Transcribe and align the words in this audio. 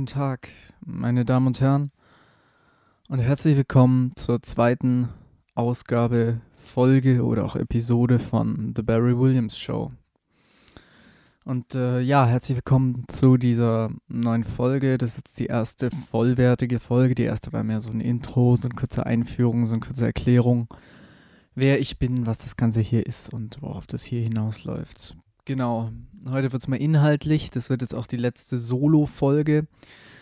Guten 0.00 0.14
Tag, 0.14 0.48
meine 0.80 1.26
Damen 1.26 1.48
und 1.48 1.60
Herren, 1.60 1.90
und 3.08 3.18
herzlich 3.18 3.54
willkommen 3.54 4.12
zur 4.16 4.40
zweiten 4.40 5.10
Ausgabe, 5.54 6.40
Folge 6.56 7.22
oder 7.22 7.44
auch 7.44 7.54
Episode 7.54 8.18
von 8.18 8.72
The 8.74 8.80
Barry 8.80 9.18
Williams 9.18 9.58
Show. 9.58 9.92
Und 11.44 11.74
äh, 11.74 12.00
ja, 12.00 12.24
herzlich 12.24 12.56
willkommen 12.56 13.04
zu 13.08 13.36
dieser 13.36 13.90
neuen 14.08 14.44
Folge. 14.44 14.96
Das 14.96 15.10
ist 15.10 15.16
jetzt 15.18 15.38
die 15.38 15.48
erste 15.48 15.90
vollwertige 16.10 16.80
Folge. 16.80 17.14
Die 17.14 17.24
erste 17.24 17.52
war 17.52 17.62
mehr 17.62 17.82
so 17.82 17.90
ein 17.90 18.00
Intro, 18.00 18.56
so 18.56 18.68
eine 18.68 18.76
kurze 18.76 19.04
Einführung, 19.04 19.66
so 19.66 19.74
eine 19.74 19.80
kurze 19.80 20.06
Erklärung, 20.06 20.68
wer 21.54 21.78
ich 21.78 21.98
bin, 21.98 22.24
was 22.24 22.38
das 22.38 22.56
Ganze 22.56 22.80
hier 22.80 23.04
ist 23.04 23.34
und 23.34 23.60
worauf 23.60 23.86
das 23.86 24.02
hier 24.02 24.22
hinausläuft. 24.22 25.18
Genau, 25.44 25.90
heute 26.28 26.52
wird 26.52 26.62
es 26.62 26.68
mal 26.68 26.76
inhaltlich. 26.76 27.50
Das 27.50 27.70
wird 27.70 27.82
jetzt 27.82 27.94
auch 27.94 28.06
die 28.06 28.16
letzte 28.16 28.58
Solo-Folge. 28.58 29.66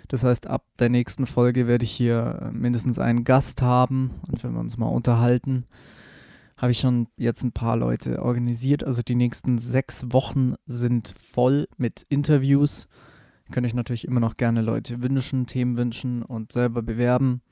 Das 0.08 0.24
heißt, 0.24 0.46
ab 0.46 0.64
der 0.78 0.88
nächsten 0.88 1.26
Folge 1.26 1.66
werde 1.66 1.84
ich 1.84 1.90
hier 1.90 2.40
äh, 2.40 2.50
mindestens 2.50 2.98
einen 2.98 3.24
Gast 3.24 3.60
haben 3.60 4.12
und 4.26 4.42
wenn 4.42 4.54
wir 4.54 4.60
uns 4.60 4.78
mal 4.78 4.86
unterhalten, 4.86 5.66
habe 6.56 6.72
ich 6.72 6.80
schon 6.80 7.08
jetzt 7.16 7.44
ein 7.44 7.52
paar 7.52 7.76
Leute 7.76 8.22
organisiert. 8.22 8.82
Also 8.84 9.02
die 9.02 9.14
nächsten 9.14 9.58
sechs 9.58 10.06
Wochen 10.10 10.54
sind 10.66 11.14
voll 11.18 11.68
mit 11.76 12.04
Interviews. 12.08 12.88
Ihr 13.46 13.54
könnt 13.54 13.66
euch 13.66 13.74
natürlich 13.74 14.06
immer 14.06 14.20
noch 14.20 14.36
gerne 14.36 14.62
Leute 14.62 15.02
wünschen, 15.02 15.46
Themen 15.46 15.76
wünschen 15.76 16.22
und 16.22 16.52
selber 16.52 16.82
bewerben. 16.82 17.42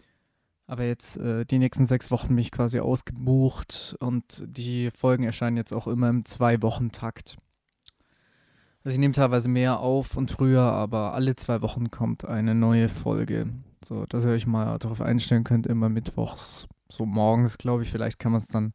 Aber 0.67 0.85
jetzt 0.85 1.19
äh, 1.19 1.45
die 1.45 1.59
nächsten 1.59 1.87
sechs 1.87 2.11
Wochen 2.11 2.29
bin 2.29 2.39
ich 2.39 2.51
quasi 2.51 2.81
ausgebucht 2.81 3.97
und 4.01 4.45
die 4.47 4.91
Folgen 4.97 5.25
erscheinen 5.25 5.57
jetzt 5.57 5.73
auch 5.73 5.87
immer 5.87 6.09
im 6.09 6.25
Zwei-Wochen-Takt. 6.25 7.37
Also 8.87 8.95
ich 8.95 9.01
nehme 9.01 9.15
teilweise 9.15 9.49
mehr 9.49 9.81
auf 9.81 10.17
und 10.17 10.31
früher, 10.31 10.63
aber 10.63 11.13
alle 11.13 11.35
zwei 11.35 11.61
Wochen 11.61 11.91
kommt 11.91 12.25
eine 12.25 12.55
neue 12.55 12.89
Folge. 12.89 13.49
So, 13.85 14.07
dass 14.07 14.25
ihr 14.25 14.31
euch 14.31 14.47
mal 14.47 14.79
darauf 14.79 15.01
einstellen 15.01 15.43
könnt, 15.43 15.67
immer 15.67 15.89
mittwochs, 15.89 16.69
so 16.89 17.05
morgens, 17.05 17.59
glaube 17.59 17.83
ich. 17.83 17.91
Vielleicht 17.91 18.21
kann 18.21 18.31
man 18.31 18.41
es 18.41 18.47
dann. 18.47 18.75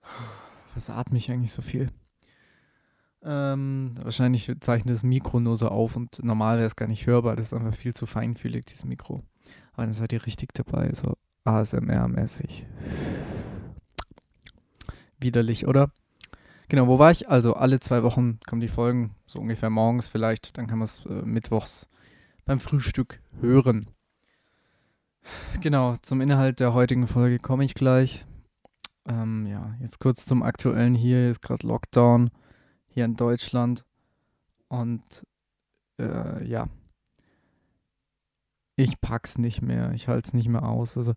Was 0.74 0.88
atme 0.88 1.18
ich 1.18 1.30
eigentlich 1.30 1.52
so 1.52 1.60
viel? 1.60 1.90
Ähm, 3.22 3.94
wahrscheinlich 4.02 4.50
zeichnet 4.60 4.94
das 4.94 5.02
Mikro 5.02 5.38
nur 5.38 5.58
so 5.58 5.68
auf 5.68 5.94
und 5.94 6.24
normal 6.24 6.56
wäre 6.56 6.66
es 6.66 6.74
gar 6.74 6.88
nicht 6.88 7.06
hörbar. 7.06 7.36
Das 7.36 7.48
ist 7.48 7.52
einfach 7.52 7.74
viel 7.74 7.92
zu 7.92 8.06
feinfühlig, 8.06 8.64
dieses 8.64 8.86
Mikro. 8.86 9.22
Aber 9.74 9.82
dann 9.82 9.92
seid 9.92 10.14
ihr 10.14 10.24
richtig 10.24 10.54
dabei, 10.54 10.94
so 10.94 11.12
ASMR-mäßig. 11.44 12.64
Widerlich, 15.20 15.66
oder? 15.66 15.90
Genau, 16.68 16.86
wo 16.86 16.98
war 16.98 17.10
ich? 17.10 17.28
Also 17.28 17.54
alle 17.54 17.80
zwei 17.80 18.02
Wochen 18.02 18.40
kommen 18.46 18.60
die 18.60 18.68
Folgen, 18.68 19.14
so 19.26 19.38
ungefähr 19.40 19.70
morgens 19.70 20.08
vielleicht. 20.08 20.58
Dann 20.58 20.66
kann 20.66 20.78
man 20.78 20.84
es 20.84 21.04
äh, 21.06 21.22
mittwochs 21.22 21.88
beim 22.44 22.60
Frühstück 22.60 23.20
hören. 23.40 23.88
Genau, 25.60 25.96
zum 26.02 26.20
Inhalt 26.20 26.60
der 26.60 26.74
heutigen 26.74 27.06
Folge 27.06 27.38
komme 27.38 27.64
ich 27.64 27.74
gleich. 27.74 28.26
Ähm, 29.06 29.46
ja, 29.46 29.74
jetzt 29.80 29.98
kurz 29.98 30.26
zum 30.26 30.42
aktuellen 30.42 30.94
hier. 30.94 31.18
Hier 31.18 31.30
ist 31.30 31.40
gerade 31.40 31.66
Lockdown 31.66 32.30
hier 32.86 33.06
in 33.06 33.16
Deutschland. 33.16 33.84
Und 34.68 35.26
äh, 35.98 36.46
ja, 36.46 36.68
ich 38.76 39.00
pack's 39.00 39.38
nicht 39.38 39.62
mehr. 39.62 39.92
Ich 39.92 40.08
halte 40.08 40.28
es 40.28 40.34
nicht 40.34 40.48
mehr 40.48 40.64
aus. 40.64 40.98
Also 40.98 41.14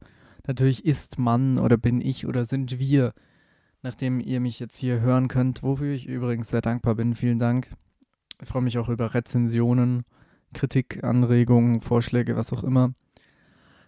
natürlich 0.47 0.85
ist 0.85 1.19
man 1.19 1.59
oder 1.59 1.77
bin 1.77 1.99
ich 1.99 2.25
oder 2.25 2.45
sind 2.45 2.79
wir 2.79 3.13
nachdem 3.81 4.19
ihr 4.19 4.39
mich 4.39 4.59
jetzt 4.59 4.77
hier 4.77 5.01
hören 5.01 5.27
könnt, 5.27 5.63
wofür 5.63 5.93
ich 5.93 6.07
übrigens 6.07 6.49
sehr 6.49 6.61
dankbar 6.61 6.95
bin. 6.95 7.15
Vielen 7.15 7.39
Dank. 7.39 7.69
Ich 8.41 8.47
freue 8.47 8.61
mich 8.61 8.77
auch 8.77 8.89
über 8.89 9.13
Rezensionen, 9.13 10.03
Kritik, 10.53 11.03
Anregungen, 11.03 11.79
Vorschläge, 11.79 12.35
was 12.35 12.53
auch 12.53 12.63
immer. 12.63 12.93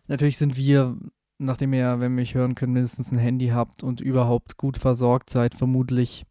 Natürlich 0.07 0.37
sind 0.37 0.57
wir, 0.57 0.97
nachdem 1.37 1.73
ihr, 1.73 1.99
wenn 1.99 2.11
ihr 2.13 2.21
mich 2.21 2.35
hören 2.35 2.55
könnt, 2.55 2.73
mindestens 2.73 3.11
ein 3.11 3.17
Handy 3.17 3.47
habt 3.47 3.83
und 3.83 4.01
überhaupt 4.01 4.57
gut 4.57 4.77
versorgt 4.77 5.29
seid, 5.29 5.55
vermutlich 5.55 6.25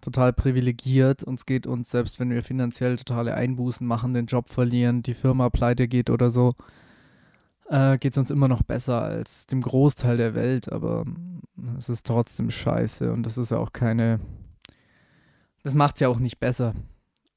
total 0.00 0.32
privilegiert. 0.32 1.22
Uns 1.22 1.46
geht 1.46 1.66
uns, 1.66 1.90
selbst 1.90 2.20
wenn 2.20 2.30
wir 2.30 2.42
finanziell 2.42 2.96
totale 2.96 3.34
Einbußen 3.34 3.86
machen, 3.86 4.14
den 4.14 4.26
Job 4.26 4.48
verlieren, 4.48 5.02
die 5.02 5.14
Firma 5.14 5.50
pleite 5.50 5.88
geht 5.88 6.10
oder 6.10 6.30
so, 6.30 6.54
äh, 7.70 7.98
geht 7.98 8.12
es 8.12 8.18
uns 8.18 8.30
immer 8.30 8.48
noch 8.48 8.62
besser 8.62 9.00
als 9.02 9.46
dem 9.46 9.60
Großteil 9.60 10.16
der 10.16 10.34
Welt, 10.34 10.70
aber 10.70 11.04
es 11.78 11.88
ist 11.88 12.06
trotzdem 12.06 12.50
scheiße 12.50 13.12
und 13.12 13.24
das 13.24 13.38
ist 13.38 13.52
ja 13.52 13.58
auch 13.58 13.72
keine. 13.72 14.20
Das 15.62 15.74
macht 15.74 15.96
es 15.96 16.00
ja 16.00 16.08
auch 16.08 16.18
nicht 16.18 16.40
besser. 16.40 16.74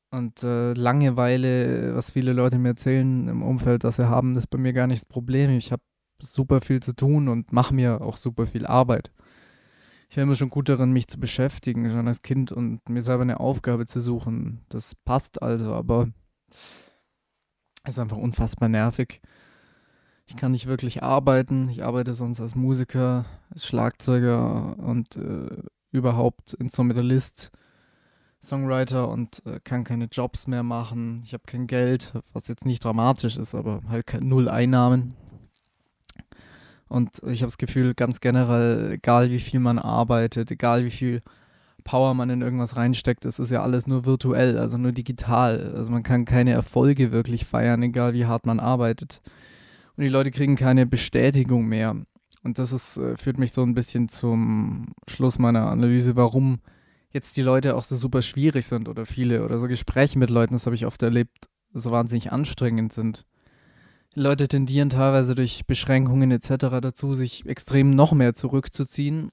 Und 0.09 0.43
äh, 0.43 0.73
Langeweile, 0.73 1.95
was 1.95 2.11
viele 2.11 2.33
Leute 2.33 2.57
mir 2.57 2.69
erzählen 2.69 3.27
im 3.27 3.41
Umfeld, 3.41 3.83
dass 3.83 3.97
sie 3.97 4.09
haben, 4.09 4.35
ist 4.35 4.47
bei 4.47 4.57
mir 4.57 4.73
gar 4.73 4.87
nicht 4.87 5.03
das 5.03 5.09
Problem. 5.09 5.51
Ich 5.51 5.71
habe 5.71 5.81
super 6.21 6.61
viel 6.61 6.81
zu 6.81 6.95
tun 6.95 7.27
und 7.27 7.51
mache 7.51 7.73
mir 7.73 8.01
auch 8.01 8.17
super 8.17 8.45
viel 8.45 8.65
Arbeit. 8.65 9.11
Ich 10.09 10.17
war 10.17 10.23
immer 10.23 10.35
schon 10.35 10.49
gut 10.49 10.69
darin, 10.69 10.91
mich 10.91 11.07
zu 11.07 11.19
beschäftigen, 11.19 11.89
schon 11.89 12.07
als 12.07 12.21
Kind 12.21 12.51
und 12.51 12.87
mir 12.87 13.01
selber 13.01 13.23
eine 13.23 13.39
Aufgabe 13.39 13.87
zu 13.87 13.99
suchen. 13.99 14.61
Das 14.69 14.93
passt 14.95 15.41
also, 15.41 15.73
aber 15.73 16.07
es 17.83 17.93
ist 17.93 17.99
einfach 17.99 18.17
unfassbar 18.17 18.69
nervig. 18.69 19.21
Ich 20.33 20.39
kann 20.39 20.51
nicht 20.51 20.65
wirklich 20.65 21.03
arbeiten. 21.03 21.69
Ich 21.69 21.85
arbeite 21.85 22.15
sonst 22.15 22.41
als 22.41 22.55
Musiker, 22.55 23.23
als 23.51 23.67
Schlagzeuger 23.67 24.75
und 24.79 25.15
äh, 25.15 25.61
überhaupt 25.91 26.55
Instrumentalist, 26.55 27.51
Songwriter 28.43 29.09
und 29.09 29.43
äh, 29.45 29.59
kann 29.63 29.83
keine 29.83 30.05
Jobs 30.05 30.47
mehr 30.47 30.63
machen. 30.63 31.21
Ich 31.23 31.33
habe 31.33 31.43
kein 31.45 31.67
Geld, 31.67 32.13
was 32.33 32.47
jetzt 32.47 32.65
nicht 32.65 32.83
dramatisch 32.83 33.37
ist, 33.37 33.53
aber 33.53 33.81
halt 33.87 34.11
null 34.21 34.49
Einnahmen. 34.49 35.15
Und 36.87 37.21
ich 37.27 37.43
habe 37.43 37.51
das 37.51 37.59
Gefühl, 37.59 37.93
ganz 37.93 38.19
generell, 38.19 38.93
egal 38.93 39.29
wie 39.29 39.39
viel 39.39 39.59
man 39.59 39.77
arbeitet, 39.77 40.49
egal 40.49 40.83
wie 40.83 40.91
viel 40.91 41.21
Power 41.83 42.15
man 42.15 42.31
in 42.31 42.41
irgendwas 42.41 42.75
reinsteckt, 42.75 43.25
es 43.25 43.37
ist 43.37 43.51
ja 43.51 43.61
alles 43.61 43.85
nur 43.85 44.05
virtuell, 44.05 44.57
also 44.57 44.79
nur 44.79 44.93
digital. 44.93 45.73
Also 45.75 45.91
man 45.91 46.01
kann 46.01 46.25
keine 46.25 46.53
Erfolge 46.53 47.11
wirklich 47.11 47.45
feiern, 47.45 47.83
egal 47.83 48.15
wie 48.15 48.25
hart 48.25 48.47
man 48.47 48.59
arbeitet 48.59 49.21
und 49.95 50.03
die 50.03 50.09
Leute 50.09 50.31
kriegen 50.31 50.55
keine 50.55 50.85
Bestätigung 50.85 51.67
mehr. 51.67 51.95
Und 52.43 52.59
das 52.59 52.73
ist, 52.73 52.97
äh, 52.97 53.15
führt 53.15 53.37
mich 53.37 53.53
so 53.53 53.63
ein 53.63 53.73
bisschen 53.73 54.09
zum 54.09 54.87
Schluss 55.07 55.39
meiner 55.39 55.69
Analyse, 55.69 56.15
warum 56.15 56.59
jetzt 57.11 57.37
die 57.37 57.41
Leute 57.41 57.75
auch 57.75 57.83
so 57.83 57.95
super 57.95 58.21
schwierig 58.21 58.65
sind 58.65 58.89
oder 58.89 59.05
viele 59.05 59.45
oder 59.45 59.59
so 59.59 59.67
Gespräche 59.67 60.17
mit 60.17 60.29
Leuten, 60.29 60.53
das 60.53 60.65
habe 60.65 60.75
ich 60.75 60.85
oft 60.85 61.01
erlebt, 61.03 61.47
so 61.73 61.91
wahnsinnig 61.91 62.31
anstrengend 62.31 62.91
sind. 62.91 63.25
Die 64.15 64.19
Leute 64.19 64.47
tendieren 64.47 64.89
teilweise 64.89 65.35
durch 65.35 65.65
Beschränkungen 65.65 66.31
etc. 66.31 66.79
dazu, 66.81 67.13
sich 67.13 67.45
extrem 67.45 67.95
noch 67.95 68.13
mehr 68.13 68.33
zurückzuziehen. 68.33 69.29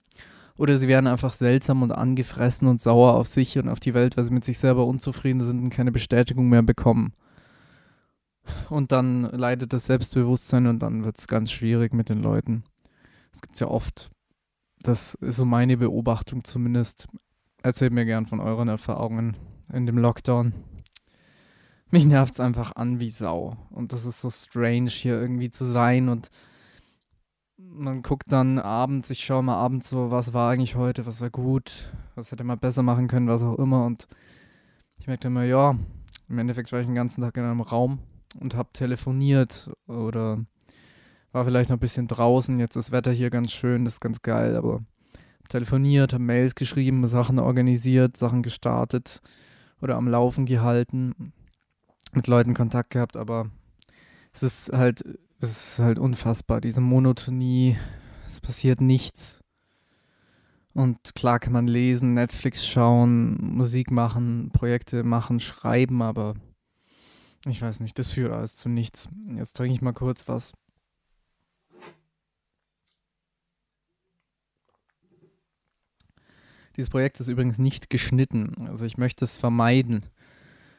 Oder 0.57 0.77
sie 0.77 0.89
werden 0.89 1.07
einfach 1.07 1.33
seltsam 1.33 1.83
und 1.83 1.93
angefressen 1.93 2.69
und 2.69 2.83
sauer 2.83 3.15
auf 3.15 3.27
sich 3.27 3.59
und 3.59 3.69
auf 3.69 3.81
die 3.81 3.95
Welt, 3.95 4.17
weil 4.17 4.25
sie 4.25 4.33
mit 4.33 4.45
sich 4.45 4.59
selber 4.59 4.87
unzufrieden 4.87 5.41
sind 5.41 5.63
und 5.63 5.71
keine 5.71 5.91
Bestätigung 5.91 6.49
mehr 6.51 6.63
bekommen 6.63 7.15
und 8.69 8.93
dann 8.93 9.23
leidet 9.23 9.73
das 9.73 9.87
Selbstbewusstsein 9.87 10.67
und 10.67 10.81
dann 10.81 11.05
wird 11.05 11.19
es 11.19 11.29
ganz 11.29 11.51
schwierig 11.51 11.93
mit 11.93 12.09
den 12.09 12.23
Leuten. 12.23 12.65
Das 13.33 13.43
gibt 13.43 13.55
es 13.55 13.61
ja 13.61 13.69
oft. 13.69 14.11
Das 14.83 15.15
ist 15.15 15.37
so 15.37 15.45
meine 15.45 15.77
Beobachtung 15.77 16.45
zumindest. 16.45 17.07
Erzählt 17.63 17.93
mir 17.93 18.05
gern 18.05 18.27
von 18.27 18.41
euren 18.41 18.69
Erfahrungen 18.69 19.37
in 19.73 19.87
dem 19.87 19.99
Lockdown. 19.99 20.55
Mich 21.91 22.07
nervt 22.07 22.35
es 22.35 22.41
einfach 22.41 22.77
an 22.77 23.01
wie 23.01 23.11
Sau. 23.11 23.57
Und 23.71 23.93
das 23.93 24.07
ist 24.07 24.21
so 24.21 24.31
strange, 24.31 24.91
hier 24.91 25.21
irgendwie 25.21 25.51
zu 25.51 25.65
sein. 25.65 26.09
Und 26.09 26.31
man 27.59 28.03
guckt 28.03 28.33
dann 28.33 28.59
abends, 28.59 29.11
ich 29.11 29.25
schaue 29.25 29.43
mal 29.43 29.57
abends 29.57 29.91
so, 29.91 30.11
was 30.11 30.33
war 30.33 30.51
eigentlich 30.51 30.77
heute, 30.77 31.05
was 31.05 31.21
war 31.21 31.31
gut, 31.31 31.93
was 32.15 32.33
hätte 32.33 32.45
man 32.45 32.59
besser 32.59 32.83
machen 32.83 33.09
können, 33.09 33.29
was 33.29 33.43
auch 33.43 33.59
immer. 33.59 33.85
Und 33.85 34.07
ich 34.99 35.07
merkte 35.07 35.29
immer, 35.29 35.45
ja, 35.45 35.75
im 36.29 36.39
Endeffekt 36.39 36.73
war 36.73 36.81
ich 36.81 36.87
den 36.87 36.95
ganzen 36.95 37.23
Tag 37.23 37.37
in 37.37 37.45
einem 37.45 37.61
Raum 37.61 37.99
und 38.39 38.55
habe 38.55 38.71
telefoniert 38.73 39.71
oder 39.87 40.45
war 41.33 41.45
vielleicht 41.45 41.71
noch 41.71 41.77
ein 41.77 41.81
bisschen 41.81 42.09
draußen. 42.09 42.59
Jetzt 42.59 42.77
ist 42.77 42.89
das 42.89 42.93
Wetter 42.93 43.13
hier 43.13 43.31
ganz 43.31 43.53
schön, 43.53 43.85
das 43.85 43.95
ist 43.95 44.01
ganz 44.01 44.23
geil, 44.23 44.57
aber 44.57 44.83
telefoniert, 45.49 46.13
habe 46.13 46.23
Mails 46.23 46.55
geschrieben, 46.55 47.07
Sachen 47.07 47.39
organisiert, 47.39 48.17
Sachen 48.17 48.43
gestartet 48.43 49.21
oder 49.81 49.97
am 49.97 50.09
Laufen 50.09 50.47
gehalten, 50.47 51.33
mit 52.13 52.27
Leuten 52.27 52.55
Kontakt 52.55 52.91
gehabt, 52.91 53.17
aber 53.17 53.51
es 54.33 54.43
ist 54.43 54.73
halt, 54.73 55.03
es 55.41 55.51
ist 55.51 55.79
halt 55.79 55.99
unfassbar, 55.99 56.61
diese 56.61 56.81
Monotonie, 56.81 57.77
es 58.27 58.41
passiert 58.41 58.81
nichts. 58.81 59.41
Und 60.73 61.17
klar 61.17 61.41
kann 61.41 61.53
man 61.53 61.67
lesen, 61.67 62.15
Netflix 62.15 62.67
schauen, 62.67 63.37
Musik 63.57 63.91
machen, 63.91 64.51
Projekte 64.53 65.03
machen, 65.03 65.41
schreiben, 65.41 66.01
aber 66.01 66.35
ich 67.47 67.61
weiß 67.63 67.81
nicht, 67.81 67.99
das 67.99 68.11
führt 68.11 68.33
alles 68.33 68.57
zu 68.57 68.69
nichts. 68.69 69.09
Jetzt 69.37 69.57
trinke 69.57 69.75
ich 69.75 69.83
mal 69.83 69.93
kurz 69.93 70.29
was. 70.29 70.53
Dieses 76.77 76.91
Projekt 76.91 77.21
ist 77.21 77.29
übrigens 77.29 77.59
nicht 77.59 77.91
geschnitten. 77.91 78.67
Also 78.69 78.85
ich 78.87 78.97
möchte 78.97 79.25
es 79.25 79.37
vermeiden, 79.37 80.07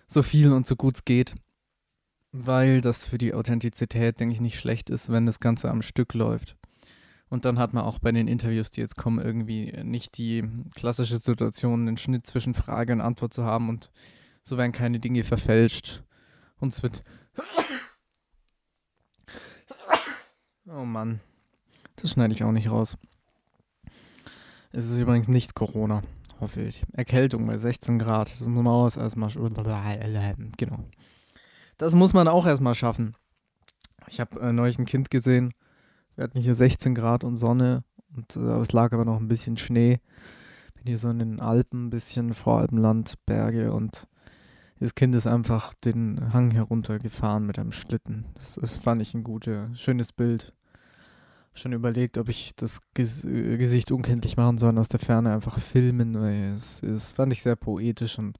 so 0.07 0.23
viel 0.23 0.51
und 0.51 0.65
so 0.65 0.75
gut 0.75 0.95
es 0.95 1.05
geht. 1.05 1.35
weil 2.31 2.81
das 2.81 3.05
für 3.07 3.17
die 3.17 3.33
Authentizität, 3.33 4.19
denke 4.19 4.33
ich, 4.33 4.41
nicht 4.41 4.57
schlecht 4.59 4.89
ist, 4.89 5.09
wenn 5.09 5.25
das 5.25 5.39
Ganze 5.39 5.69
am 5.69 5.81
Stück 5.81 6.13
läuft. 6.13 6.55
Und 7.29 7.45
dann 7.45 7.59
hat 7.59 7.73
man 7.73 7.83
auch 7.83 7.99
bei 7.99 8.11
den 8.11 8.27
Interviews, 8.27 8.71
die 8.71 8.81
jetzt 8.81 8.97
kommen, 8.97 9.23
irgendwie 9.23 9.71
nicht 9.83 10.17
die 10.17 10.43
klassische 10.75 11.17
Situation, 11.17 11.87
einen 11.87 11.97
Schnitt 11.97 12.27
zwischen 12.27 12.53
Frage 12.53 12.93
und 12.93 13.01
Antwort 13.01 13.33
zu 13.33 13.43
haben 13.45 13.69
und 13.69 13.89
so 14.43 14.57
werden 14.57 14.71
keine 14.71 14.99
Dinge 14.99 15.23
verfälscht. 15.23 16.03
Und 16.61 16.71
es 16.71 16.81
wird. 16.83 17.03
Oh 20.67 20.85
Mann. 20.85 21.19
Das 21.97 22.11
schneide 22.11 22.33
ich 22.33 22.43
auch 22.43 22.51
nicht 22.53 22.71
raus. 22.71 22.97
Es 24.71 24.85
ist 24.85 24.97
übrigens 24.97 25.27
nicht 25.27 25.53
Corona, 25.53 26.01
hoffe 26.39 26.61
ich. 26.61 26.83
Erkältung 26.93 27.45
bei 27.45 27.57
16 27.57 27.99
Grad. 27.99 28.31
Das 28.39 28.47
muss 28.47 28.63
man 28.63 28.67
auch 28.67 28.95
erstmal. 28.95 29.29
Genau. 30.57 30.79
Das 31.77 31.93
muss 31.93 32.13
man 32.13 32.27
auch 32.29 32.45
erstmal 32.45 32.75
schaffen. 32.75 33.15
Ich 34.07 34.19
habe 34.19 34.39
äh, 34.39 34.53
neulich 34.53 34.79
ein 34.79 34.85
Kind 34.85 35.09
gesehen. 35.09 35.53
Wir 36.15 36.23
hatten 36.23 36.39
hier 36.39 36.55
16 36.55 36.95
Grad 36.95 37.23
und 37.23 37.37
Sonne. 37.37 37.83
Und 38.15 38.35
äh, 38.35 38.59
es 38.59 38.71
lag 38.71 38.93
aber 38.93 39.03
noch 39.03 39.19
ein 39.19 39.27
bisschen 39.27 39.57
Schnee. 39.57 39.99
Bin 40.75 40.85
hier 40.85 40.97
so 40.97 41.09
in 41.09 41.19
den 41.19 41.39
Alpen, 41.39 41.87
ein 41.87 41.89
bisschen 41.89 42.33
Voralpenland, 42.33 43.15
Berge 43.25 43.73
und 43.73 44.07
das 44.81 44.95
Kind 44.95 45.13
ist 45.13 45.27
einfach 45.27 45.75
den 45.75 46.33
Hang 46.33 46.49
heruntergefahren 46.49 47.45
mit 47.45 47.59
einem 47.59 47.71
Schlitten. 47.71 48.25
Das, 48.33 48.55
das 48.55 48.79
fand 48.79 48.99
ich 49.01 49.13
ein 49.13 49.23
gutes, 49.23 49.79
schönes 49.79 50.11
Bild. 50.11 50.53
Schon 51.53 51.73
überlegt, 51.73 52.17
ob 52.17 52.29
ich 52.29 52.55
das 52.55 52.79
Ges 52.95 53.23
äh, 53.23 53.57
Gesicht 53.57 53.91
unkenntlich 53.91 54.37
machen 54.37 54.57
soll 54.57 54.69
und 54.69 54.79
aus 54.79 54.87
der 54.87 54.99
Ferne 54.99 55.33
einfach 55.33 55.59
filmen, 55.59 56.19
weil 56.19 56.53
es, 56.55 56.81
es 56.81 57.13
fand 57.13 57.31
ich 57.31 57.43
sehr 57.43 57.55
poetisch 57.55 58.17
und 58.17 58.39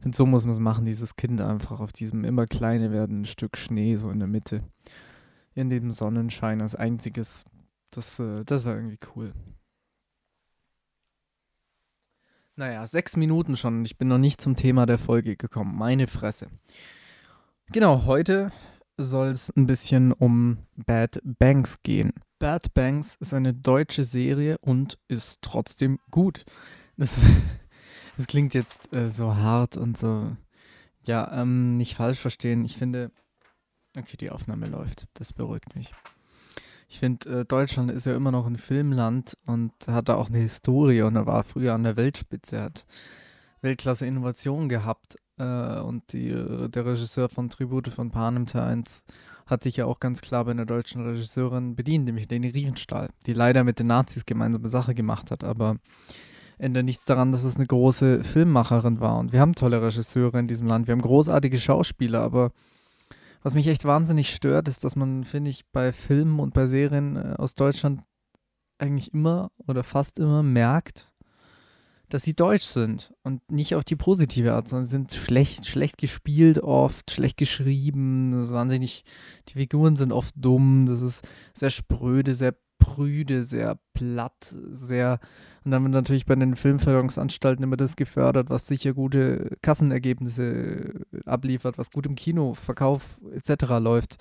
finde, 0.00 0.16
so 0.16 0.26
muss 0.26 0.44
man 0.44 0.54
es 0.54 0.60
machen, 0.60 0.84
dieses 0.84 1.16
Kind 1.16 1.40
einfach 1.40 1.80
auf 1.80 1.92
diesem 1.92 2.24
immer 2.24 2.46
kleiner 2.46 2.92
werdenden 2.92 3.24
Stück 3.24 3.56
Schnee 3.56 3.96
so 3.96 4.10
in 4.10 4.20
der 4.20 4.28
Mitte. 4.28 4.62
In 5.54 5.70
dem 5.70 5.90
Sonnenschein 5.90 6.62
als 6.62 6.76
einziges. 6.76 7.44
Das, 7.90 8.20
äh, 8.20 8.44
das 8.44 8.64
war 8.64 8.76
irgendwie 8.76 9.00
cool. 9.16 9.32
Naja, 12.60 12.86
sechs 12.86 13.16
Minuten 13.16 13.56
schon 13.56 13.86
ich 13.86 13.96
bin 13.96 14.08
noch 14.08 14.18
nicht 14.18 14.38
zum 14.38 14.54
Thema 14.54 14.84
der 14.84 14.98
Folge 14.98 15.34
gekommen. 15.34 15.78
Meine 15.78 16.06
Fresse. 16.06 16.48
Genau, 17.72 18.04
heute 18.04 18.52
soll 18.98 19.28
es 19.28 19.48
ein 19.56 19.66
bisschen 19.66 20.12
um 20.12 20.58
Bad 20.76 21.22
Banks 21.24 21.82
gehen. 21.82 22.12
Bad 22.38 22.74
Banks 22.74 23.16
ist 23.16 23.32
eine 23.32 23.54
deutsche 23.54 24.04
Serie 24.04 24.58
und 24.60 24.98
ist 25.08 25.40
trotzdem 25.40 26.00
gut. 26.10 26.44
Das, 26.98 27.24
das 28.18 28.26
klingt 28.26 28.52
jetzt 28.52 28.94
äh, 28.94 29.08
so 29.08 29.36
hart 29.36 29.78
und 29.78 29.96
so. 29.96 30.36
Ja, 31.06 31.32
ähm, 31.40 31.78
nicht 31.78 31.94
falsch 31.94 32.18
verstehen. 32.18 32.66
Ich 32.66 32.76
finde. 32.76 33.10
Okay, 33.96 34.18
die 34.18 34.28
Aufnahme 34.28 34.66
läuft. 34.66 35.06
Das 35.14 35.32
beruhigt 35.32 35.74
mich. 35.76 35.94
Ich 36.90 36.98
finde, 36.98 37.40
äh, 37.40 37.44
Deutschland 37.44 37.88
ist 37.88 38.04
ja 38.04 38.16
immer 38.16 38.32
noch 38.32 38.48
ein 38.48 38.58
Filmland 38.58 39.38
und 39.46 39.72
hat 39.86 40.08
da 40.08 40.16
auch 40.16 40.28
eine 40.28 40.38
Historie 40.38 41.02
und 41.02 41.14
er 41.14 41.24
war 41.24 41.44
früher 41.44 41.72
an 41.72 41.84
der 41.84 41.96
Weltspitze, 41.96 42.60
hat 42.60 42.84
Weltklasse 43.60 44.06
Innovation 44.06 44.68
gehabt 44.68 45.16
äh, 45.38 45.78
und 45.78 46.12
die, 46.12 46.30
der 46.30 46.84
Regisseur 46.84 47.28
von 47.28 47.48
Tribute 47.48 47.90
von 47.90 48.10
Panem 48.10 48.46
Teil 48.46 48.62
1 48.62 49.04
hat 49.46 49.62
sich 49.62 49.76
ja 49.76 49.86
auch 49.86 50.00
ganz 50.00 50.20
klar 50.20 50.44
bei 50.44 50.50
einer 50.50 50.66
deutschen 50.66 51.06
Regisseurin 51.06 51.76
bedient, 51.76 52.06
nämlich 52.06 52.28
Leni 52.28 52.48
Riefenstahl, 52.48 53.10
die 53.24 53.34
leider 53.34 53.62
mit 53.62 53.78
den 53.78 53.86
Nazis 53.86 54.26
gemeinsame 54.26 54.68
Sache 54.68 54.92
gemacht 54.92 55.30
hat, 55.30 55.44
aber 55.44 55.76
ändert 56.58 56.86
nichts 56.86 57.04
daran, 57.04 57.30
dass 57.30 57.44
es 57.44 57.54
eine 57.54 57.66
große 57.66 58.24
Filmmacherin 58.24 58.98
war. 58.98 59.16
Und 59.20 59.32
wir 59.32 59.40
haben 59.40 59.54
tolle 59.54 59.80
Regisseure 59.80 60.40
in 60.40 60.48
diesem 60.48 60.66
Land, 60.66 60.88
wir 60.88 60.92
haben 60.92 61.02
großartige 61.02 61.60
Schauspieler, 61.60 62.20
aber 62.20 62.50
was 63.42 63.54
mich 63.54 63.66
echt 63.66 63.84
wahnsinnig 63.84 64.34
stört, 64.34 64.68
ist, 64.68 64.84
dass 64.84 64.96
man, 64.96 65.24
finde 65.24 65.50
ich, 65.50 65.66
bei 65.72 65.92
Filmen 65.92 66.40
und 66.40 66.54
bei 66.54 66.66
Serien 66.66 67.16
äh, 67.16 67.34
aus 67.38 67.54
Deutschland 67.54 68.02
eigentlich 68.78 69.12
immer 69.12 69.50
oder 69.66 69.84
fast 69.84 70.18
immer 70.18 70.42
merkt, 70.42 71.06
dass 72.08 72.22
sie 72.22 72.34
deutsch 72.34 72.64
sind 72.64 73.14
und 73.22 73.50
nicht 73.50 73.74
auf 73.74 73.84
die 73.84 73.96
positive 73.96 74.52
Art, 74.52 74.68
sondern 74.68 74.86
sind 74.86 75.12
schlecht, 75.12 75.66
schlecht 75.66 75.96
gespielt 75.96 76.58
oft, 76.58 77.10
schlecht 77.10 77.36
geschrieben, 77.36 78.32
das 78.32 78.46
ist 78.46 78.52
wahnsinnig, 78.52 79.04
die 79.48 79.58
Figuren 79.58 79.96
sind 79.96 80.12
oft 80.12 80.34
dumm, 80.36 80.86
das 80.86 81.00
ist 81.00 81.26
sehr 81.54 81.70
spröde, 81.70 82.34
sehr 82.34 82.56
prüde, 82.80 83.44
sehr 83.44 83.78
platt, 83.94 84.56
sehr. 84.72 85.20
Und 85.64 85.70
dann 85.70 85.84
wird 85.84 85.92
natürlich 85.92 86.26
bei 86.26 86.34
den 86.34 86.56
Filmförderungsanstalten 86.56 87.62
immer 87.62 87.76
das 87.76 87.94
gefördert, 87.94 88.50
was 88.50 88.66
sicher 88.66 88.92
gute 88.94 89.56
Kassenergebnisse 89.62 91.06
abliefert, 91.24 91.78
was 91.78 91.92
gut 91.92 92.06
im 92.06 92.16
Kinoverkauf 92.16 93.20
etc. 93.32 93.78
läuft. 93.78 94.16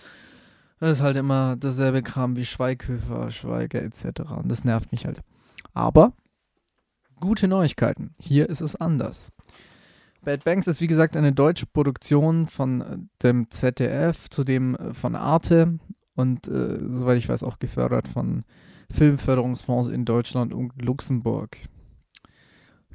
Das 0.79 0.91
ist 0.91 1.01
halt 1.01 1.17
immer 1.17 1.55
dasselbe 1.57 2.03
Kram 2.03 2.35
wie 2.35 2.45
Schweighöfer, 2.45 3.31
Schweiger 3.31 3.81
etc. 3.81 4.31
Und 4.37 4.49
das 4.49 4.63
nervt 4.63 4.91
mich 4.91 5.05
halt. 5.05 5.21
Aber 5.73 6.13
gute 7.19 7.47
Neuigkeiten. 7.47 8.13
Hier 8.19 8.49
ist 8.49 8.61
es 8.61 8.75
anders. 8.75 9.31
Bad 10.23 10.43
Banks 10.43 10.67
ist 10.67 10.81
wie 10.81 10.87
gesagt 10.87 11.15
eine 11.15 11.31
deutsche 11.31 11.65
Produktion 11.65 12.47
von 12.47 13.09
dem 13.23 13.49
ZDF, 13.49 14.29
zudem 14.29 14.77
von 14.93 15.15
Arte 15.15 15.79
und 16.19 16.49
äh, 16.49 16.77
soweit 16.91 17.17
ich 17.17 17.29
weiß 17.29 17.43
auch 17.43 17.59
gefördert 17.59 18.07
von 18.07 18.43
Filmförderungsfonds 18.91 19.87
in 19.87 20.03
Deutschland 20.03 20.53
und 20.53 20.73
Luxemburg. 20.81 21.57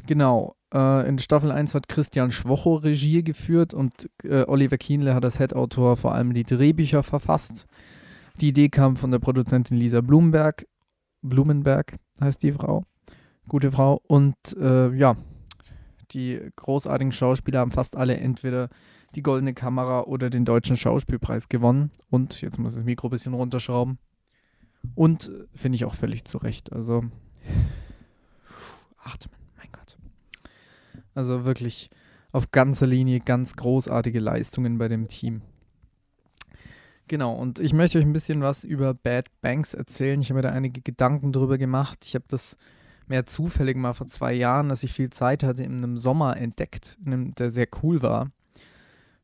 Genau, 0.06 0.56
äh, 0.75 1.09
in 1.09 1.19
Staffel 1.19 1.50
1 1.50 1.75
hat 1.75 1.88
Christian 1.88 2.31
Schwocho 2.31 2.75
Regie 2.75 3.25
geführt 3.25 3.73
und 3.73 4.11
äh, 4.23 4.44
Oliver 4.47 4.76
Kienle 4.76 5.15
hat 5.15 5.25
als 5.25 5.38
Head-Autor 5.38 5.97
vor 5.97 6.15
allem 6.15 6.35
die 6.35 6.44
Drehbücher 6.44 7.03
verfasst. 7.03 7.67
Die 8.41 8.49
Idee 8.49 8.69
kam 8.69 8.97
von 8.97 9.11
der 9.11 9.21
Produzentin 9.21 9.79
Lisa 9.79 10.03
Blumenberg. 10.03 10.67
Blumenberg 11.23 11.97
heißt 12.21 12.43
die 12.43 12.53
Frau. 12.53 12.85
Gute 13.49 13.73
Frau. 13.73 14.03
Und 14.06 14.37
äh, 14.59 14.93
ja, 14.94 15.17
die 16.11 16.41
großartigen 16.56 17.12
Schauspieler 17.12 17.61
haben 17.61 17.73
fast 17.73 17.97
alle 17.97 18.19
entweder 18.19 18.69
die 19.14 19.22
Goldene 19.22 19.55
Kamera 19.55 20.02
oder 20.02 20.30
den 20.30 20.44
Deutschen 20.44 20.76
Schauspielpreis 20.76 21.49
gewonnen. 21.49 21.90
Und, 22.11 22.40
jetzt 22.40 22.59
muss 22.59 22.73
ich 22.73 22.78
das 22.78 22.85
Mikro 22.85 23.09
ein 23.09 23.11
bisschen 23.11 23.35
runterschrauben. 23.35 23.99
Und 24.94 25.28
äh, 25.28 25.47
finde 25.54 25.76
ich 25.76 25.85
auch 25.85 25.94
völlig 25.94 26.25
zu 26.25 26.38
Recht. 26.38 26.73
Also, 26.73 27.04
atmen, 28.99 29.38
mein 29.56 29.68
Gott. 29.73 29.97
Also 31.14 31.44
wirklich 31.44 31.90
auf 32.33 32.50
ganzer 32.50 32.87
Linie 32.87 33.21
ganz 33.21 33.54
großartige 33.54 34.21
Leistungen 34.21 34.78
bei 34.78 34.88
dem 34.88 35.09
Team. 35.09 35.42
Genau, 37.06 37.35
und 37.35 37.61
ich 37.61 37.73
möchte 37.75 37.99
euch 37.99 38.04
ein 38.04 38.14
bisschen 38.14 38.40
was 38.40 38.64
über 38.64 38.94
Bad 38.94 39.26
Banks 39.42 39.75
erzählen. 39.75 40.21
Ich 40.21 40.30
habe 40.30 40.38
mir 40.38 40.42
da 40.42 40.50
einige 40.50 40.80
Gedanken 40.80 41.33
drüber 41.33 41.59
gemacht. 41.59 42.04
Ich 42.04 42.14
habe 42.14 42.25
das 42.28 42.56
mehr 43.06 43.26
zufällig 43.26 43.76
mal 43.76 43.92
vor 43.92 44.06
zwei 44.06 44.33
Jahren, 44.33 44.71
dass 44.71 44.83
ich 44.83 44.92
viel 44.92 45.11
Zeit 45.11 45.42
hatte, 45.42 45.62
in 45.62 45.76
einem 45.76 45.99
Sommer 45.99 46.38
entdeckt, 46.38 46.99
einem, 47.04 47.35
der 47.35 47.50
sehr 47.50 47.68
cool 47.83 48.02
war 48.02 48.30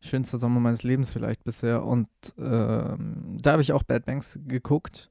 schönster 0.00 0.38
Sommer 0.38 0.60
meines 0.60 0.82
Lebens 0.82 1.10
vielleicht 1.10 1.44
bisher. 1.44 1.84
Und 1.84 2.08
ähm, 2.38 3.36
da 3.40 3.52
habe 3.52 3.62
ich 3.62 3.72
auch 3.72 3.82
Bad 3.82 4.04
Banks 4.06 4.38
geguckt. 4.46 5.10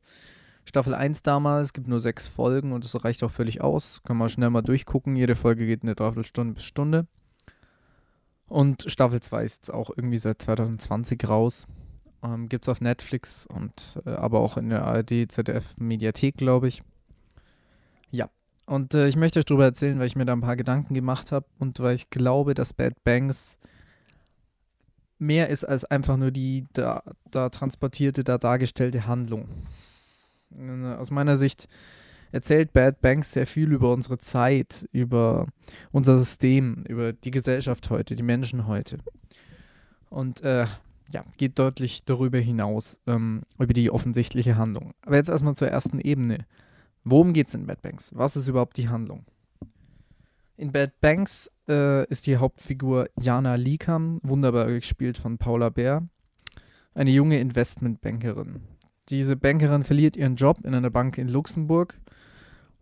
Staffel 0.65 0.93
1 0.93 1.23
damals, 1.23 1.73
gibt 1.73 1.87
nur 1.87 1.99
sechs 1.99 2.27
Folgen 2.27 2.73
und 2.73 2.83
das 2.83 3.03
reicht 3.03 3.23
auch 3.23 3.31
völlig 3.31 3.61
aus. 3.61 4.01
Kann 4.03 4.17
man 4.17 4.29
schnell 4.29 4.49
mal 4.49 4.61
durchgucken. 4.61 5.15
Jede 5.15 5.35
Folge 5.35 5.65
geht 5.65 5.83
eine 5.83 5.95
Dreiviertelstunde 5.95 6.53
bis 6.53 6.63
Stunde. 6.63 7.07
Und 8.47 8.85
Staffel 8.87 9.19
2 9.19 9.43
ist 9.43 9.55
jetzt 9.55 9.73
auch 9.73 9.89
irgendwie 9.95 10.17
seit 10.17 10.41
2020 10.41 11.27
raus. 11.27 11.67
Ähm, 12.23 12.49
gibt 12.49 12.65
es 12.65 12.69
auf 12.69 12.81
Netflix 12.81 13.45
und 13.45 13.99
äh, 14.05 14.11
aber 14.11 14.41
auch 14.41 14.57
in 14.57 14.69
der 14.69 14.83
ARD, 14.83 15.31
ZDF 15.31 15.75
Mediathek, 15.77 16.35
glaube 16.37 16.67
ich. 16.67 16.83
Ja. 18.11 18.29
Und 18.65 18.93
äh, 18.93 19.07
ich 19.07 19.15
möchte 19.15 19.39
euch 19.39 19.45
darüber 19.45 19.65
erzählen, 19.65 19.97
weil 19.99 20.07
ich 20.07 20.15
mir 20.15 20.25
da 20.25 20.33
ein 20.33 20.41
paar 20.41 20.57
Gedanken 20.57 20.93
gemacht 20.93 21.31
habe 21.31 21.45
und 21.59 21.79
weil 21.79 21.95
ich 21.95 22.09
glaube, 22.09 22.53
dass 22.53 22.73
Bad 22.73 23.03
Banks 23.03 23.57
mehr 25.19 25.49
ist 25.49 25.63
als 25.63 25.85
einfach 25.85 26.17
nur 26.17 26.31
die 26.31 26.65
da, 26.73 27.03
da 27.29 27.49
transportierte, 27.49 28.23
da 28.23 28.37
dargestellte 28.37 29.05
Handlung. 29.05 29.47
Aus 30.97 31.11
meiner 31.11 31.37
Sicht 31.37 31.67
erzählt 32.31 32.73
Bad 32.73 33.01
Banks 33.01 33.33
sehr 33.33 33.45
viel 33.45 33.71
über 33.71 33.91
unsere 33.91 34.17
Zeit, 34.17 34.87
über 34.91 35.47
unser 35.91 36.17
System, 36.17 36.83
über 36.87 37.13
die 37.13 37.31
Gesellschaft 37.31 37.89
heute, 37.89 38.15
die 38.15 38.23
Menschen 38.23 38.67
heute. 38.67 38.97
Und 40.09 40.41
äh, 40.41 40.65
ja, 41.11 41.23
geht 41.37 41.59
deutlich 41.59 42.03
darüber 42.05 42.39
hinaus, 42.39 42.99
ähm, 43.07 43.41
über 43.59 43.73
die 43.73 43.91
offensichtliche 43.91 44.57
Handlung. 44.57 44.93
Aber 45.01 45.15
jetzt 45.15 45.29
erstmal 45.29 45.55
zur 45.55 45.67
ersten 45.67 45.99
Ebene. 45.99 46.45
Worum 47.03 47.33
geht 47.33 47.47
es 47.47 47.53
in 47.53 47.65
Bad 47.65 47.81
Banks? 47.81 48.11
Was 48.13 48.35
ist 48.35 48.47
überhaupt 48.47 48.77
die 48.77 48.89
Handlung? 48.89 49.25
In 50.59 50.73
Bad 50.73 50.99
Banks 50.99 51.49
äh, 51.69 52.05
ist 52.09 52.27
die 52.27 52.35
Hauptfigur 52.35 53.07
Jana 53.17 53.55
Likam, 53.55 54.19
wunderbar 54.23 54.65
gespielt 54.67 55.17
von 55.17 55.37
Paula 55.37 55.69
Bär, 55.69 56.05
eine 56.93 57.11
junge 57.11 57.39
Investmentbankerin. 57.39 58.63
Diese 59.07 59.37
Bankerin 59.37 59.85
verliert 59.85 60.17
ihren 60.17 60.35
Job 60.35 60.57
in 60.65 60.73
einer 60.73 60.89
Bank 60.89 61.17
in 61.17 61.29
Luxemburg 61.29 61.97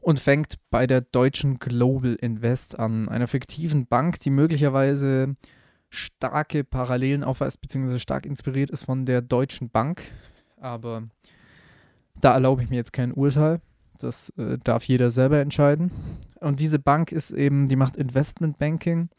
und 0.02 0.20
fängt 0.20 0.56
bei 0.72 0.88
der 0.88 1.02
deutschen 1.02 1.60
Global 1.60 2.16
Invest 2.16 2.80
an, 2.80 3.08
einer 3.10 3.28
fiktiven 3.28 3.86
Bank, 3.86 4.22
die 4.22 4.32
möglicherweise 4.32 5.36
starke 5.92 6.64
Parallelen 6.64 7.24
aufweist, 7.24 7.62
beziehungsweise 7.62 8.00
stark 8.00 8.26
inspiriert 8.26 8.72
ist 8.72 8.86
von 8.86 9.06
der 9.06 9.22
Deutschen 9.22 9.70
Bank. 9.70 10.02
Aber 10.60 11.04
da 12.20 12.34
erlaube 12.34 12.64
ich 12.64 12.72
mir 12.72 12.78
jetzt 12.78 12.92
kein 12.92 13.14
Urteil. 13.14 13.62
Das 13.98 14.30
äh, 14.38 14.58
darf 14.64 14.84
jeder 14.86 15.12
selber 15.12 15.40
entscheiden. 15.40 15.92
Und 16.40 16.60
diese 16.60 16.80
Bank 16.80 17.12
ist 17.12 17.32
eben, 17.32 17.68
die 17.68 17.76
macht 17.76 17.98
Investmentbanking, 17.98 19.10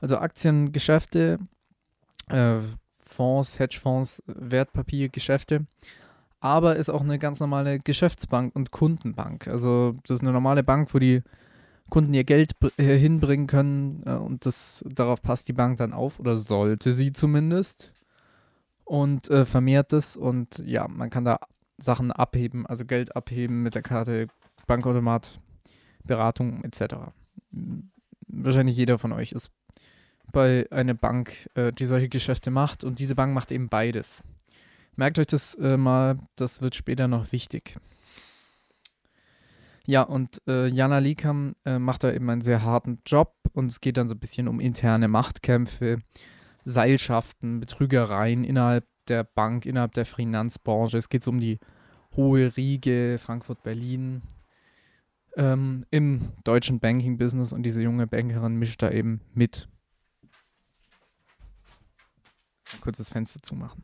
also 0.00 0.18
Aktiengeschäfte, 0.18 1.38
äh, 2.28 2.58
Fonds, 3.04 3.58
Hedgefonds, 3.58 4.22
Wertpapiergeschäfte, 4.26 5.66
aber 6.40 6.76
ist 6.76 6.90
auch 6.90 7.02
eine 7.02 7.18
ganz 7.18 7.40
normale 7.40 7.78
Geschäftsbank 7.78 8.54
und 8.54 8.70
Kundenbank. 8.70 9.48
Also 9.48 9.96
das 10.02 10.16
ist 10.16 10.22
eine 10.22 10.32
normale 10.32 10.62
Bank, 10.62 10.92
wo 10.92 10.98
die 10.98 11.22
Kunden 11.90 12.14
ihr 12.14 12.24
Geld 12.24 12.52
äh, 12.76 12.96
hinbringen 12.96 13.46
können 13.46 14.02
äh, 14.06 14.14
und 14.14 14.46
das, 14.46 14.84
darauf 14.88 15.22
passt 15.22 15.48
die 15.48 15.52
Bank 15.52 15.78
dann 15.78 15.92
auf 15.92 16.18
oder 16.18 16.36
sollte 16.36 16.92
sie 16.92 17.12
zumindest 17.12 17.92
und 18.84 19.30
äh, 19.30 19.44
vermehrt 19.44 19.92
es 19.92 20.16
und 20.16 20.58
ja, 20.58 20.88
man 20.88 21.10
kann 21.10 21.24
da 21.24 21.38
Sachen 21.78 22.12
abheben, 22.12 22.66
also 22.66 22.84
Geld 22.84 23.16
abheben 23.16 23.62
mit 23.62 23.74
der 23.74 23.82
Karte, 23.82 24.28
Bankautomat, 24.66 25.40
Beratung 26.04 26.62
etc. 26.64 27.12
Wahrscheinlich 28.26 28.76
jeder 28.76 28.98
von 28.98 29.12
euch 29.12 29.32
ist 29.32 29.50
bei 30.32 30.66
einer 30.70 30.94
Bank, 30.94 31.48
äh, 31.54 31.72
die 31.72 31.84
solche 31.84 32.08
Geschäfte 32.08 32.50
macht 32.50 32.84
und 32.84 32.98
diese 32.98 33.14
Bank 33.14 33.34
macht 33.34 33.52
eben 33.52 33.68
beides. 33.68 34.22
Merkt 34.96 35.18
euch 35.18 35.26
das 35.26 35.54
äh, 35.56 35.76
mal, 35.76 36.18
das 36.36 36.62
wird 36.62 36.74
später 36.74 37.08
noch 37.08 37.32
wichtig. 37.32 37.76
Ja, 39.86 40.02
und 40.02 40.40
äh, 40.46 40.66
Jana 40.68 40.98
Likam 40.98 41.56
äh, 41.64 41.78
macht 41.78 42.04
da 42.04 42.12
eben 42.12 42.30
einen 42.30 42.40
sehr 42.40 42.62
harten 42.62 42.96
Job 43.04 43.34
und 43.52 43.66
es 43.66 43.80
geht 43.80 43.96
dann 43.96 44.08
so 44.08 44.14
ein 44.14 44.20
bisschen 44.20 44.48
um 44.48 44.60
interne 44.60 45.08
Machtkämpfe, 45.08 45.98
Seilschaften, 46.64 47.60
Betrügereien 47.60 48.44
innerhalb 48.44 48.86
der 49.08 49.24
Bank, 49.24 49.66
innerhalb 49.66 49.94
der 49.94 50.06
Finanzbranche. 50.06 50.98
Es 50.98 51.08
geht 51.08 51.26
um 51.28 51.40
die 51.40 51.58
hohe 52.16 52.56
Riege, 52.56 53.18
Frankfurt, 53.18 53.62
Berlin, 53.62 54.22
ähm, 55.36 55.84
im 55.90 56.32
deutschen 56.44 56.80
Banking-Business 56.80 57.52
und 57.52 57.64
diese 57.64 57.82
junge 57.82 58.06
Bankerin 58.06 58.56
mischt 58.56 58.82
da 58.82 58.90
eben 58.90 59.20
mit. 59.34 59.68
Ein 62.72 62.80
kurzes 62.80 63.10
Fenster 63.10 63.42
zumachen. 63.42 63.82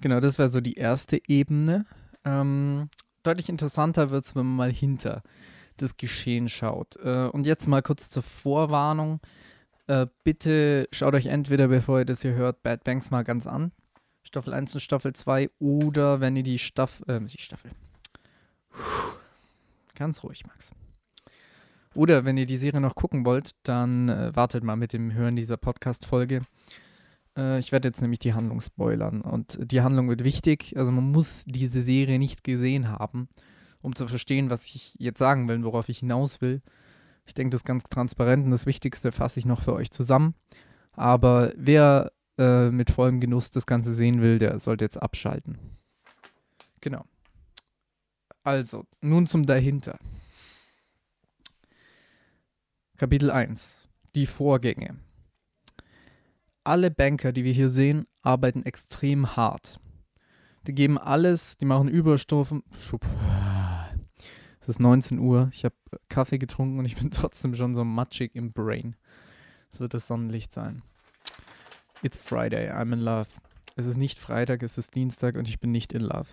Genau, 0.00 0.20
das 0.20 0.38
wäre 0.38 0.48
so 0.48 0.60
die 0.60 0.74
erste 0.74 1.20
Ebene. 1.28 1.86
Ähm, 2.24 2.88
deutlich 3.22 3.48
interessanter 3.48 4.10
wird 4.10 4.24
es, 4.24 4.34
wenn 4.34 4.46
man 4.46 4.56
mal 4.56 4.72
hinter 4.72 5.22
das 5.76 5.96
Geschehen 5.96 6.48
schaut. 6.48 6.96
Äh, 6.96 7.28
und 7.28 7.46
jetzt 7.46 7.68
mal 7.68 7.82
kurz 7.82 8.08
zur 8.08 8.22
Vorwarnung. 8.22 9.20
Äh, 9.90 10.06
bitte 10.22 10.88
schaut 10.92 11.14
euch 11.14 11.26
entweder, 11.26 11.66
bevor 11.66 11.98
ihr 11.98 12.04
das 12.04 12.22
hier 12.22 12.34
hört, 12.34 12.62
Bad 12.62 12.84
Banks 12.84 13.10
mal 13.10 13.24
ganz 13.24 13.48
an. 13.48 13.72
Staffel 14.22 14.54
1 14.54 14.74
und 14.74 14.80
Staffel 14.80 15.12
2. 15.12 15.50
Oder 15.58 16.20
wenn 16.20 16.36
ihr 16.36 16.44
die 16.44 16.60
Staffel, 16.60 17.10
äh, 17.10 17.20
die 17.20 17.42
Staffel. 17.42 17.72
Puh, 18.70 19.16
ganz 19.96 20.22
ruhig, 20.22 20.46
Max. 20.46 20.70
Oder 21.96 22.24
wenn 22.24 22.36
ihr 22.36 22.46
die 22.46 22.56
Serie 22.56 22.80
noch 22.80 22.94
gucken 22.94 23.26
wollt, 23.26 23.50
dann 23.64 24.08
äh, 24.08 24.30
wartet 24.36 24.62
mal 24.62 24.76
mit 24.76 24.92
dem 24.92 25.12
Hören 25.12 25.34
dieser 25.34 25.56
Podcast-Folge. 25.56 26.42
Äh, 27.36 27.58
ich 27.58 27.72
werde 27.72 27.88
jetzt 27.88 28.00
nämlich 28.00 28.20
die 28.20 28.34
Handlung 28.34 28.60
spoilern. 28.60 29.22
Und 29.22 29.58
die 29.60 29.80
Handlung 29.80 30.08
wird 30.08 30.22
wichtig. 30.22 30.72
Also 30.76 30.92
man 30.92 31.10
muss 31.10 31.42
diese 31.48 31.82
Serie 31.82 32.20
nicht 32.20 32.44
gesehen 32.44 32.90
haben, 32.90 33.28
um 33.82 33.96
zu 33.96 34.06
verstehen, 34.06 34.50
was 34.50 34.66
ich 34.66 34.94
jetzt 35.00 35.18
sagen 35.18 35.48
will, 35.48 35.64
worauf 35.64 35.88
ich 35.88 35.98
hinaus 35.98 36.40
will. 36.40 36.62
Ich 37.26 37.34
denke, 37.34 37.50
das 37.50 37.60
ist 37.60 37.66
ganz 37.66 37.84
transparent 37.84 38.44
und 38.44 38.50
das 38.50 38.66
Wichtigste 38.66 39.12
fasse 39.12 39.38
ich 39.38 39.46
noch 39.46 39.62
für 39.62 39.74
euch 39.74 39.90
zusammen. 39.90 40.34
Aber 40.92 41.52
wer 41.56 42.12
äh, 42.38 42.70
mit 42.70 42.90
vollem 42.90 43.20
Genuss 43.20 43.50
das 43.50 43.66
Ganze 43.66 43.94
sehen 43.94 44.20
will, 44.20 44.38
der 44.38 44.58
sollte 44.58 44.84
jetzt 44.84 45.00
abschalten. 45.00 45.58
Genau. 46.80 47.04
Also, 48.42 48.86
nun 49.00 49.26
zum 49.26 49.44
Dahinter. 49.44 49.98
Kapitel 52.96 53.30
1. 53.30 53.88
Die 54.14 54.26
Vorgänge. 54.26 54.96
Alle 56.64 56.90
Banker, 56.90 57.32
die 57.32 57.44
wir 57.44 57.52
hier 57.52 57.68
sehen, 57.68 58.06
arbeiten 58.22 58.64
extrem 58.64 59.36
hart. 59.36 59.80
Die 60.66 60.74
geben 60.74 60.98
alles, 60.98 61.56
die 61.56 61.64
machen 61.64 61.88
Überstufen. 61.88 62.62
Es 64.60 64.68
ist 64.68 64.80
19 64.80 65.18
Uhr, 65.18 65.48
ich 65.52 65.64
habe 65.64 65.74
Kaffee 66.08 66.38
getrunken 66.38 66.78
und 66.78 66.84
ich 66.84 66.96
bin 66.96 67.10
trotzdem 67.10 67.54
schon 67.54 67.74
so 67.74 67.84
matschig 67.84 68.34
im 68.34 68.52
Brain. 68.52 68.94
Es 69.72 69.80
wird 69.80 69.94
das 69.94 70.06
Sonnenlicht 70.06 70.52
sein. 70.52 70.82
It's 72.02 72.18
Friday, 72.18 72.70
I'm 72.70 72.92
in 72.92 73.00
love. 73.00 73.28
Es 73.76 73.86
ist 73.86 73.96
nicht 73.96 74.18
Freitag, 74.18 74.62
es 74.62 74.78
ist 74.78 74.94
Dienstag 74.94 75.36
und 75.36 75.48
ich 75.48 75.60
bin 75.60 75.70
nicht 75.70 75.92
in 75.92 76.02
love. 76.02 76.30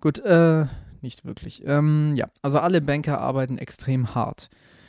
Gut, 0.00 0.18
äh, 0.20 0.66
nicht 1.02 1.24
wirklich. 1.24 1.62
Ähm, 1.66 2.14
ja, 2.16 2.28
also 2.42 2.58
alle 2.58 2.80
Banker 2.80 3.20
arbeiten 3.20 3.58
extrem 3.58 4.14
hart. 4.14 4.48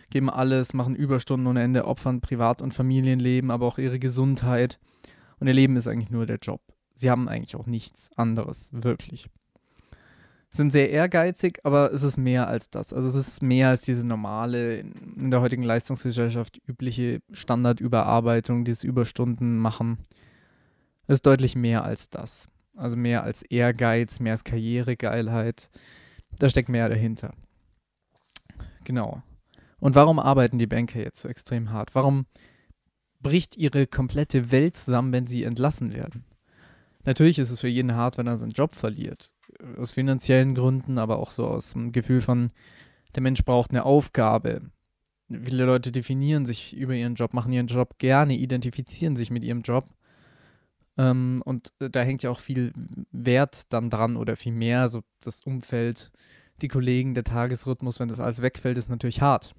Geben 0.10 0.30
alles, 0.30 0.74
machen 0.74 0.96
Überstunden 0.96 1.48
ohne 1.48 1.62
Ende, 1.62 1.86
opfern 1.86 2.22
Privat- 2.22 2.62
und 2.62 2.74
Familienleben, 2.74 3.52
aber 3.52 3.68
auch 3.68 3.78
ihre 3.78 4.00
Gesundheit. 4.00 4.80
Und 5.40 5.48
ihr 5.48 5.54
Leben 5.54 5.78
ist 5.78 5.88
eigentlich 5.88 6.10
nur 6.10 6.26
der 6.26 6.38
Job. 6.38 6.62
Sie 6.96 7.10
haben 7.10 7.30
eigentlich 7.30 7.56
auch 7.56 7.66
nichts 7.66 8.10
anderes, 8.18 8.70
wirklich 8.74 9.30
sind 10.52 10.72
sehr 10.72 10.90
ehrgeizig, 10.90 11.60
aber 11.64 11.94
es 11.94 12.04
ist 12.04 12.18
mehr 12.18 12.48
als 12.48 12.70
das. 12.70 12.92
Also 12.92 13.08
es 13.08 13.16
ist 13.16 13.44
mehr 13.44 13.70
als 13.70 13.82
diese 13.82 14.06
normale, 14.06 14.80
in 14.80 15.30
der 15.30 15.42
heutigen 15.42 15.64
Leistungsgesellschaft 15.64 16.60
übliche 16.68 17.22
Standardüberarbeitung, 17.32 18.66
dieses 18.66 18.84
Überstunden 18.84 19.60
machen. 19.60 20.00
Es 21.08 21.16
ist 21.16 21.26
deutlich 21.26 21.56
mehr 21.56 21.84
als 21.84 22.10
das. 22.10 22.50
Also 22.76 22.98
mehr 22.98 23.24
als 23.24 23.44
Ehrgeiz, 23.44 24.20
mehr 24.20 24.32
als 24.32 24.44
Karrieregeilheit. 24.44 25.70
Da 26.40 26.50
steckt 26.50 26.70
mehr 26.70 26.90
dahinter. 26.90 27.32
Genau. 28.86 29.22
Und 29.80 29.96
warum 29.96 30.20
arbeiten 30.20 30.58
die 30.58 30.68
Banker 30.68 31.00
jetzt 31.00 31.22
so 31.22 31.30
extrem 31.30 31.72
hart? 31.72 31.94
Warum 31.94 32.26
bricht 33.22 33.56
ihre 33.56 33.86
komplette 33.86 34.52
Welt 34.52 34.78
zusammen, 34.78 35.14
wenn 35.14 35.28
sie 35.28 35.44
entlassen 35.44 35.94
werden? 35.94 36.26
Natürlich 37.06 37.38
ist 37.38 37.52
es 37.52 37.60
für 37.60 37.68
jeden 37.68 37.96
hart, 37.96 38.18
wenn 38.18 38.28
er 38.28 38.38
seinen 38.38 38.52
Job 38.52 38.74
verliert 38.74 39.32
aus 39.78 39.92
finanziellen 39.92 40.56
Gründen, 40.56 40.98
aber 40.98 41.20
auch 41.20 41.32
so 41.32 41.48
aus 41.48 41.72
dem 41.72 41.92
Gefühl 41.92 42.22
von, 42.22 42.52
der 43.16 43.24
Mensch 43.24 43.44
braucht 43.44 43.72
eine 43.72 43.86
Aufgabe. 43.86 44.62
Viele 45.30 45.66
Leute 45.66 45.92
definieren 45.92 46.46
sich 46.46 46.76
über 46.76 46.96
ihren 46.96 47.16
Job, 47.16 47.34
machen 47.34 47.52
ihren 47.52 47.68
Job 47.68 47.98
gerne, 48.00 48.36
identifizieren 48.36 49.16
sich 49.16 49.30
mit 49.32 49.44
ihrem 49.44 49.62
Job. 49.62 49.88
Ähm, 50.98 51.42
und 51.46 51.74
da 51.80 52.02
hängt 52.02 52.24
ja 52.24 52.30
auch 52.30 52.40
viel 52.40 52.74
Wert 53.12 53.72
dann 53.72 53.90
dran 53.90 54.18
oder 54.18 54.36
viel 54.36 54.54
mehr, 54.54 54.90
so 54.90 55.02
das 55.22 55.42
Umfeld, 55.44 56.12
die 56.62 56.68
Kollegen, 56.68 57.14
der 57.14 57.24
Tagesrhythmus, 57.24 58.00
wenn 58.00 58.10
das 58.10 58.20
alles 58.20 58.42
wegfällt, 58.42 58.78
ist 58.78 58.90
natürlich 58.90 59.22
hart. 59.22 59.56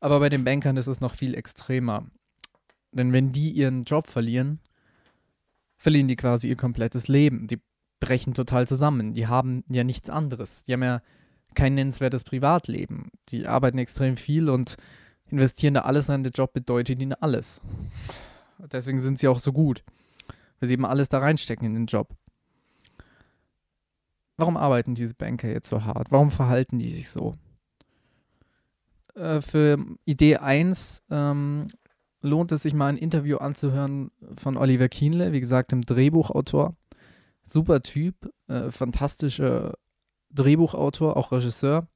Aber 0.00 0.20
bei 0.20 0.28
den 0.28 0.44
Bankern 0.44 0.76
ist 0.76 0.86
es 0.86 1.00
noch 1.00 1.14
viel 1.14 1.34
extremer. 1.34 2.06
Denn 2.92 3.12
wenn 3.12 3.32
die 3.32 3.50
ihren 3.50 3.84
Job 3.84 4.06
verlieren, 4.06 4.60
verlieren 5.76 6.08
die 6.08 6.16
quasi 6.16 6.48
ihr 6.48 6.56
komplettes 6.56 7.08
Leben. 7.08 7.46
Die 7.46 7.60
brechen 8.00 8.34
total 8.34 8.66
zusammen. 8.66 9.14
Die 9.14 9.26
haben 9.26 9.64
ja 9.68 9.84
nichts 9.84 10.10
anderes. 10.10 10.64
Die 10.64 10.72
haben 10.72 10.82
ja 10.82 11.02
kein 11.54 11.74
nennenswertes 11.74 12.24
Privatleben. 12.24 13.10
Die 13.28 13.46
arbeiten 13.46 13.78
extrem 13.78 14.16
viel 14.16 14.48
und 14.48 14.76
investieren 15.30 15.74
da 15.74 15.80
alles 15.82 16.08
rein. 16.08 16.22
Der 16.22 16.32
Job 16.32 16.52
bedeutet 16.52 17.00
ihnen 17.00 17.14
alles. 17.14 17.60
Deswegen 18.72 19.00
sind 19.00 19.18
sie 19.18 19.28
auch 19.28 19.40
so 19.40 19.52
gut. 19.52 19.84
Weil 20.60 20.68
sie 20.68 20.74
eben 20.74 20.86
alles 20.86 21.08
da 21.08 21.18
reinstecken 21.18 21.66
in 21.66 21.74
den 21.74 21.86
Job. 21.86 22.08
Warum 24.36 24.56
arbeiten 24.56 24.94
diese 24.94 25.14
Banker 25.14 25.48
jetzt 25.48 25.68
so 25.68 25.84
hart? 25.84 26.10
Warum 26.10 26.30
verhalten 26.30 26.78
die 26.78 26.90
sich 26.90 27.10
so? 27.10 27.36
Äh, 29.14 29.40
für 29.40 29.78
Idee 30.04 30.36
1 30.36 31.02
ähm, 31.10 31.66
lohnt 32.22 32.52
es 32.52 32.62
sich 32.62 32.74
mal 32.74 32.86
ein 32.86 32.96
Interview 32.96 33.38
anzuhören 33.38 34.10
von 34.36 34.56
Oliver 34.56 34.88
Kienle, 34.88 35.32
wie 35.32 35.40
gesagt, 35.40 35.72
dem 35.72 35.82
Drehbuchautor 35.82 36.76
super 37.48 37.82
Typ, 37.82 38.32
äh, 38.48 38.70
fantastischer 38.70 39.74
Drehbuchautor, 40.30 41.16
auch 41.16 41.32
Regisseur 41.32 41.88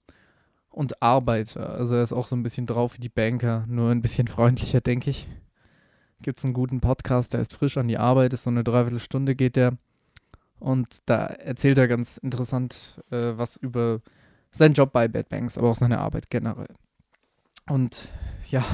und 0.70 1.02
Arbeiter. 1.02 1.70
Also 1.70 1.96
er 1.96 2.02
ist 2.02 2.12
auch 2.12 2.26
so 2.26 2.34
ein 2.34 2.42
bisschen 2.42 2.66
drauf 2.66 2.96
wie 2.96 3.00
die 3.00 3.08
Banker, 3.08 3.64
nur 3.68 3.90
ein 3.90 4.02
bisschen 4.02 4.26
freundlicher, 4.28 4.80
denke 4.80 5.10
ich. 5.10 5.28
Gibt 6.20 6.38
es 6.38 6.44
einen 6.44 6.54
guten 6.54 6.80
Podcast, 6.80 7.34
der 7.34 7.40
ist 7.40 7.52
frisch 7.52 7.76
an 7.76 7.88
die 7.88 7.98
Arbeit, 7.98 8.32
ist 8.32 8.44
so 8.44 8.50
eine 8.50 8.64
Dreiviertelstunde 8.64 9.34
geht 9.34 9.56
der. 9.56 9.76
Und 10.58 10.98
da 11.06 11.26
erzählt 11.26 11.78
er 11.78 11.88
ganz 11.88 12.18
interessant 12.18 13.02
äh, 13.10 13.32
was 13.36 13.56
über 13.56 14.00
seinen 14.52 14.74
Job 14.74 14.92
bei 14.92 15.08
Bad 15.08 15.28
Banks, 15.28 15.58
aber 15.58 15.68
auch 15.70 15.76
seine 15.76 15.98
Arbeit 15.98 16.30
generell. 16.30 16.68
Und 17.68 18.08
ja, 18.48 18.64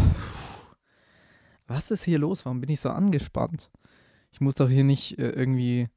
was 1.66 1.90
ist 1.90 2.04
hier 2.04 2.18
los? 2.18 2.44
Warum 2.44 2.60
bin 2.60 2.70
ich 2.70 2.80
so 2.80 2.90
angespannt? 2.90 3.70
Ich 4.32 4.40
muss 4.40 4.54
doch 4.54 4.68
hier 4.68 4.84
nicht 4.84 5.18
äh, 5.18 5.30
irgendwie 5.30 5.88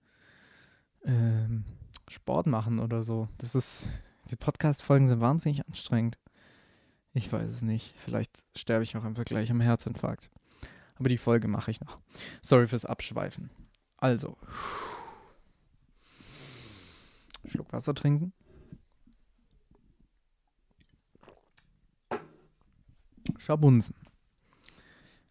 ähm, 1.06 1.66
Sport 2.10 2.48
machen 2.48 2.80
oder 2.80 3.04
so. 3.04 3.28
Das 3.38 3.56
ist, 3.56 3.88
die 4.30 4.36
Podcast-Folgen 4.36 5.08
sind 5.08 5.22
wahnsinnig 5.22 5.66
anstrengend. 5.68 6.18
Ich 7.14 7.32
weiß 7.32 7.50
es 7.50 7.62
nicht. 7.62 7.94
Vielleicht 8.06 8.44
sterbe 8.56 8.84
ich 8.84 8.96
auch 8.96 9.04
einfach 9.04 9.26
gleich 9.26 9.52
am 9.52 9.62
Herzinfarkt. 9.62 10.30
Aber 10.96 11.10
die 11.10 11.18
Folge 11.18 11.48
mache 11.48 11.72
ich 11.72 11.82
noch. 11.82 12.00
Sorry 12.42 12.68
fürs 12.68 12.86
Abschweifen. 12.86 13.50
Also. 13.98 14.38
Schluck 17.46 17.74
Wasser 17.74 17.94
trinken. 17.94 18.34
Schabunsen. 23.38 23.96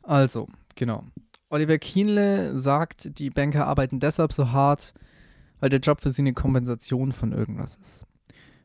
Also, 0.03 0.49
genau. 0.75 1.05
Oliver 1.49 1.79
Kienle 1.79 2.59
sagt, 2.59 3.19
die 3.19 3.31
Banker 3.31 3.67
arbeiten 3.67 4.00
deshalb 4.00 4.33
so 4.33 4.53
hart, 4.53 4.93
weil 5.61 5.71
der 5.71 5.81
Job 5.81 6.00
für 6.00 6.11
sie 6.11 6.23
eine 6.23 6.33
Kompensation 6.33 7.12
von 7.12 7.33
irgendwas 7.33 7.76
ist. 7.76 8.05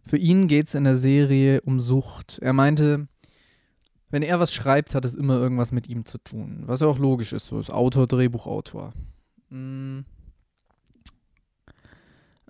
Für 0.08 0.18
ihn 0.18 0.48
geht 0.48 0.68
es 0.68 0.76
in 0.76 0.84
der 0.84 0.98
Serie 0.98 1.62
um 1.62 1.80
Sucht. 1.80 2.40
Er 2.40 2.54
meinte, 2.54 3.08
wenn 4.10 4.24
er 4.24 4.40
was 4.40 4.54
schreibt, 4.54 4.96
hat 4.96 5.04
es 5.04 5.16
immer 5.16 5.36
irgendwas 5.36 5.72
mit 5.72 5.90
ihm 5.90 6.06
zu 6.06 6.18
tun. 6.20 6.64
Was 6.66 6.80
ja 6.80 6.88
auch 6.88 7.00
logisch 7.00 7.34
ist, 7.34 7.48
so 7.48 7.60
ist 7.60 7.72
Autor, 7.72 8.08
Drehbuchautor. 8.08 8.94
Mm. 9.50 10.02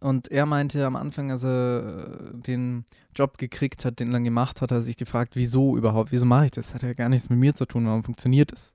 Und 0.02 0.28
er 0.28 0.46
meinte 0.46 0.86
am 0.86 0.96
Anfang, 0.96 1.32
als 1.32 1.44
er 1.44 2.34
den 2.34 2.86
Job 3.16 3.38
gekriegt 3.38 3.86
hat, 3.86 4.00
den 4.00 4.10
er 4.10 4.14
dann 4.14 4.24
gemacht 4.26 4.62
hat, 4.62 4.70
hat 4.70 4.78
er 4.78 4.82
sich 4.82 4.98
gefragt, 4.98 5.36
wieso 5.36 5.78
überhaupt, 5.78 6.12
wieso 6.12 6.26
mache 6.26 6.46
ich 6.46 6.52
das? 6.52 6.76
Hat 6.76 6.84
ja 6.84 6.94
gar 6.94 7.10
nichts 7.10 7.30
mit 7.30 7.40
mir 7.40 7.56
zu 7.56 7.66
tun, 7.66 7.88
warum 7.88 8.04
funktioniert 8.04 8.52
es? 8.54 8.75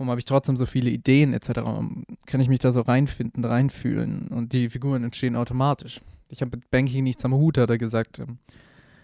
Warum 0.00 0.08
habe 0.08 0.18
ich 0.18 0.24
trotzdem 0.24 0.56
so 0.56 0.64
viele 0.64 0.88
Ideen 0.88 1.34
etc.? 1.34 1.56
Warum 1.56 2.04
kann 2.24 2.40
ich 2.40 2.48
mich 2.48 2.58
da 2.58 2.72
so 2.72 2.80
reinfinden, 2.80 3.44
reinfühlen? 3.44 4.28
Und 4.28 4.54
die 4.54 4.70
Figuren 4.70 5.04
entstehen 5.04 5.36
automatisch. 5.36 6.00
Ich 6.30 6.40
habe 6.40 6.56
mit 6.56 6.70
Banking 6.70 7.04
nichts 7.04 7.22
am 7.26 7.34
Hut, 7.34 7.58
hat 7.58 7.68
er 7.68 7.76
gesagt. 7.76 8.18
Ähm, 8.18 8.38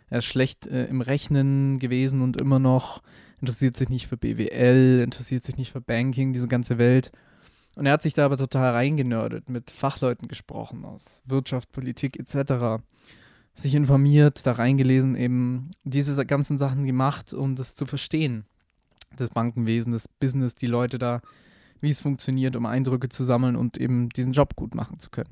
er 0.09 0.21
ist 0.21 0.25
schlecht 0.25 0.67
äh, 0.67 0.87
im 0.87 1.03
Rechnen 1.03 1.79
gewesen 1.79 2.23
und 2.23 2.41
immer 2.41 2.59
noch 2.59 3.03
interessiert 3.43 3.77
sich 3.77 3.91
nicht 3.91 4.07
für 4.07 4.17
BWL, 4.17 5.03
interessiert 5.05 5.45
sich 5.45 5.59
nicht 5.59 5.71
für 5.71 5.83
Banking, 5.83 6.33
diese 6.33 6.49
ganze 6.49 6.79
Welt. 6.79 7.13
Und 7.75 7.85
er 7.85 7.93
hat 7.93 8.01
sich 8.01 8.15
da 8.15 8.25
aber 8.25 8.39
total 8.39 8.71
reingenördet, 8.71 9.51
mit 9.51 9.71
Fachleuten 9.71 10.29
gesprochen 10.29 10.87
aus 10.87 11.23
Wirtschaft, 11.27 11.73
Politik 11.73 12.19
etc. 12.19 12.83
Sich 13.55 13.75
informiert, 13.75 14.47
da 14.47 14.53
reingelesen, 14.53 15.15
eben 15.15 15.73
diese 15.85 16.25
ganzen 16.25 16.57
Sachen 16.57 16.87
gemacht, 16.87 17.35
um 17.35 17.55
das 17.55 17.75
zu 17.75 17.85
verstehen. 17.85 18.47
Das 19.17 19.31
Bankenwesen, 19.31 19.93
das 19.93 20.09
Business, 20.09 20.55
die 20.55 20.67
Leute 20.67 20.99
da, 20.99 21.21
wie 21.81 21.91
es 21.91 22.01
funktioniert, 22.01 22.57
um 22.57 22.67
Eindrücke 22.67 23.09
zu 23.09 23.25
sammeln 23.25 23.57
und 23.57 23.79
eben 23.79 24.09
diesen 24.11 24.33
Job 24.33 24.57
gut 24.57 24.75
machen 24.75 24.99
zu 24.99 25.11
können. 25.11 25.31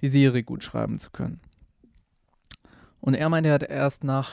Die 0.00 0.08
Serie 0.08 0.42
gut 0.42 0.62
schreiben 0.62 0.98
zu 0.98 1.10
können. 1.10 1.40
Und 3.00 3.14
er 3.14 3.28
meinte, 3.28 3.50
er 3.50 3.54
hat 3.54 3.62
erst 3.62 4.04
nach 4.04 4.32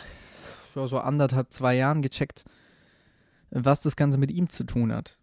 so 0.73 0.99
anderthalb, 0.99 1.53
zwei 1.53 1.75
Jahren 1.75 2.01
gecheckt, 2.01 2.45
was 3.51 3.81
das 3.81 3.95
Ganze 3.95 4.17
mit 4.17 4.31
ihm 4.31 4.49
zu 4.49 4.63
tun 4.63 4.91
hat. 4.91 5.19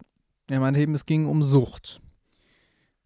Er 0.47 0.59
meinte 0.59 0.79
eben, 0.79 0.95
es 0.95 1.05
ging 1.05 1.25
um 1.25 1.43
Sucht. 1.43 2.01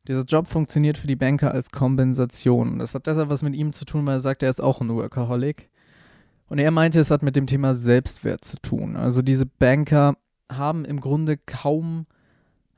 Dieser 0.07 0.23
Job 0.23 0.47
funktioniert 0.47 0.99
für 0.99 1.07
die 1.07 1.15
Banker 1.15 1.51
als 1.51 1.71
Kompensation. 1.71 2.77
Das 2.77 2.93
hat 2.93 3.07
deshalb 3.07 3.29
was 3.29 3.41
mit 3.41 3.55
ihm 3.55 3.73
zu 3.73 3.85
tun, 3.85 4.05
weil 4.05 4.17
er 4.17 4.19
sagt, 4.19 4.43
er 4.43 4.49
ist 4.49 4.61
auch 4.61 4.81
ein 4.81 4.89
Workaholic. 4.89 5.69
Und 6.47 6.59
er 6.59 6.69
meinte, 6.69 6.99
es 6.99 7.09
hat 7.09 7.23
mit 7.23 7.35
dem 7.35 7.47
Thema 7.47 7.73
Selbstwert 7.73 8.45
zu 8.45 8.57
tun. 8.57 8.95
Also 8.95 9.23
diese 9.23 9.47
Banker 9.47 10.15
haben 10.51 10.85
im 10.85 10.99
Grunde 10.99 11.37
kaum 11.37 12.05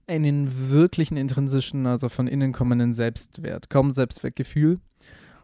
einen 0.08 0.70
wirklichen 0.70 1.18
intrinsischen, 1.18 1.86
also 1.86 2.10
von 2.10 2.28
innen 2.28 2.54
kommenden 2.54 2.94
Selbstwert, 2.94 3.70
kaum 3.70 3.92
Selbstwertgefühl. 3.92 4.80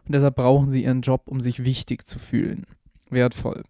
Und 0.06 0.14
deshalb 0.14 0.36
brauchen 0.36 0.70
sie 0.70 0.84
ihren 0.84 1.02
Job, 1.02 1.22
um 1.26 1.40
sich 1.40 1.64
wichtig 1.64 2.06
zu 2.06 2.18
fühlen. 2.18 2.66
Wertvoll. 3.10 3.62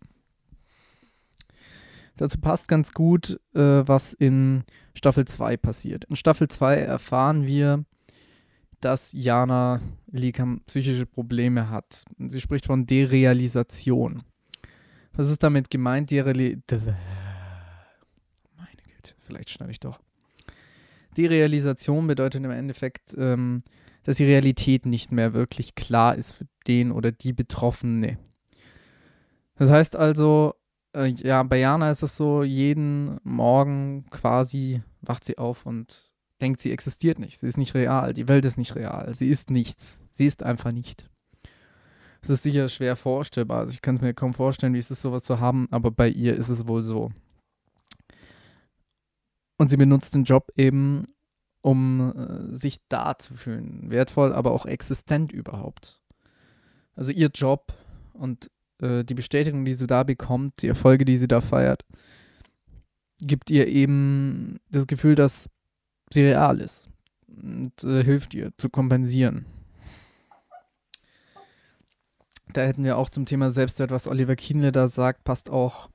Dazu 2.16 2.38
passt 2.38 2.68
ganz 2.68 2.92
gut, 2.92 3.40
äh, 3.54 3.86
was 3.86 4.12
in 4.12 4.62
Staffel 4.94 5.24
2 5.24 5.56
passiert. 5.56 6.04
In 6.04 6.16
Staffel 6.16 6.48
2 6.48 6.76
erfahren 6.76 7.46
wir, 7.46 7.84
dass 8.80 9.12
Jana 9.12 9.80
Likam 10.10 10.60
psychische 10.66 11.06
Probleme 11.06 11.70
hat. 11.70 12.04
Sie 12.18 12.40
spricht 12.40 12.66
von 12.66 12.86
Derealisation. 12.86 14.22
Was 15.14 15.30
ist 15.30 15.42
damit 15.42 15.70
gemeint? 15.70 16.10
Dereali 16.10 16.60
Güte, 19.04 19.14
vielleicht 19.18 19.50
schneide 19.50 19.72
ich 19.72 19.80
doch. 19.80 20.00
Derealisation 21.16 22.06
bedeutet 22.06 22.44
im 22.44 22.50
Endeffekt, 22.50 23.14
ähm, 23.16 23.62
dass 24.02 24.16
die 24.16 24.24
Realität 24.24 24.86
nicht 24.86 25.12
mehr 25.12 25.32
wirklich 25.32 25.74
klar 25.74 26.16
ist 26.16 26.32
für 26.32 26.46
den 26.66 26.90
oder 26.90 27.12
die 27.12 27.32
Betroffene. 27.32 28.18
Das 29.56 29.70
heißt 29.70 29.96
also, 29.96 30.54
äh, 30.94 31.06
ja, 31.06 31.42
bei 31.44 31.58
Jana 31.58 31.90
ist 31.90 32.02
es 32.02 32.16
so, 32.16 32.42
jeden 32.42 33.18
Morgen 33.22 34.06
quasi 34.10 34.82
wacht 35.00 35.24
sie 35.24 35.38
auf 35.38 35.66
und 35.66 36.12
denkt, 36.40 36.60
sie 36.60 36.72
existiert 36.72 37.18
nicht. 37.18 37.38
Sie 37.38 37.46
ist 37.46 37.56
nicht 37.56 37.74
real. 37.74 38.12
Die 38.12 38.26
Welt 38.26 38.44
ist 38.44 38.58
nicht 38.58 38.74
real. 38.74 39.14
Sie 39.14 39.28
ist 39.28 39.50
nichts. 39.50 40.02
Sie 40.10 40.26
ist 40.26 40.42
einfach 40.42 40.72
nicht. 40.72 41.08
Es 42.20 42.30
ist 42.30 42.42
sicher 42.42 42.68
schwer 42.68 42.96
vorstellbar. 42.96 43.60
Also 43.60 43.72
ich 43.72 43.82
kann 43.82 43.96
es 43.96 44.02
mir 44.02 44.14
kaum 44.14 44.34
vorstellen, 44.34 44.74
wie 44.74 44.78
es 44.78 44.90
ist, 44.90 45.02
sowas 45.02 45.22
zu 45.22 45.40
haben, 45.40 45.68
aber 45.70 45.90
bei 45.90 46.08
ihr 46.08 46.34
ist 46.34 46.48
es 46.48 46.66
wohl 46.66 46.82
so. 46.82 47.12
Und 49.56 49.68
sie 49.68 49.76
benutzt 49.76 50.14
den 50.14 50.24
Job 50.24 50.50
eben, 50.56 51.06
um 51.60 52.12
äh, 52.16 52.54
sich 52.54 52.78
da 52.88 53.16
zu 53.18 53.34
fühlen. 53.34 53.90
Wertvoll, 53.90 54.32
aber 54.32 54.52
auch 54.52 54.66
existent 54.66 55.32
überhaupt. 55.32 56.00
Also 56.96 57.12
ihr 57.12 57.28
Job 57.28 57.72
und 58.12 58.50
äh, 58.80 59.04
die 59.04 59.14
Bestätigung, 59.14 59.64
die 59.64 59.74
sie 59.74 59.86
da 59.86 60.02
bekommt, 60.02 60.62
die 60.62 60.68
Erfolge, 60.68 61.04
die 61.04 61.16
sie 61.16 61.28
da 61.28 61.40
feiert, 61.40 61.84
gibt 63.20 63.50
ihr 63.50 63.68
eben 63.68 64.60
das 64.70 64.86
Gefühl, 64.86 65.14
dass 65.14 65.48
sie 66.10 66.22
real 66.22 66.60
ist 66.60 66.90
und 67.26 67.82
äh, 67.84 68.04
hilft 68.04 68.34
ihr 68.34 68.52
zu 68.58 68.68
kompensieren. 68.68 69.46
Da 72.52 72.62
hätten 72.62 72.84
wir 72.84 72.98
auch 72.98 73.10
zum 73.10 73.24
Thema 73.24 73.50
Selbstwert, 73.50 73.90
was 73.90 74.06
Oliver 74.06 74.36
Kienle 74.36 74.70
da 74.70 74.86
sagt, 74.86 75.24
passt 75.24 75.50
auch 75.50 75.88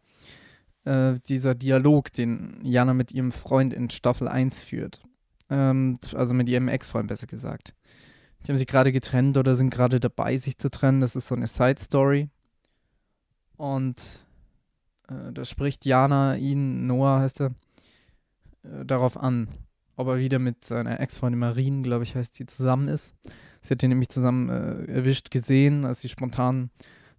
äh, 0.85 1.15
dieser 1.27 1.55
Dialog, 1.55 2.11
den 2.11 2.59
Jana 2.63 2.93
mit 2.93 3.11
ihrem 3.11 3.31
Freund 3.31 3.73
in 3.73 3.89
Staffel 3.89 4.27
1 4.27 4.63
führt. 4.63 5.01
Ähm, 5.49 5.97
also 6.13 6.33
mit 6.33 6.49
ihrem 6.49 6.67
Ex-Freund 6.67 7.07
besser 7.07 7.27
gesagt. 7.27 7.73
Die 8.43 8.51
haben 8.51 8.57
sich 8.57 8.67
gerade 8.67 8.91
getrennt 8.91 9.37
oder 9.37 9.55
sind 9.55 9.69
gerade 9.69 9.99
dabei, 9.99 10.37
sich 10.37 10.57
zu 10.57 10.69
trennen. 10.69 11.01
Das 11.01 11.15
ist 11.15 11.27
so 11.27 11.35
eine 11.35 11.47
Side-Story. 11.47 12.29
Und 13.57 14.25
äh, 15.09 15.33
da 15.33 15.43
spricht 15.43 15.85
Jana 15.85 16.37
ihn, 16.37 16.87
Noah 16.87 17.19
heißt 17.19 17.41
er, 17.41 17.47
äh, 18.63 18.85
darauf 18.85 19.17
an, 19.17 19.49
ob 19.95 20.07
er 20.07 20.19
wieder 20.19 20.39
mit 20.39 20.63
seiner 20.63 20.99
Ex-Freundin 21.01 21.39
Marine, 21.39 21.81
glaube 21.81 22.03
ich, 22.03 22.15
heißt 22.15 22.35
sie, 22.35 22.45
zusammen 22.45 22.87
ist. 22.87 23.15
Sie 23.61 23.71
hat 23.71 23.83
ihn 23.83 23.89
nämlich 23.89 24.09
zusammen 24.09 24.49
äh, 24.49 24.85
erwischt 24.85 25.31
gesehen, 25.31 25.83
als 25.83 25.99
sie 25.99 26.07
spontan 26.07 26.69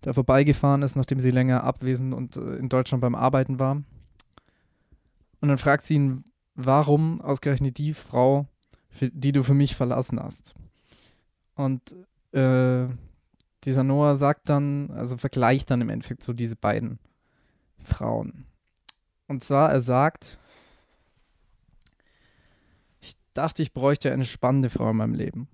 da 0.02 0.12
vorbeigefahren 0.12 0.82
ist, 0.82 0.96
nachdem 0.96 1.20
sie 1.20 1.30
länger 1.30 1.64
abwesend 1.64 2.14
und 2.14 2.36
äh, 2.36 2.56
in 2.56 2.68
Deutschland 2.68 3.00
beim 3.00 3.14
Arbeiten 3.14 3.58
war. 3.58 3.76
Und 5.40 5.48
dann 5.48 5.58
fragt 5.58 5.86
sie 5.86 5.94
ihn, 5.94 6.24
warum 6.54 7.20
ausgerechnet 7.20 7.78
die 7.78 7.94
Frau, 7.94 8.46
für, 8.88 9.10
die 9.10 9.32
du 9.32 9.42
für 9.42 9.54
mich 9.54 9.76
verlassen 9.76 10.20
hast. 10.20 10.54
Und 11.54 11.94
äh, 12.32 12.86
dieser 13.64 13.84
Noah 13.84 14.16
sagt 14.16 14.48
dann, 14.48 14.90
also 14.90 15.16
vergleicht 15.16 15.70
dann 15.70 15.80
im 15.80 15.90
Endeffekt 15.90 16.22
so 16.22 16.32
diese 16.32 16.56
beiden 16.56 16.98
Frauen. 17.78 18.46
Und 19.28 19.44
zwar, 19.44 19.70
er 19.70 19.80
sagt, 19.80 20.38
dachte, 23.34 23.62
ich 23.62 23.72
bräuchte 23.72 24.12
eine 24.12 24.24
spannende 24.24 24.70
Frau 24.70 24.90
in 24.90 24.96
meinem 24.96 25.14
Leben. 25.14 25.48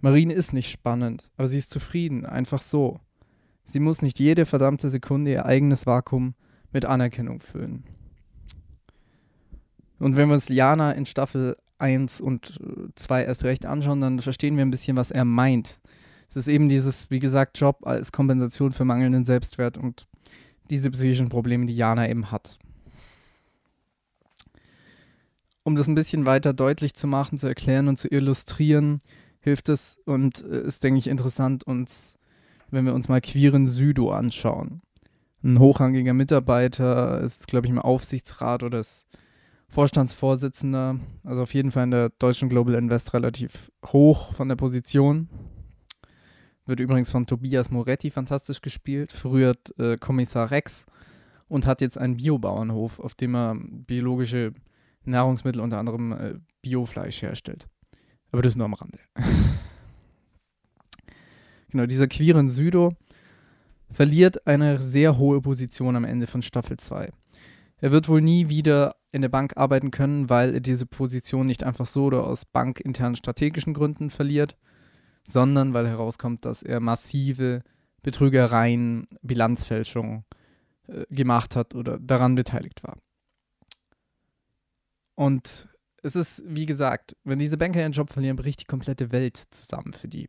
Marine 0.00 0.34
ist 0.34 0.52
nicht 0.52 0.70
spannend, 0.70 1.30
aber 1.36 1.48
sie 1.48 1.58
ist 1.58 1.70
zufrieden, 1.70 2.26
einfach 2.26 2.62
so. 2.62 3.00
Sie 3.64 3.80
muss 3.80 4.02
nicht 4.02 4.18
jede 4.18 4.46
verdammte 4.46 4.90
Sekunde 4.90 5.32
ihr 5.32 5.46
eigenes 5.46 5.86
Vakuum 5.86 6.34
mit 6.72 6.84
Anerkennung 6.84 7.40
füllen. 7.40 7.84
Und 9.98 10.16
wenn 10.16 10.28
wir 10.28 10.34
uns 10.34 10.48
Jana 10.48 10.92
in 10.92 11.06
Staffel 11.06 11.56
1 11.78 12.20
und 12.20 12.60
2 12.94 13.24
erst 13.24 13.44
recht 13.44 13.66
anschauen, 13.66 14.00
dann 14.00 14.20
verstehen 14.20 14.56
wir 14.56 14.64
ein 14.64 14.70
bisschen, 14.70 14.96
was 14.96 15.10
er 15.10 15.24
meint. 15.24 15.80
Es 16.28 16.36
ist 16.36 16.48
eben 16.48 16.68
dieses, 16.68 17.10
wie 17.10 17.20
gesagt, 17.20 17.58
Job 17.58 17.86
als 17.86 18.12
Kompensation 18.12 18.72
für 18.72 18.84
mangelnden 18.84 19.24
Selbstwert 19.24 19.78
und 19.78 20.06
diese 20.70 20.90
psychischen 20.90 21.28
Probleme, 21.28 21.66
die 21.66 21.76
Jana 21.76 22.08
eben 22.08 22.30
hat 22.30 22.58
um 25.64 25.74
das 25.74 25.88
ein 25.88 25.94
bisschen 25.94 26.26
weiter 26.26 26.52
deutlich 26.52 26.94
zu 26.94 27.06
machen, 27.06 27.38
zu 27.38 27.48
erklären 27.48 27.88
und 27.88 27.98
zu 27.98 28.08
illustrieren, 28.08 29.00
hilft 29.40 29.68
es 29.70 29.98
und 30.04 30.44
äh, 30.44 30.62
ist, 30.62 30.84
denke 30.84 30.98
ich, 30.98 31.08
interessant, 31.08 31.64
uns, 31.64 32.16
wenn 32.74 32.84
wir 32.84 32.94
uns 32.94 33.08
mal 33.08 33.20
queeren 33.20 33.66
Südo 33.66 34.10
anschauen. 34.10 34.82
Ein 35.42 35.58
hochrangiger 35.58 36.14
Mitarbeiter 36.14 37.20
ist, 37.20 37.46
glaube 37.46 37.66
ich, 37.66 37.70
im 37.70 37.78
Aufsichtsrat 37.78 38.62
oder 38.62 38.80
ist 38.80 39.06
Vorstandsvorsitzender, 39.68 41.00
also 41.24 41.42
auf 41.42 41.52
jeden 41.52 41.70
Fall 41.70 41.84
in 41.84 41.90
der 41.90 42.10
deutschen 42.10 42.48
Global 42.48 42.74
Invest 42.74 43.12
relativ 43.12 43.72
hoch 43.86 44.32
von 44.34 44.48
der 44.48 44.56
Position. 44.56 45.28
Wird 46.66 46.80
übrigens 46.80 47.10
von 47.10 47.26
Tobias 47.26 47.70
Moretti 47.70 48.10
fantastisch 48.10 48.62
gespielt, 48.62 49.12
früher 49.12 49.54
äh, 49.78 49.96
Kommissar 49.96 50.50
Rex 50.50 50.86
und 51.48 51.66
hat 51.66 51.80
jetzt 51.80 51.98
einen 51.98 52.16
Biobauernhof, 52.16 53.00
auf 53.00 53.14
dem 53.14 53.34
er 53.34 53.56
biologische 53.58 54.54
Nahrungsmittel, 55.04 55.60
unter 55.60 55.78
anderem 55.78 56.12
äh, 56.12 56.34
Biofleisch 56.62 57.20
herstellt. 57.20 57.66
Aber 58.32 58.42
das 58.42 58.56
nur 58.56 58.64
am 58.64 58.74
Rande. 58.74 58.98
genau, 61.74 61.86
dieser 61.86 62.06
queeren 62.06 62.48
Südo 62.48 62.92
verliert 63.90 64.46
eine 64.46 64.80
sehr 64.80 65.18
hohe 65.18 65.40
Position 65.40 65.96
am 65.96 66.04
Ende 66.04 66.26
von 66.28 66.40
Staffel 66.40 66.76
2. 66.76 67.10
Er 67.78 67.90
wird 67.90 68.08
wohl 68.08 68.20
nie 68.20 68.48
wieder 68.48 68.94
in 69.10 69.22
der 69.22 69.28
Bank 69.28 69.56
arbeiten 69.56 69.90
können, 69.90 70.30
weil 70.30 70.54
er 70.54 70.60
diese 70.60 70.86
Position 70.86 71.46
nicht 71.46 71.64
einfach 71.64 71.86
so 71.86 72.04
oder 72.04 72.24
aus 72.24 72.44
bankinternen 72.44 73.16
strategischen 73.16 73.74
Gründen 73.74 74.10
verliert, 74.10 74.56
sondern 75.26 75.74
weil 75.74 75.88
herauskommt, 75.88 76.44
dass 76.44 76.62
er 76.62 76.78
massive 76.80 77.62
Betrügereien, 78.02 79.06
Bilanzfälschungen 79.22 80.24
äh, 80.86 81.04
gemacht 81.10 81.56
hat 81.56 81.74
oder 81.74 81.98
daran 81.98 82.36
beteiligt 82.36 82.84
war. 82.84 82.98
Und 85.16 85.68
es 86.02 86.14
ist, 86.14 86.42
wie 86.46 86.66
gesagt, 86.66 87.16
wenn 87.24 87.38
diese 87.38 87.56
Banker 87.56 87.80
ihren 87.80 87.92
Job 87.92 88.10
verlieren, 88.10 88.36
bricht 88.36 88.60
die 88.60 88.66
komplette 88.66 89.10
Welt 89.10 89.36
zusammen 89.50 89.92
für 89.92 90.08
die. 90.08 90.28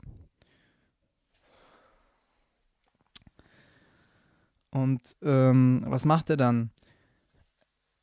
Und 4.76 5.16
ähm, 5.22 5.86
was 5.88 6.04
macht 6.04 6.30
er 6.30 6.36
dann? 6.36 6.70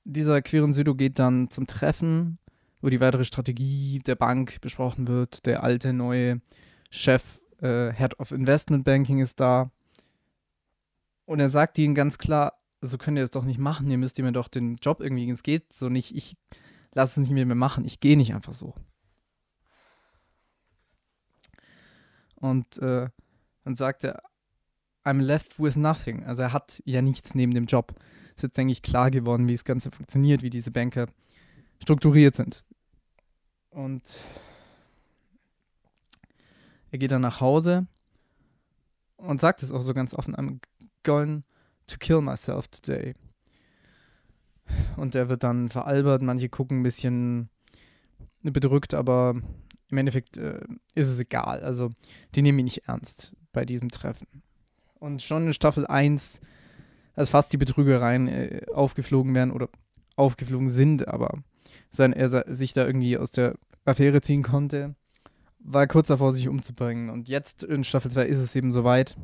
Dieser 0.04 0.40
queeren 0.40 0.72
Südo 0.72 0.94
geht 0.94 1.18
dann 1.18 1.50
zum 1.50 1.66
Treffen, 1.66 2.38
wo 2.80 2.88
die 2.88 2.98
weitere 2.98 3.24
Strategie 3.24 3.98
der 3.98 4.14
Bank 4.14 4.58
besprochen 4.62 5.06
wird. 5.06 5.44
Der 5.44 5.64
alte, 5.64 5.92
neue 5.92 6.40
Chef, 6.88 7.38
äh, 7.60 7.92
Head 7.92 8.18
of 8.18 8.32
Investment 8.32 8.84
Banking 8.86 9.18
ist 9.18 9.38
da. 9.38 9.70
Und 11.26 11.40
er 11.40 11.50
sagt 11.50 11.76
ihnen 11.76 11.94
ganz 11.94 12.16
klar, 12.16 12.54
so 12.80 12.96
könnt 12.96 13.18
ihr 13.18 13.24
es 13.24 13.30
doch 13.30 13.44
nicht 13.44 13.58
machen, 13.58 13.90
ihr 13.90 13.98
müsst 13.98 14.16
mir 14.16 14.32
doch 14.32 14.48
den 14.48 14.76
Job 14.76 15.02
irgendwie, 15.02 15.28
es 15.28 15.42
geht 15.42 15.74
so 15.74 15.90
nicht, 15.90 16.16
ich 16.16 16.38
lasse 16.94 17.20
es 17.20 17.28
nicht 17.28 17.34
mehr, 17.34 17.44
mehr 17.44 17.54
machen, 17.54 17.84
ich 17.84 18.00
gehe 18.00 18.16
nicht 18.16 18.34
einfach 18.34 18.54
so. 18.54 18.74
Und 22.36 22.78
äh, 22.78 23.10
dann 23.62 23.76
sagt 23.76 24.04
er, 24.04 24.22
I'm 25.04 25.20
left 25.20 25.58
with 25.58 25.76
nothing. 25.76 26.24
Also 26.24 26.42
er 26.42 26.52
hat 26.52 26.82
ja 26.84 27.02
nichts 27.02 27.34
neben 27.34 27.54
dem 27.54 27.66
Job. 27.66 27.94
Ist 28.36 28.42
jetzt, 28.42 28.56
denke 28.56 28.72
ich, 28.72 28.82
klar 28.82 29.10
geworden, 29.10 29.48
wie 29.48 29.52
das 29.52 29.64
Ganze 29.64 29.90
funktioniert, 29.90 30.42
wie 30.42 30.50
diese 30.50 30.70
Banker 30.70 31.06
strukturiert 31.80 32.36
sind. 32.36 32.64
Und 33.70 34.02
er 36.90 36.98
geht 36.98 37.10
dann 37.10 37.22
nach 37.22 37.40
Hause 37.40 37.86
und 39.16 39.40
sagt 39.40 39.62
es 39.62 39.72
auch 39.72 39.82
so 39.82 39.94
ganz 39.94 40.14
offen, 40.14 40.36
I'm 40.36 40.60
going 41.02 41.44
to 41.86 41.96
kill 41.98 42.20
myself 42.20 42.68
today. 42.68 43.14
Und 44.96 45.14
er 45.14 45.28
wird 45.28 45.42
dann 45.42 45.68
veralbert, 45.68 46.22
manche 46.22 46.48
gucken 46.48 46.80
ein 46.80 46.82
bisschen 46.82 47.48
bedrückt, 48.42 48.94
aber 48.94 49.34
im 49.88 49.98
Endeffekt 49.98 50.36
äh, 50.36 50.60
ist 50.94 51.08
es 51.08 51.18
egal. 51.18 51.62
Also 51.62 51.90
die 52.34 52.42
nehmen 52.42 52.60
ihn 52.60 52.64
nicht 52.66 52.86
ernst 52.86 53.34
bei 53.52 53.64
diesem 53.64 53.90
Treffen. 53.90 54.26
Und 55.02 55.20
schon 55.20 55.48
in 55.48 55.52
Staffel 55.52 55.84
1, 55.84 56.40
als 57.16 57.28
fast 57.28 57.52
die 57.52 57.56
Betrügereien 57.56 58.28
äh, 58.28 58.60
aufgeflogen 58.72 59.34
werden 59.34 59.50
oder 59.50 59.68
aufgeflogen 60.14 60.68
sind, 60.68 61.08
aber 61.08 61.42
sein, 61.90 62.12
er 62.12 62.44
sich 62.54 62.72
da 62.72 62.86
irgendwie 62.86 63.18
aus 63.18 63.32
der 63.32 63.56
Affäre 63.84 64.20
ziehen 64.20 64.44
konnte, 64.44 64.94
war 65.58 65.88
kurz 65.88 66.06
davor, 66.06 66.32
sich 66.32 66.48
umzubringen. 66.48 67.10
Und 67.10 67.28
jetzt 67.28 67.64
in 67.64 67.82
Staffel 67.82 68.12
2 68.12 68.26
ist 68.26 68.38
es 68.38 68.54
eben 68.54 68.70
soweit. 68.70 69.16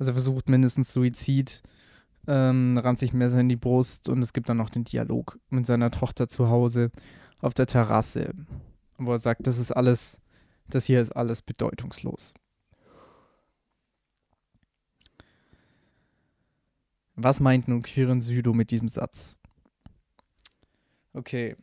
Also 0.00 0.10
er 0.10 0.14
versucht 0.14 0.48
mindestens 0.48 0.92
Suizid, 0.92 1.62
ähm, 2.26 2.76
rammt 2.76 2.98
sich 2.98 3.12
Messer 3.12 3.38
in 3.38 3.48
die 3.48 3.54
Brust 3.54 4.08
und 4.08 4.20
es 4.22 4.32
gibt 4.32 4.48
dann 4.48 4.56
noch 4.56 4.70
den 4.70 4.82
Dialog 4.82 5.38
mit 5.50 5.66
seiner 5.66 5.92
Tochter 5.92 6.28
zu 6.28 6.48
Hause 6.48 6.90
auf 7.38 7.54
der 7.54 7.66
Terrasse, 7.66 8.34
wo 8.98 9.12
er 9.12 9.20
sagt, 9.20 9.46
das 9.46 9.58
ist 9.58 9.70
alles, 9.70 10.18
das 10.68 10.86
hier 10.86 11.00
ist 11.00 11.12
alles 11.12 11.42
bedeutungslos. 11.42 12.34
Was 17.22 17.40
meint 17.40 17.68
nun 17.68 17.82
Kirin 17.82 18.22
Südo 18.22 18.52
mit 18.54 18.70
diesem 18.70 18.88
Satz? 18.88 19.36
Okay, 21.12 21.56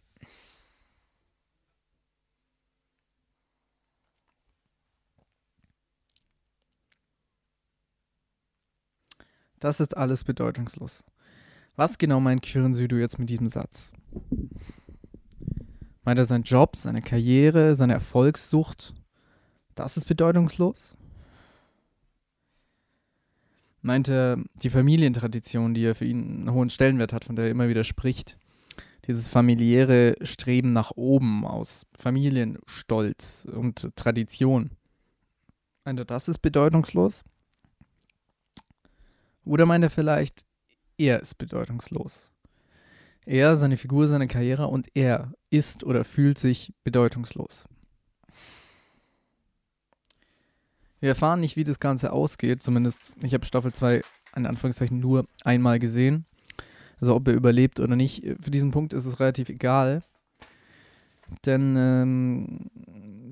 Das 9.60 9.80
ist 9.80 9.98
alles 9.98 10.24
bedeutungslos. 10.24 11.04
Was 11.76 11.98
genau 11.98 12.20
meint 12.20 12.44
Quirin 12.44 12.74
Südo 12.74 12.98
jetzt 12.98 13.18
mit 13.18 13.30
diesem 13.30 13.50
Satz? 13.50 13.92
Meint 16.04 16.20
er 16.20 16.26
seinen 16.26 16.44
Job, 16.44 16.76
seine 16.76 17.02
Karriere, 17.02 17.76
seine 17.76 17.94
Erfolgssucht? 17.94 18.94
Das 19.76 19.98
ist 19.98 20.06
bedeutungslos? 20.06 20.97
Meint 23.82 24.10
er 24.10 24.38
die 24.56 24.70
Familientradition, 24.70 25.74
die 25.74 25.86
er 25.86 25.96
für 25.96 26.06
ihn 26.06 26.40
einen 26.40 26.52
hohen 26.52 26.70
Stellenwert 26.70 27.14
hat, 27.14 27.26
von 27.26 27.36
der 27.36 27.46
er 27.46 27.52
immer 27.52 27.70
wieder 27.70 27.84
spricht? 27.84 28.38
Dieses 29.06 29.30
familiäre 29.30 30.16
Streben 30.22 30.74
nach 30.74 30.92
oben 30.96 31.46
aus 31.46 31.86
Familienstolz 31.98 33.48
und 33.50 33.96
Tradition. 33.96 34.72
Meint 35.86 36.00
er, 36.00 36.06
das 36.06 36.28
ist 36.28 36.40
bedeutungslos? 36.40 37.24
Oder 39.46 39.66
meint 39.66 39.84
er 39.84 39.90
vielleicht, 39.90 40.46
er 40.98 41.22
ist 41.22 41.38
bedeutungslos? 41.38 42.32
Er, 43.26 43.56
seine 43.56 43.78
Figur, 43.78 44.08
seine 44.08 44.28
Karriere 44.28 44.68
und 44.68 44.88
er 44.94 45.34
ist 45.50 45.84
oder 45.84 46.04
fühlt 46.04 46.38
sich 46.38 46.74
bedeutungslos. 46.84 47.66
Wir 51.00 51.10
erfahren 51.10 51.40
nicht, 51.40 51.56
wie 51.56 51.64
das 51.64 51.80
Ganze 51.80 52.12
ausgeht. 52.12 52.64
Zumindest, 52.64 53.14
ich 53.22 53.34
habe 53.34 53.46
Staffel 53.46 53.72
2 53.72 54.02
in 54.36 54.46
Anführungszeichen 54.46 55.00
nur 55.00 55.26
einmal 55.44 55.80
gesehen. 55.80 56.26
Also 57.00 57.16
ob 57.16 57.28
er 57.28 57.34
überlebt 57.34 57.80
oder 57.80 57.96
nicht. 57.96 58.24
Für 58.42 58.52
diesen 58.52 58.72
Punkt 58.72 58.94
ist 58.94 59.06
es 59.06 59.20
relativ 59.20 59.50
egal. 59.50 60.04
Denn 61.46 61.76
ähm, 61.78 62.70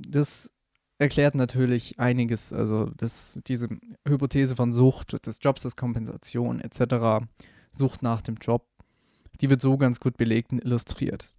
das 0.07 0.51
erklärt 0.97 1.35
natürlich 1.35 1.99
einiges. 1.99 2.53
Also 2.53 2.91
das, 2.97 3.37
diese 3.47 3.69
Hypothese 4.07 4.55
von 4.55 4.73
Sucht, 4.73 5.25
des 5.25 5.39
Jobs 5.41 5.65
als 5.65 5.75
Kompensation 5.75 6.61
etc., 6.61 7.25
Sucht 7.71 8.03
nach 8.03 8.21
dem 8.21 8.35
Job, 8.35 8.65
die 9.41 9.49
wird 9.49 9.61
so 9.61 9.77
ganz 9.77 9.99
gut 9.99 10.15
belegt 10.17 10.51
und 10.53 10.63
illustriert. 10.63 11.33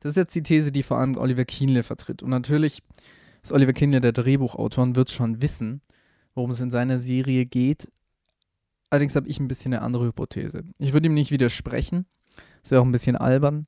Das 0.00 0.10
ist 0.12 0.16
jetzt 0.16 0.34
die 0.34 0.42
These, 0.42 0.72
die 0.72 0.82
vor 0.82 0.98
allem 0.98 1.16
Oliver 1.16 1.44
Kienle 1.44 1.82
vertritt. 1.82 2.22
Und 2.22 2.30
natürlich 2.30 2.82
ist 3.46 3.52
Oliver 3.52 3.72
Kienle, 3.72 4.00
der 4.00 4.12
Drehbuchautor, 4.12 4.96
wird 4.96 5.10
schon 5.10 5.40
wissen, 5.40 5.80
worum 6.34 6.50
es 6.50 6.60
in 6.60 6.70
seiner 6.70 6.98
Serie 6.98 7.46
geht. 7.46 7.90
Allerdings 8.90 9.14
habe 9.14 9.28
ich 9.28 9.38
ein 9.38 9.48
bisschen 9.48 9.72
eine 9.72 9.82
andere 9.82 10.06
Hypothese. 10.06 10.64
Ich 10.78 10.92
würde 10.92 11.06
ihm 11.06 11.14
nicht 11.14 11.30
widersprechen. 11.30 12.06
Das 12.62 12.72
wäre 12.72 12.82
auch 12.82 12.86
ein 12.86 12.92
bisschen 12.92 13.16
albern. 13.16 13.66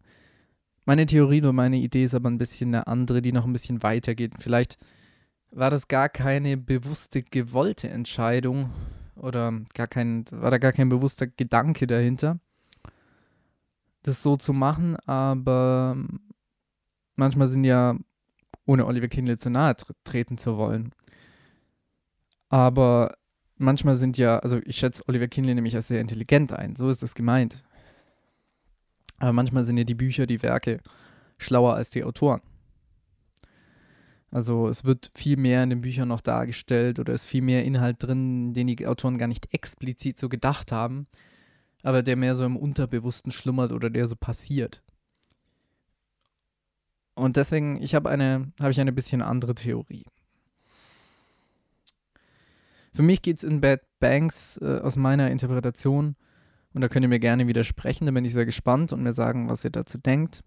Meine 0.84 1.06
Theorie 1.06 1.40
oder 1.40 1.52
meine 1.52 1.76
Idee 1.76 2.04
ist 2.04 2.14
aber 2.14 2.28
ein 2.28 2.38
bisschen 2.38 2.74
eine 2.74 2.86
andere, 2.86 3.22
die 3.22 3.30
noch 3.30 3.44
ein 3.44 3.52
bisschen 3.52 3.82
weiter 3.82 4.14
geht. 4.14 4.32
Vielleicht 4.40 4.78
war 5.50 5.70
das 5.70 5.86
gar 5.86 6.08
keine 6.08 6.56
bewusste, 6.56 7.22
gewollte 7.22 7.88
Entscheidung 7.88 8.70
oder 9.14 9.52
gar 9.74 9.86
kein, 9.86 10.24
war 10.30 10.50
da 10.50 10.58
gar 10.58 10.72
kein 10.72 10.88
bewusster 10.88 11.26
Gedanke 11.26 11.86
dahinter, 11.86 12.38
das 14.02 14.22
so 14.22 14.36
zu 14.36 14.52
machen, 14.52 14.96
aber 15.06 15.96
manchmal 17.16 17.46
sind 17.48 17.64
ja, 17.64 17.96
ohne 18.68 18.86
Oliver 18.86 19.08
Kindle 19.08 19.38
zu 19.38 19.50
nahe 19.50 19.74
treten 20.04 20.38
zu 20.38 20.58
wollen, 20.58 20.92
aber 22.50 23.16
manchmal 23.56 23.96
sind 23.96 24.18
ja, 24.18 24.38
also 24.38 24.60
ich 24.64 24.76
schätze 24.76 25.02
Oliver 25.08 25.26
Kindle 25.28 25.54
nämlich 25.54 25.74
als 25.74 25.88
sehr 25.88 26.00
intelligent 26.00 26.52
ein, 26.52 26.76
so 26.76 26.88
ist 26.88 27.02
es 27.02 27.14
gemeint. 27.14 27.64
Aber 29.18 29.32
manchmal 29.32 29.64
sind 29.64 29.78
ja 29.78 29.84
die 29.84 29.94
Bücher, 29.94 30.26
die 30.26 30.42
Werke 30.42 30.78
schlauer 31.38 31.74
als 31.74 31.90
die 31.90 32.04
Autoren. 32.04 32.40
Also 34.30 34.68
es 34.68 34.84
wird 34.84 35.10
viel 35.14 35.38
mehr 35.38 35.62
in 35.62 35.70
den 35.70 35.80
Büchern 35.80 36.08
noch 36.08 36.20
dargestellt 36.20 36.98
oder 36.98 37.14
ist 37.14 37.24
viel 37.24 37.42
mehr 37.42 37.64
Inhalt 37.64 37.96
drin, 38.02 38.52
den 38.52 38.66
die 38.66 38.86
Autoren 38.86 39.18
gar 39.18 39.28
nicht 39.28 39.52
explizit 39.52 40.18
so 40.18 40.28
gedacht 40.28 40.70
haben, 40.72 41.06
aber 41.82 42.02
der 42.02 42.16
mehr 42.16 42.34
so 42.34 42.44
im 42.44 42.56
Unterbewussten 42.56 43.32
schlummert 43.32 43.72
oder 43.72 43.88
der 43.88 44.06
so 44.06 44.16
passiert. 44.16 44.82
Und 47.18 47.36
deswegen, 47.36 47.82
ich 47.82 47.96
habe 47.96 48.08
eine, 48.10 48.52
habe 48.60 48.70
ich 48.70 48.80
eine 48.80 48.92
bisschen 48.92 49.22
andere 49.22 49.54
Theorie. 49.54 50.06
Für 52.94 53.02
mich 53.02 53.22
geht 53.22 53.38
es 53.38 53.44
in 53.44 53.60
Bad 53.60 53.80
Banks 53.98 54.56
äh, 54.58 54.78
aus 54.78 54.96
meiner 54.96 55.30
Interpretation 55.30 56.14
und 56.72 56.80
da 56.80 56.88
könnt 56.88 57.04
ihr 57.04 57.08
mir 57.08 57.18
gerne 57.18 57.48
widersprechen, 57.48 58.06
da 58.06 58.12
bin 58.12 58.24
ich 58.24 58.32
sehr 58.32 58.46
gespannt 58.46 58.92
und 58.92 59.02
mir 59.02 59.12
sagen, 59.12 59.50
was 59.50 59.64
ihr 59.64 59.70
dazu 59.70 59.98
denkt. 59.98 60.44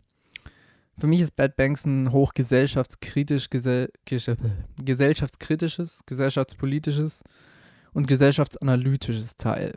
Für 0.98 1.08
mich 1.08 1.20
ist 1.20 1.36
Bad 1.36 1.58
Banks 1.58 1.86
ein 1.86 2.12
hochgesellschaftskritisch, 2.12 3.50
gesell, 3.50 3.92
gesellschaftskritisches, 4.78 6.02
gesellschaftspolitisches 6.06 7.24
und 7.92 8.08
gesellschaftsanalytisches 8.08 9.36
Teil. 9.36 9.76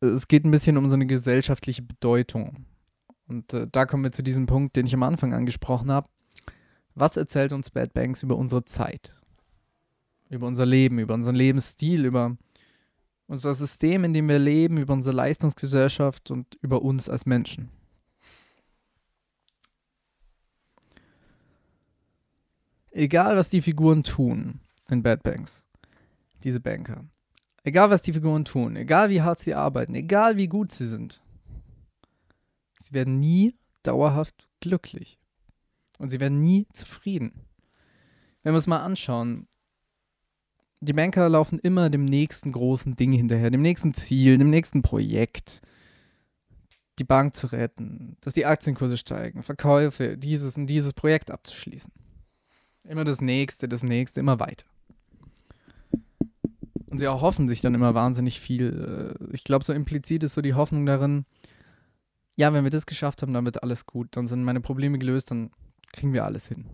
Es 0.00 0.28
geht 0.28 0.44
ein 0.44 0.50
bisschen 0.50 0.76
um 0.76 0.88
so 0.88 0.94
eine 0.94 1.06
gesellschaftliche 1.06 1.82
Bedeutung. 1.82 2.66
Und 3.26 3.54
äh, 3.54 3.66
da 3.70 3.86
kommen 3.86 4.04
wir 4.04 4.12
zu 4.12 4.22
diesem 4.22 4.46
Punkt, 4.46 4.76
den 4.76 4.86
ich 4.86 4.94
am 4.94 5.02
Anfang 5.02 5.32
angesprochen 5.32 5.90
habe. 5.90 6.08
Was 6.94 7.16
erzählt 7.16 7.52
uns 7.52 7.70
Bad 7.70 7.92
Banks 7.92 8.22
über 8.22 8.36
unsere 8.36 8.64
Zeit? 8.64 9.16
Über 10.30 10.46
unser 10.46 10.66
Leben, 10.66 10.98
über 10.98 11.14
unseren 11.14 11.34
Lebensstil, 11.34 12.04
über 12.04 12.36
unser 13.26 13.54
System, 13.54 14.04
in 14.04 14.12
dem 14.12 14.28
wir 14.28 14.38
leben, 14.38 14.78
über 14.78 14.94
unsere 14.94 15.16
Leistungsgesellschaft 15.16 16.30
und 16.30 16.56
über 16.60 16.82
uns 16.82 17.08
als 17.08 17.26
Menschen. 17.26 17.70
Egal, 22.90 23.36
was 23.36 23.48
die 23.48 23.62
Figuren 23.62 24.04
tun 24.04 24.60
in 24.88 25.02
Bad 25.02 25.22
Banks, 25.24 25.64
diese 26.44 26.60
Banker, 26.60 27.04
egal, 27.64 27.90
was 27.90 28.02
die 28.02 28.12
Figuren 28.12 28.44
tun, 28.44 28.76
egal, 28.76 29.10
wie 29.10 29.20
hart 29.20 29.40
sie 29.40 29.54
arbeiten, 29.54 29.96
egal, 29.96 30.36
wie 30.36 30.46
gut 30.46 30.70
sie 30.70 30.86
sind, 30.86 31.20
sie 32.84 32.92
werden 32.92 33.18
nie 33.18 33.54
dauerhaft 33.82 34.48
glücklich. 34.60 35.18
Und 35.98 36.10
sie 36.10 36.20
werden 36.20 36.42
nie 36.42 36.66
zufrieden. 36.72 37.32
Wenn 38.42 38.52
wir 38.52 38.56
uns 38.56 38.66
mal 38.66 38.84
anschauen, 38.84 39.46
die 40.80 40.92
Banker 40.92 41.28
laufen 41.30 41.58
immer 41.58 41.88
dem 41.88 42.04
nächsten 42.04 42.52
großen 42.52 42.94
Ding 42.94 43.12
hinterher, 43.12 43.50
dem 43.50 43.62
nächsten 43.62 43.94
Ziel, 43.94 44.36
dem 44.36 44.50
nächsten 44.50 44.82
Projekt. 44.82 45.62
Die 46.98 47.04
Bank 47.04 47.34
zu 47.34 47.48
retten, 47.48 48.16
dass 48.20 48.34
die 48.34 48.46
Aktienkurse 48.46 48.96
steigen, 48.96 49.42
Verkäufe, 49.42 50.16
dieses 50.18 50.56
und 50.56 50.66
dieses 50.66 50.92
Projekt 50.92 51.30
abzuschließen. 51.30 51.92
Immer 52.84 53.04
das 53.04 53.20
nächste, 53.20 53.66
das 53.66 53.82
nächste, 53.82 54.20
immer 54.20 54.38
weiter. 54.38 54.66
Und 56.86 56.98
sie 56.98 57.06
erhoffen 57.06 57.48
sich 57.48 57.62
dann 57.62 57.74
immer 57.74 57.94
wahnsinnig 57.94 58.40
viel. 58.40 59.16
Äh, 59.20 59.34
ich 59.34 59.42
glaube, 59.42 59.64
so 59.64 59.72
implizit 59.72 60.22
ist 60.22 60.34
so 60.34 60.42
die 60.42 60.54
Hoffnung 60.54 60.86
darin, 60.86 61.24
ja, 62.36 62.52
wenn 62.52 62.64
wir 62.64 62.70
das 62.70 62.86
geschafft 62.86 63.22
haben, 63.22 63.32
dann 63.32 63.44
wird 63.44 63.62
alles 63.62 63.86
gut. 63.86 64.08
Dann 64.12 64.26
sind 64.26 64.44
meine 64.44 64.60
Probleme 64.60 64.98
gelöst, 64.98 65.30
dann 65.30 65.50
kriegen 65.92 66.12
wir 66.12 66.24
alles 66.24 66.48
hin. 66.48 66.66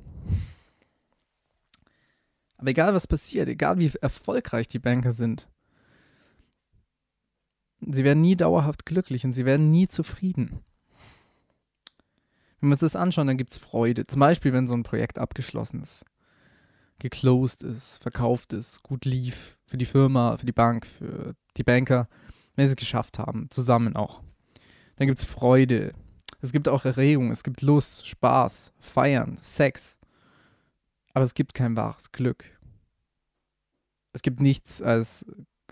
Aber 2.56 2.70
egal 2.70 2.94
was 2.94 3.06
passiert, 3.06 3.48
egal 3.48 3.78
wie 3.78 3.90
erfolgreich 4.00 4.68
die 4.68 4.78
Banker 4.78 5.12
sind, 5.12 5.48
sie 7.80 8.04
werden 8.04 8.20
nie 8.20 8.36
dauerhaft 8.36 8.84
glücklich 8.84 9.24
und 9.24 9.32
sie 9.32 9.46
werden 9.46 9.70
nie 9.70 9.88
zufrieden. 9.88 10.60
Wenn 12.60 12.68
wir 12.68 12.74
uns 12.74 12.80
das 12.80 12.96
anschauen, 12.96 13.26
dann 13.26 13.38
gibt 13.38 13.52
es 13.52 13.58
Freude. 13.58 14.04
Zum 14.04 14.20
Beispiel, 14.20 14.52
wenn 14.52 14.68
so 14.68 14.74
ein 14.74 14.82
Projekt 14.82 15.18
abgeschlossen 15.18 15.82
ist, 15.82 16.04
geclosed 16.98 17.62
ist, 17.62 18.02
verkauft 18.02 18.52
ist, 18.52 18.82
gut 18.82 19.06
lief 19.06 19.56
für 19.64 19.78
die 19.78 19.86
Firma, 19.86 20.36
für 20.36 20.44
die 20.44 20.52
Bank, 20.52 20.86
für 20.86 21.34
die 21.56 21.64
Banker, 21.64 22.08
wenn 22.56 22.66
sie 22.66 22.72
es 22.72 22.76
geschafft 22.76 23.18
haben, 23.18 23.50
zusammen 23.50 23.96
auch. 23.96 24.22
Dann 25.00 25.06
gibt 25.06 25.18
es 25.18 25.24
Freude. 25.24 25.94
Es 26.42 26.52
gibt 26.52 26.68
auch 26.68 26.84
Erregung, 26.84 27.30
es 27.30 27.42
gibt 27.42 27.62
Lust, 27.62 28.06
Spaß, 28.06 28.70
Feiern, 28.80 29.38
Sex. 29.40 29.96
Aber 31.14 31.24
es 31.24 31.32
gibt 31.32 31.54
kein 31.54 31.74
wahres 31.74 32.12
Glück. 32.12 32.44
Es 34.12 34.20
gibt 34.20 34.40
nichts 34.40 34.82
als, 34.82 35.24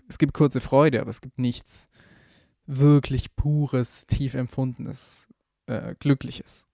es 0.07 0.17
gibt 0.17 0.33
kurze 0.33 0.61
Freude, 0.61 0.99
aber 0.99 1.11
es 1.11 1.21
gibt 1.21 1.37
nichts 1.37 1.89
wirklich 2.65 3.35
pures, 3.35 4.07
tief 4.07 4.33
empfundenes, 4.33 5.27
äh, 5.67 5.93
glückliches. 5.99 6.65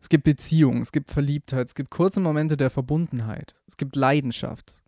Es 0.00 0.08
gibt 0.08 0.24
Beziehungen, 0.24 0.82
es 0.82 0.90
gibt 0.90 1.12
Verliebtheit, 1.12 1.68
es 1.68 1.76
gibt 1.76 1.90
kurze 1.90 2.18
Momente 2.18 2.56
der 2.56 2.70
Verbundenheit, 2.70 3.54
es 3.68 3.76
gibt 3.76 3.94
Leidenschaft. 3.94 4.82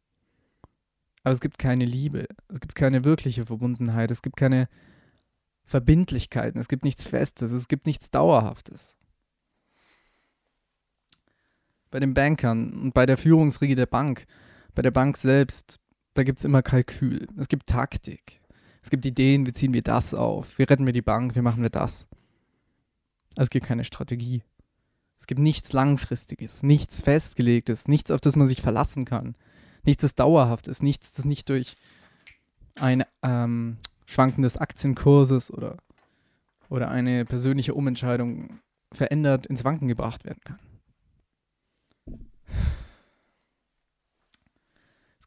Aber 1.22 1.32
es 1.32 1.40
gibt 1.40 1.58
keine 1.60 1.84
Liebe, 1.84 2.26
es 2.48 2.58
gibt 2.58 2.74
keine 2.74 3.04
wirkliche 3.04 3.46
Verbundenheit, 3.46 4.10
es 4.10 4.20
gibt 4.20 4.36
keine 4.36 4.68
Verbindlichkeiten, 5.68 6.60
es 6.60 6.68
gibt 6.68 6.84
nichts 6.84 7.04
Festes, 7.04 7.52
es 7.52 7.68
gibt 7.68 7.86
nichts 7.86 8.10
Dauerhaftes 8.10 8.98
bei 11.90 12.00
den 12.00 12.14
Bankern 12.14 12.72
und 12.72 12.94
bei 12.94 13.06
der 13.06 13.16
Führungsriege 13.16 13.74
der 13.74 13.86
Bank, 13.86 14.26
bei 14.74 14.82
der 14.82 14.90
Bank 14.90 15.16
selbst, 15.16 15.78
da 16.14 16.22
gibt 16.22 16.38
es 16.38 16.44
immer 16.44 16.62
Kalkül. 16.62 17.26
Es 17.36 17.48
gibt 17.48 17.68
Taktik. 17.68 18.40
Es 18.82 18.90
gibt 18.90 19.04
Ideen, 19.06 19.46
wie 19.46 19.52
ziehen 19.52 19.74
wir 19.74 19.82
das 19.82 20.14
auf? 20.14 20.58
Wie 20.58 20.64
retten 20.64 20.86
wir 20.86 20.92
die 20.92 21.02
Bank? 21.02 21.34
Wie 21.34 21.40
machen 21.40 21.62
wir 21.62 21.70
das? 21.70 22.06
Es 23.36 23.50
gibt 23.50 23.66
keine 23.66 23.84
Strategie. 23.84 24.42
Es 25.18 25.26
gibt 25.26 25.40
nichts 25.40 25.72
Langfristiges, 25.72 26.62
nichts 26.62 27.02
Festgelegtes, 27.02 27.88
nichts, 27.88 28.10
auf 28.10 28.20
das 28.20 28.36
man 28.36 28.46
sich 28.46 28.62
verlassen 28.62 29.04
kann. 29.04 29.34
Nichts, 29.84 30.02
das 30.02 30.14
dauerhaft 30.14 30.68
ist, 30.68 30.82
nichts, 30.82 31.12
das 31.12 31.24
nicht 31.24 31.48
durch 31.48 31.76
ein 32.76 33.04
ähm, 33.22 33.78
Schwanken 34.08 34.42
des 34.42 34.56
Aktienkurses 34.56 35.52
oder, 35.52 35.76
oder 36.68 36.90
eine 36.90 37.24
persönliche 37.24 37.74
Umentscheidung 37.74 38.60
verändert 38.92 39.46
ins 39.46 39.64
Wanken 39.64 39.86
gebracht 39.86 40.24
werden 40.24 40.40
kann. 40.44 40.58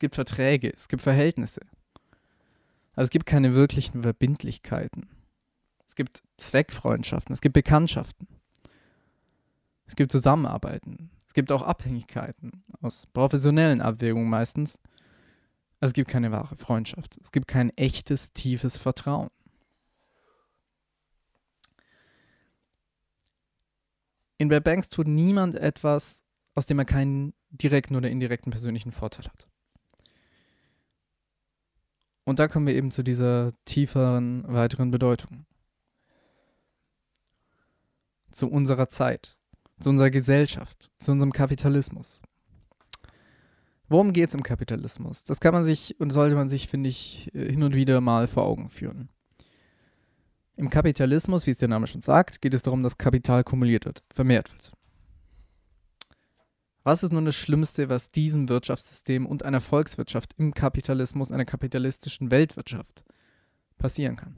gibt 0.01 0.15
Verträge, 0.15 0.73
es 0.75 0.89
gibt 0.89 1.03
Verhältnisse. 1.03 1.61
Also 2.95 3.05
es 3.05 3.09
gibt 3.11 3.25
keine 3.25 3.55
wirklichen 3.55 4.01
Verbindlichkeiten. 4.01 5.07
Es 5.87 5.95
gibt 5.95 6.23
Zweckfreundschaften, 6.37 7.33
es 7.33 7.39
gibt 7.39 7.53
Bekanntschaften. 7.53 8.27
Es 9.85 9.95
gibt 9.95 10.11
Zusammenarbeiten. 10.11 11.11
Es 11.27 11.33
gibt 11.33 11.51
auch 11.51 11.61
Abhängigkeiten 11.61 12.63
aus 12.81 13.05
professionellen 13.05 13.79
Abwägungen 13.79 14.29
meistens. 14.29 14.79
Also 15.81 15.89
es 15.89 15.93
gibt 15.95 16.11
keine 16.11 16.31
wahre 16.31 16.55
Freundschaft. 16.57 17.17
Es 17.21 17.31
gibt 17.31 17.47
kein 17.47 17.75
echtes, 17.75 18.31
tiefes 18.33 18.77
Vertrauen. 18.77 19.29
In 24.37 24.49
Bad 24.49 24.63
Banks 24.63 24.89
tut 24.89 25.07
niemand 25.07 25.55
etwas, 25.55 26.23
aus 26.53 26.67
dem 26.67 26.77
er 26.79 26.85
keinen 26.85 27.33
direkten 27.49 27.95
oder 27.95 28.09
indirekten 28.09 28.51
persönlichen 28.51 28.91
Vorteil 28.91 29.25
hat. 29.25 29.47
Und 32.25 32.37
da 32.39 32.47
kommen 32.47 32.67
wir 32.67 32.75
eben 32.75 32.91
zu 32.91 33.03
dieser 33.03 33.51
tieferen, 33.65 34.43
weiteren 34.47 34.91
Bedeutung. 34.91 35.45
Zu 38.29 38.49
unserer 38.49 38.87
Zeit, 38.87 39.35
zu 39.79 39.89
unserer 39.89 40.11
Gesellschaft, 40.11 40.91
zu 40.99 41.11
unserem 41.11 41.33
Kapitalismus. 41.33 42.21
Worum 43.91 44.13
geht 44.13 44.29
es 44.29 44.35
im 44.35 44.41
Kapitalismus? 44.41 45.25
Das 45.25 45.41
kann 45.41 45.53
man 45.53 45.65
sich 45.65 45.99
und 45.99 46.11
sollte 46.11 46.35
man 46.35 46.47
sich, 46.47 46.69
finde 46.69 46.87
ich, 46.87 47.29
hin 47.33 47.61
und 47.61 47.75
wieder 47.75 47.99
mal 47.99 48.29
vor 48.29 48.45
Augen 48.45 48.69
führen. 48.69 49.09
Im 50.55 50.69
Kapitalismus, 50.69 51.45
wie 51.45 51.51
es 51.51 51.57
der 51.57 51.67
Name 51.67 51.87
schon 51.87 52.01
sagt, 52.01 52.41
geht 52.41 52.53
es 52.53 52.61
darum, 52.61 52.83
dass 52.83 52.97
Kapital 52.97 53.43
kumuliert 53.43 53.83
wird, 53.83 54.01
vermehrt 54.07 54.49
wird. 54.49 54.71
Was 56.83 57.03
ist 57.03 57.11
nun 57.11 57.25
das 57.25 57.35
Schlimmste, 57.35 57.89
was 57.89 58.11
diesem 58.11 58.47
Wirtschaftssystem 58.47 59.25
und 59.25 59.43
einer 59.43 59.59
Volkswirtschaft 59.59 60.35
im 60.37 60.53
Kapitalismus, 60.53 61.33
einer 61.33 61.43
kapitalistischen 61.43 62.31
Weltwirtschaft 62.31 63.03
passieren 63.77 64.15
kann? 64.15 64.37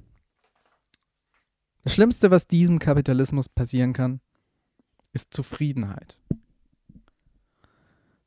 Das 1.84 1.94
Schlimmste, 1.94 2.32
was 2.32 2.48
diesem 2.48 2.80
Kapitalismus 2.80 3.50
passieren 3.50 3.94
kann, 3.94 4.20
ist 5.12 5.32
Zufriedenheit. 5.32 6.18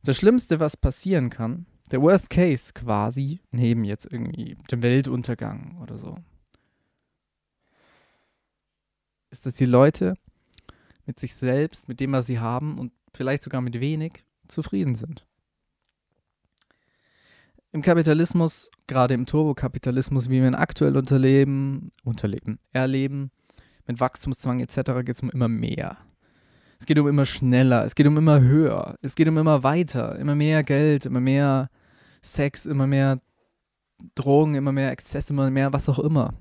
Das 0.06 0.18
Schlimmste, 0.18 0.60
was 0.60 0.76
passieren 0.76 1.30
kann, 1.30 1.66
der 1.90 2.00
Worst 2.00 2.30
Case 2.30 2.72
quasi, 2.72 3.40
neben 3.50 3.82
jetzt 3.82 4.06
irgendwie 4.08 4.56
dem 4.70 4.80
Weltuntergang 4.84 5.78
oder 5.82 5.98
so, 5.98 6.16
ist, 9.30 9.46
dass 9.46 9.54
die 9.54 9.66
Leute 9.66 10.14
mit 11.06 11.18
sich 11.18 11.34
selbst, 11.34 11.88
mit 11.88 11.98
dem, 11.98 12.12
was 12.12 12.26
sie 12.28 12.38
haben 12.38 12.78
und 12.78 12.92
vielleicht 13.14 13.42
sogar 13.42 13.60
mit 13.60 13.80
wenig, 13.80 14.24
zufrieden 14.46 14.94
sind. 14.94 15.26
Im 17.72 17.82
Kapitalismus, 17.82 18.70
gerade 18.86 19.14
im 19.14 19.26
Turbokapitalismus, 19.26 20.30
wie 20.30 20.40
wir 20.40 20.46
ihn 20.46 20.54
aktuell 20.54 20.96
unterleben, 20.96 21.90
unterleben, 22.04 22.60
erleben, 22.72 23.32
mit 23.88 23.98
Wachstumszwang 23.98 24.60
etc. 24.60 24.76
geht 25.04 25.16
es 25.16 25.22
um 25.22 25.30
immer 25.30 25.48
mehr. 25.48 25.98
Es 26.78 26.86
geht 26.86 26.98
um 26.98 27.08
immer 27.08 27.24
schneller, 27.24 27.84
es 27.84 27.94
geht 27.94 28.06
um 28.06 28.16
immer 28.16 28.40
höher, 28.40 28.96
es 29.02 29.14
geht 29.14 29.28
um 29.28 29.38
immer 29.38 29.62
weiter, 29.62 30.18
immer 30.18 30.34
mehr 30.34 30.62
Geld, 30.62 31.06
immer 31.06 31.20
mehr 31.20 31.70
Sex, 32.22 32.66
immer 32.66 32.86
mehr 32.86 33.20
Drogen, 34.14 34.54
immer 34.54 34.72
mehr 34.72 34.90
Exzess, 34.90 35.30
immer 35.30 35.50
mehr 35.50 35.72
was 35.72 35.88
auch 35.88 35.98
immer. 35.98 36.34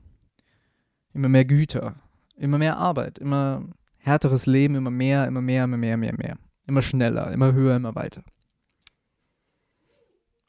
Immer 1.13 1.29
mehr 1.29 1.45
Güter, 1.45 1.95
immer 2.35 2.57
mehr 2.57 2.77
Arbeit, 2.77 3.19
immer 3.19 3.63
härteres 3.99 4.45
Leben, 4.45 4.75
immer 4.75 4.91
mehr, 4.91 5.25
immer 5.27 5.41
mehr, 5.41 5.63
immer 5.63 5.77
mehr, 5.77 5.97
mehr, 5.97 6.13
mehr. 6.15 6.37
Immer 6.67 6.81
schneller, 6.81 7.31
immer 7.31 7.53
höher, 7.53 7.77
immer 7.77 7.95
weiter. 7.95 8.23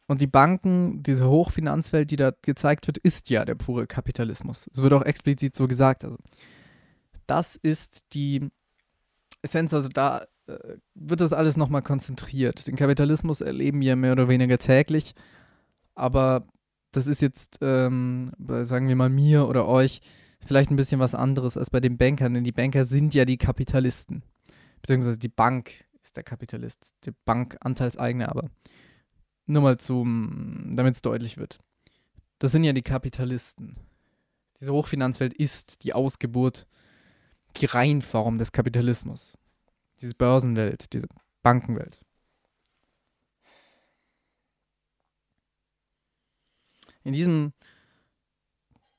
Und 0.09 0.20
die 0.20 0.27
Banken, 0.27 1.03
diese 1.03 1.29
Hochfinanzwelt, 1.29 2.11
die 2.11 2.16
da 2.16 2.33
gezeigt 2.42 2.87
wird, 2.87 2.99
ist 2.99 3.29
ja 3.29 3.44
der 3.44 3.57
pure 3.57 3.87
Kapitalismus. 3.87 4.68
Es 4.72 4.83
wird 4.83 4.92
auch 4.92 5.03
explizit 5.03 5.55
so 5.55 5.66
gesagt. 5.66 6.05
Also, 6.05 6.16
das 7.27 7.57
ist 7.57 8.05
die 8.12 8.51
Essenz, 9.46 9.72
also 9.72 9.88
da 9.88 10.26
äh, 10.46 10.76
wird 10.94 11.20
das 11.20 11.32
alles 11.32 11.56
nochmal 11.56 11.82
konzentriert. 11.82 12.66
Den 12.66 12.76
Kapitalismus 12.76 13.40
erleben 13.40 13.80
wir 13.80 13.96
mehr 13.96 14.12
oder 14.12 14.28
weniger 14.28 14.59
täglich, 14.59 15.14
aber 15.94 16.46
das 16.92 17.06
ist 17.06 17.22
jetzt, 17.22 17.59
ähm, 17.61 18.32
sagen 18.62 18.88
wir 18.88 18.96
mal, 18.96 19.11
mir 19.11 19.48
oder 19.48 19.66
euch 19.66 20.00
vielleicht 20.40 20.70
ein 20.70 20.76
bisschen 20.76 21.00
was 21.00 21.14
anderes 21.14 21.56
als 21.56 21.70
bei 21.70 21.80
den 21.80 21.98
Bankern, 21.98 22.35
denn 22.35 22.44
die 22.44 22.52
Banker 22.52 22.85
sind 22.85 23.14
ja 23.14 23.24
die 23.24 23.38
Kapitalisten. 23.38 24.22
Beziehungsweise 24.82 25.18
die 25.18 25.28
Bank 25.28 25.85
ist 26.02 26.16
der 26.16 26.22
Kapitalist, 26.22 26.94
die 27.04 27.12
Bankanteilseigner, 27.24 28.30
aber 28.30 28.48
nur 29.46 29.62
mal 29.62 29.78
zum, 29.78 30.74
damit 30.76 30.94
es 30.94 31.02
deutlich 31.02 31.37
wird. 31.37 31.59
Das 32.38 32.52
sind 32.52 32.64
ja 32.64 32.72
die 32.72 32.82
Kapitalisten. 32.82 33.76
Diese 34.61 34.72
Hochfinanzwelt 34.72 35.35
ist 35.35 35.82
die 35.85 35.92
Ausgeburt, 35.92 36.66
die 37.56 37.66
Reihenform 37.66 38.38
des 38.38 38.52
Kapitalismus. 38.52 39.36
Diese 40.00 40.14
Börsenwelt, 40.14 40.92
diese 40.92 41.08
Bankenwelt. 41.42 42.00
In 47.04 47.12
diesem 47.12 47.52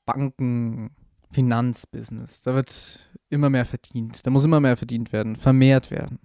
Banken-Finanzbusiness, 0.06 2.40
da 2.40 2.54
wird 2.54 3.10
immer 3.28 3.50
mehr 3.50 3.66
verdient. 3.66 4.26
Da 4.26 4.30
muss 4.30 4.44
immer 4.44 4.60
mehr 4.60 4.78
verdient 4.78 5.12
werden, 5.12 5.36
vermehrt 5.36 5.90
werden. 5.90 6.18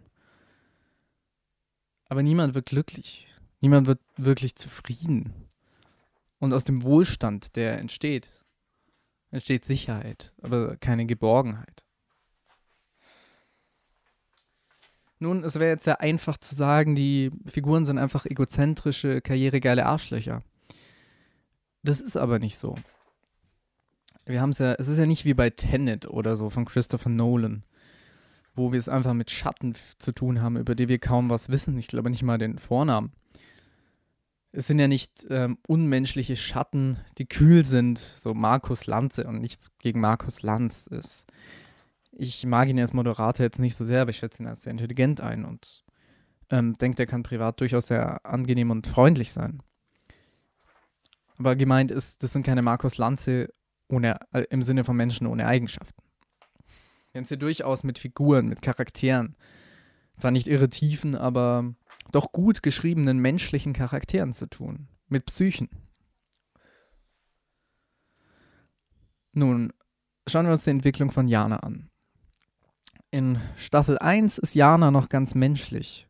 Aber 2.05 2.23
niemand 2.23 2.53
wird 2.53 2.67
glücklich. 2.67 3.27
Niemand 3.59 3.87
wird 3.87 3.99
wirklich 4.17 4.55
zufrieden. 4.55 5.33
Und 6.39 6.53
aus 6.53 6.63
dem 6.63 6.83
Wohlstand, 6.83 7.55
der 7.55 7.79
entsteht, 7.79 8.29
entsteht 9.31 9.65
Sicherheit, 9.65 10.33
aber 10.41 10.77
keine 10.77 11.05
Geborgenheit. 11.05 11.82
Nun, 15.23 15.45
es 15.45 15.55
wäre 15.55 15.71
jetzt 15.71 15.85
sehr 15.85 16.01
einfach 16.01 16.37
zu 16.37 16.53
sagen, 16.53 16.95
die 16.95 17.31
Figuren 17.45 17.85
sind 17.85 17.97
einfach 17.97 18.25
egozentrische, 18.25 19.21
karrieregeile 19.21 19.85
Arschlöcher. 19.85 20.41
Das 21.81 22.01
ist 22.01 22.17
aber 22.17 22.39
nicht 22.39 22.57
so. 22.57 22.75
Wir 24.25 24.41
haben 24.41 24.49
es 24.49 24.59
ja, 24.59 24.73
es 24.73 24.89
ist 24.89 24.97
ja 24.97 25.05
nicht 25.05 25.23
wie 25.23 25.33
bei 25.33 25.49
Tenet 25.49 26.07
oder 26.07 26.35
so 26.35 26.49
von 26.49 26.65
Christopher 26.65 27.07
Nolan, 27.07 27.63
wo 28.53 28.73
wir 28.73 28.79
es 28.79 28.89
einfach 28.89 29.13
mit 29.13 29.31
Schatten 29.31 29.75
zu 29.97 30.11
tun 30.11 30.41
haben, 30.41 30.57
über 30.57 30.75
die 30.75 30.89
wir 30.89 30.99
kaum 30.99 31.29
was 31.29 31.47
wissen. 31.47 31.77
Ich 31.77 31.87
glaube 31.87 32.09
nicht 32.09 32.23
mal 32.23 32.37
den 32.37 32.57
Vornamen. 32.57 33.13
Es 34.51 34.67
sind 34.67 34.77
ja 34.77 34.89
nicht 34.89 35.25
ähm, 35.29 35.57
unmenschliche 35.65 36.35
Schatten, 36.35 36.97
die 37.17 37.27
kühl 37.27 37.63
sind, 37.63 37.97
so 37.97 38.33
Markus 38.33 38.87
Lanze 38.87 39.25
und 39.25 39.39
nichts 39.39 39.71
gegen 39.79 40.01
Markus 40.01 40.41
Lanz 40.41 40.85
ist. 40.87 41.27
Ich 42.15 42.45
mag 42.45 42.69
ihn 42.69 42.79
als 42.79 42.93
Moderator 42.93 43.43
jetzt 43.43 43.59
nicht 43.59 43.75
so 43.75 43.85
sehr, 43.85 44.01
aber 44.01 44.11
ich 44.11 44.17
schätze 44.17 44.43
ihn 44.43 44.47
als 44.47 44.63
sehr 44.63 44.71
intelligent 44.71 45.21
ein 45.21 45.45
und 45.45 45.83
ähm, 46.49 46.73
denke, 46.73 47.03
er 47.03 47.07
kann 47.07 47.23
privat 47.23 47.59
durchaus 47.59 47.87
sehr 47.87 48.25
angenehm 48.25 48.69
und 48.71 48.87
freundlich 48.87 49.31
sein. 49.31 49.63
Aber 51.37 51.55
gemeint 51.55 51.91
ist, 51.91 52.21
das 52.23 52.33
sind 52.33 52.45
keine 52.45 52.61
Markus 52.61 52.97
Lanze 52.97 53.49
ohne, 53.87 54.17
äh, 54.31 54.43
im 54.49 54.61
Sinne 54.61 54.83
von 54.83 54.95
Menschen 54.95 55.27
ohne 55.27 55.47
Eigenschaften. 55.47 56.01
Wir 57.11 57.19
haben 57.19 57.23
es 57.23 57.29
hier 57.29 57.37
durchaus 57.37 57.83
mit 57.83 57.99
Figuren, 57.99 58.47
mit 58.47 58.61
Charakteren. 58.61 59.35
Zwar 60.17 60.31
nicht 60.31 60.47
irre 60.47 60.69
Tiefen, 60.69 61.15
aber 61.15 61.73
doch 62.11 62.31
gut 62.31 62.63
geschriebenen 62.63 63.19
menschlichen 63.19 63.73
Charakteren 63.73 64.33
zu 64.33 64.47
tun. 64.47 64.87
Mit 65.07 65.25
Psychen. 65.25 65.69
Nun, 69.31 69.73
schauen 70.27 70.45
wir 70.45 70.53
uns 70.53 70.63
die 70.63 70.69
Entwicklung 70.69 71.11
von 71.11 71.27
Jana 71.27 71.57
an. 71.57 71.89
In 73.13 73.39
Staffel 73.57 73.99
1 73.99 74.39
ist 74.39 74.55
Jana 74.55 74.89
noch 74.89 75.07
ganz 75.07 75.35
menschlich. 75.35 76.07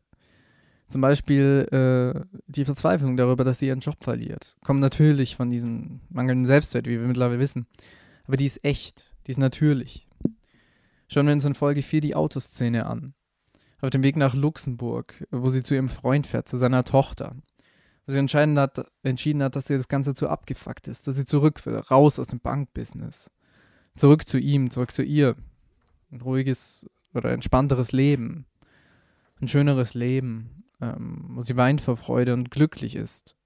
Zum 0.88 1.02
Beispiel 1.02 1.68
äh, 1.70 2.38
die 2.46 2.64
Verzweiflung 2.64 3.18
darüber, 3.18 3.44
dass 3.44 3.58
sie 3.58 3.66
ihren 3.66 3.80
Job 3.80 4.02
verliert. 4.02 4.56
Kommt 4.64 4.80
natürlich 4.80 5.36
von 5.36 5.50
diesem 5.50 6.00
mangelnden 6.08 6.46
Selbstwert, 6.46 6.86
wie 6.86 6.98
wir 6.98 7.06
mittlerweile 7.06 7.38
wissen. 7.38 7.66
Aber 8.26 8.38
die 8.38 8.46
ist 8.46 8.64
echt, 8.64 9.14
die 9.26 9.32
ist 9.32 9.36
natürlich. 9.36 10.08
Schauen 11.08 11.26
wir 11.26 11.34
uns 11.34 11.44
in 11.44 11.52
Folge 11.52 11.82
4 11.82 12.00
die 12.00 12.14
Autoszene 12.14 12.86
an. 12.86 13.12
Auf 13.82 13.90
dem 13.90 14.02
Weg 14.02 14.16
nach 14.16 14.34
Luxemburg, 14.34 15.26
wo 15.30 15.50
sie 15.50 15.62
zu 15.62 15.74
ihrem 15.74 15.90
Freund 15.90 16.26
fährt, 16.26 16.48
zu 16.48 16.56
seiner 16.56 16.84
Tochter. 16.84 17.36
Wo 18.06 18.12
sie 18.12 18.18
entschieden 18.18 18.58
hat, 18.58 18.90
entschieden 19.02 19.42
hat, 19.42 19.56
dass 19.56 19.68
ihr 19.68 19.76
das 19.76 19.88
Ganze 19.88 20.14
zu 20.14 20.30
abgefuckt 20.30 20.88
ist, 20.88 21.06
dass 21.06 21.16
sie 21.16 21.26
zurück 21.26 21.66
will, 21.66 21.76
raus 21.76 22.18
aus 22.18 22.28
dem 22.28 22.40
Bankbusiness. 22.40 23.30
Zurück 23.94 24.26
zu 24.26 24.38
ihm, 24.38 24.70
zurück 24.70 24.94
zu 24.94 25.02
ihr. 25.02 25.36
Ein 26.14 26.22
ruhiges 26.22 26.86
oder 27.12 27.32
entspannteres 27.32 27.92
Leben. 27.92 28.46
Ein 29.40 29.48
schöneres 29.48 29.92
Leben 29.92 30.64
ähm, 30.80 31.24
wo 31.30 31.42
sie 31.42 31.56
weint 31.56 31.80
vor 31.80 31.96
Freude 31.96 32.34
und 32.34 32.50
glücklich 32.50 32.96
ist 32.96 33.36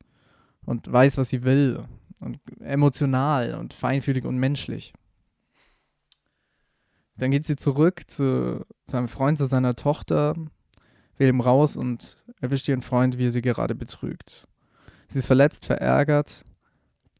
und 0.64 0.90
weiß, 0.90 1.18
was 1.18 1.30
sie 1.30 1.44
will 1.44 1.84
und 2.20 2.38
emotional 2.60 3.54
und 3.54 3.74
feinfühlig 3.74 4.24
und 4.24 4.38
menschlich. 4.38 4.92
Dann 7.16 7.30
geht 7.30 7.46
sie 7.46 7.56
zurück 7.56 8.02
zu 8.06 8.64
seinem 8.84 9.08
Freund, 9.08 9.38
zu 9.38 9.46
seiner 9.46 9.74
Tochter, 9.74 10.34
will 11.16 11.28
ihm 11.28 11.40
raus 11.40 11.76
und 11.76 12.24
erwischt 12.40 12.68
ihren 12.68 12.82
Freund, 12.82 13.18
wie 13.18 13.26
er 13.26 13.32
sie 13.32 13.42
gerade 13.42 13.74
betrügt. 13.74 14.46
Sie 15.08 15.18
ist 15.18 15.26
verletzt, 15.26 15.66
verärgert, 15.66 16.44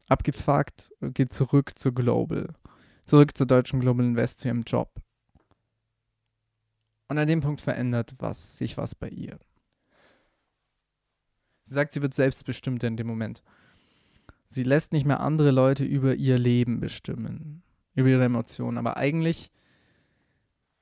abgefuckt 0.09 0.93
und 1.01 1.15
geht 1.15 1.33
zurück 1.33 1.79
zu 1.79 1.93
Global. 1.93 2.55
Zurück 3.07 3.37
zur 3.37 3.47
deutschen 3.47 3.81
Global 3.81 4.05
Invest 4.05 4.41
zu 4.41 4.49
ihrem 4.49 4.63
Job. 4.63 5.01
Und 7.09 7.19
an 7.19 7.27
dem 7.27 7.41
Punkt 7.41 7.61
verändert 7.61 8.15
was, 8.19 8.59
sich 8.59 8.77
was 8.77 8.95
bei 8.95 9.09
ihr. 9.09 9.39
Sie 11.65 11.75
sagt, 11.75 11.93
sie 11.93 12.03
wird 12.03 12.15
selbstbestimmt 12.15 12.83
in 12.85 12.97
dem 12.97 13.07
Moment. 13.07 13.43
Sie 14.49 14.63
lässt 14.63 14.93
nicht 14.93 15.07
mehr 15.07 15.21
andere 15.21 15.51
Leute 15.51 15.85
über 15.85 16.15
ihr 16.15 16.39
Leben 16.39 16.81
bestimmen, 16.81 17.63
über 17.95 18.09
ihre 18.09 18.25
Emotionen. 18.25 18.79
Aber 18.79 18.97
eigentlich 18.97 19.51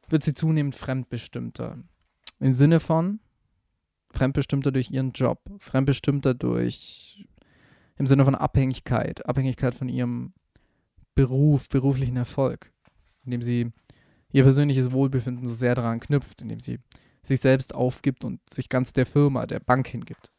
wird 0.08 0.22
sie 0.22 0.34
zunehmend 0.34 0.74
fremdbestimmter. 0.74 1.78
Im 2.38 2.52
Sinne 2.52 2.80
von 2.80 3.20
fremdbestimmter 4.12 4.72
durch 4.72 4.90
ihren 4.90 5.12
Job, 5.12 5.40
fremdbestimmter 5.58 6.34
durch, 6.34 7.26
im 7.96 8.06
Sinne 8.06 8.24
von 8.24 8.34
Abhängigkeit, 8.34 9.26
Abhängigkeit 9.26 9.74
von 9.74 9.88
ihrem 9.88 10.32
Beruf, 11.14 11.68
beruflichen 11.68 12.16
Erfolg, 12.16 12.72
indem 13.24 13.42
sie 13.42 13.72
ihr 14.36 14.42
persönliches 14.42 14.92
Wohlbefinden 14.92 15.48
so 15.48 15.54
sehr 15.54 15.74
daran 15.74 15.98
knüpft, 15.98 16.42
indem 16.42 16.60
sie 16.60 16.78
sich 17.22 17.40
selbst 17.40 17.74
aufgibt 17.74 18.22
und 18.22 18.38
sich 18.52 18.68
ganz 18.68 18.92
der 18.92 19.06
Firma, 19.06 19.46
der 19.46 19.60
Bank 19.60 19.86
hingibt. 19.88 20.30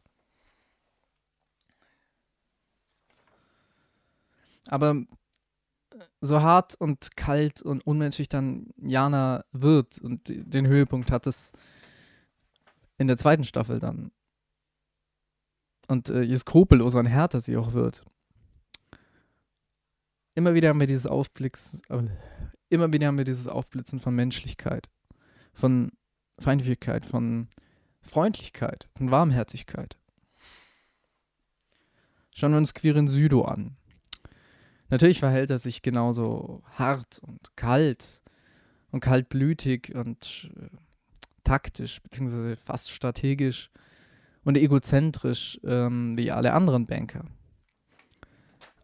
Aber 4.68 4.90
äh, 4.90 5.98
so 6.20 6.42
hart 6.42 6.76
und 6.76 7.16
kalt 7.16 7.60
und 7.60 7.84
unmenschlich 7.84 8.28
dann 8.28 8.68
Jana 8.76 9.44
wird 9.50 9.98
und 9.98 10.28
den 10.28 10.68
Höhepunkt 10.68 11.10
hat 11.10 11.26
es 11.26 11.50
in 12.98 13.08
der 13.08 13.16
zweiten 13.16 13.44
Staffel 13.44 13.80
dann. 13.80 14.12
Und 15.88 16.08
äh, 16.08 16.22
je 16.22 16.36
skrupelloser 16.36 17.00
und 17.00 17.06
härter 17.06 17.40
sie 17.40 17.56
auch 17.56 17.72
wird. 17.72 18.04
Immer 20.36 20.54
wieder 20.54 20.68
haben 20.68 20.78
wir 20.78 20.86
dieses 20.86 21.08
Aufblicks, 21.08 21.82
immer 22.68 22.92
wieder 22.92 23.06
haben 23.06 23.18
wir 23.18 23.24
dieses 23.24 23.46
Aufblitzen 23.48 24.00
von 24.00 24.14
Menschlichkeit, 24.14 24.88
von 25.52 25.90
Feindlichkeit, 26.38 27.04
von 27.04 27.48
Freundlichkeit, 28.00 28.88
von 28.96 29.10
Warmherzigkeit. 29.10 29.96
Schauen 32.34 32.52
wir 32.52 32.58
uns 32.58 32.74
Quirin 32.74 33.08
Südo 33.08 33.44
an. 33.44 33.76
Natürlich 34.90 35.18
verhält 35.18 35.50
er 35.50 35.58
sich 35.58 35.82
genauso 35.82 36.62
hart 36.78 37.20
und 37.20 37.56
kalt 37.56 38.22
und 38.90 39.00
kaltblütig 39.00 39.94
und 39.94 40.50
äh, 40.56 40.68
taktisch, 41.44 42.00
beziehungsweise 42.00 42.56
fast 42.56 42.90
strategisch 42.90 43.70
und 44.44 44.56
egozentrisch 44.56 45.60
ähm, 45.64 46.16
wie 46.16 46.30
alle 46.30 46.52
anderen 46.52 46.86
Banker. 46.86 47.24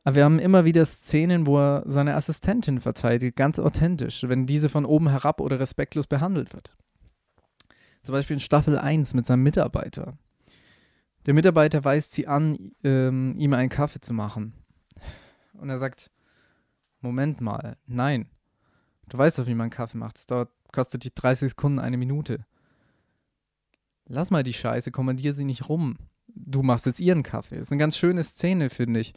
Aber 0.05 0.17
wir 0.17 0.25
haben 0.25 0.39
immer 0.39 0.67
wieder 0.67 0.85
Szenen, 0.85 1.47
wo 1.47 1.59
er 1.59 1.83
seine 1.87 2.15
Assistentin 2.15 2.81
verteidigt, 2.81 3.37
ganz 3.37 3.59
authentisch, 3.59 4.25
wenn 4.29 4.47
diese 4.47 4.69
von 4.69 4.85
oben 4.85 5.09
herab 5.09 5.41
oder 5.41 5.59
respektlos 5.59 6.07
behandelt 6.07 6.53
wird. 6.53 6.77
Zum 8.03 8.13
Beispiel 8.13 8.35
in 8.35 8.41
Staffel 8.41 8.79
1 8.79 9.15
mit 9.15 9.25
seinem 9.25 9.43
Mitarbeiter. 9.43 10.13
Der 11.25 11.33
Mitarbeiter 11.33 11.85
weist 11.85 12.13
sie 12.13 12.27
an, 12.27 12.73
ähm, 12.85 13.35
ihm 13.39 13.55
einen 13.55 13.71
Kaffee 13.71 14.01
zu 14.01 14.13
machen. 14.13 14.53
Und 15.55 15.71
er 15.71 15.79
sagt, 15.79 16.11
Moment 17.01 17.41
mal, 17.41 17.79
nein. 17.87 18.27
Du 19.09 19.17
weißt 19.17 19.39
doch, 19.39 19.47
wie 19.47 19.55
man 19.55 19.71
Kaffee 19.71 19.97
macht. 19.97 20.19
Es 20.19 20.27
dauert, 20.27 20.51
kostet 20.71 21.05
dich 21.05 21.15
30 21.15 21.51
Sekunden, 21.51 21.79
eine 21.79 21.97
Minute. 21.97 22.45
Lass 24.07 24.31
mal 24.31 24.43
die 24.43 24.53
Scheiße, 24.53 24.91
kommandier 24.91 25.33
sie 25.33 25.45
nicht 25.45 25.71
rum. 25.71 25.97
Du 26.27 26.63
machst 26.63 26.85
jetzt 26.85 27.01
ihren 27.01 27.23
Kaffee. 27.23 27.57
Das 27.57 27.69
ist 27.69 27.73
eine 27.73 27.79
ganz 27.79 27.97
schöne 27.97 28.23
Szene, 28.23 28.69
finde 28.69 29.01
ich. 29.01 29.15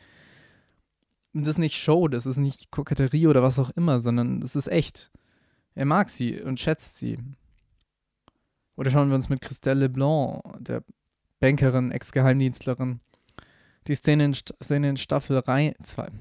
Das 1.40 1.50
ist 1.50 1.58
nicht 1.60 1.78
Show, 1.78 2.08
das 2.08 2.26
ist 2.26 2.38
nicht 2.38 2.72
Koketterie 2.72 3.28
oder 3.28 3.44
was 3.44 3.60
auch 3.60 3.70
immer, 3.72 4.02
sondern 4.02 4.40
das 4.42 4.56
ist 4.56 4.68
echt. 4.68 5.12
Er 5.76 5.86
mag 5.86 6.10
sie 6.10 6.42
und 6.42 6.60
schätzt 6.60 6.98
sie. 6.98 7.20
Oder 8.76 8.90
schauen 8.90 9.10
wir 9.10 9.16
uns 9.16 9.30
mit 9.30 9.42
Christelle 9.42 9.82
Leblanc, 9.82 10.42
der 10.60 10.84
Bankerin, 11.40 11.92
Ex-Geheimdienstlerin, 11.92 13.00
die 13.88 13.96
Szene 13.96 14.26
in, 14.26 14.34
Szene 14.34 14.90
in 14.90 14.98
Staffel 14.98 15.44
2. 15.44 16.12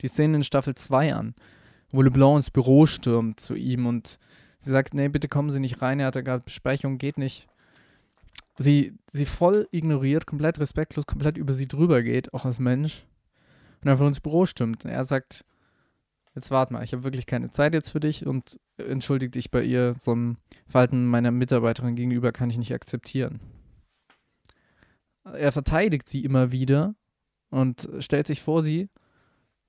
Die 0.00 0.06
Szene 0.06 0.36
in 0.36 0.44
Staffel 0.44 0.74
2 0.74 1.14
an. 1.14 1.34
wo 1.92 2.02
LeBlanc 2.02 2.36
ins 2.36 2.50
Büro 2.50 2.86
stürmt 2.86 3.38
zu 3.38 3.54
ihm 3.54 3.86
und 3.86 4.18
sie 4.58 4.70
sagt, 4.70 4.94
nee, 4.94 5.08
bitte 5.08 5.28
kommen 5.28 5.50
Sie 5.50 5.60
nicht 5.60 5.80
rein, 5.80 6.00
er 6.00 6.06
hat 6.06 6.16
ja 6.16 6.22
gerade 6.22 6.42
Besprechung, 6.42 6.98
geht 6.98 7.18
nicht. 7.18 7.46
Sie, 8.58 8.94
sie 9.10 9.26
voll 9.26 9.68
ignoriert, 9.70 10.26
komplett 10.26 10.58
respektlos, 10.58 11.06
komplett 11.06 11.36
über 11.36 11.52
sie 11.52 11.68
drüber 11.68 12.02
geht, 12.02 12.32
auch 12.34 12.44
als 12.44 12.58
Mensch, 12.58 13.04
und 13.84 13.90
einfach 13.90 14.06
ins 14.06 14.20
Büro 14.20 14.46
stürmt. 14.46 14.84
Und 14.84 14.90
er 14.90 15.04
sagt, 15.04 15.44
jetzt 16.34 16.50
warte 16.50 16.72
mal, 16.72 16.84
ich 16.84 16.92
habe 16.92 17.04
wirklich 17.04 17.26
keine 17.26 17.50
Zeit 17.50 17.74
jetzt 17.74 17.90
für 17.90 18.00
dich 18.00 18.26
und 18.26 18.58
entschuldigt 18.76 19.34
dich 19.34 19.50
bei 19.50 19.62
ihr, 19.62 19.94
so 19.98 20.14
ein 20.14 20.38
Verhalten 20.66 21.06
meiner 21.06 21.30
Mitarbeiterin 21.30 21.94
gegenüber 21.94 22.32
kann 22.32 22.50
ich 22.50 22.58
nicht 22.58 22.74
akzeptieren. 22.74 23.40
Er 25.24 25.52
verteidigt 25.52 26.08
sie 26.08 26.24
immer 26.24 26.52
wieder 26.52 26.94
und 27.50 27.88
stellt 28.00 28.26
sich 28.26 28.42
vor 28.42 28.62
sie, 28.62 28.90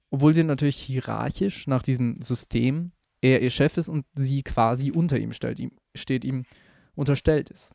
obwohl 0.09 0.33
sie 0.33 0.43
natürlich 0.43 0.77
hierarchisch 0.77 1.67
nach 1.67 1.81
diesem 1.81 2.21
System 2.21 2.91
er 3.21 3.41
ihr 3.41 3.49
Chef 3.49 3.77
ist 3.77 3.89
und 3.89 4.05
sie 4.15 4.43
quasi 4.43 4.91
unter 4.91 5.17
ihm 5.17 5.31
stellt, 5.31 5.59
ihm, 5.59 5.71
steht, 5.95 6.25
ihm 6.25 6.45
unterstellt 6.95 7.49
ist. 7.49 7.71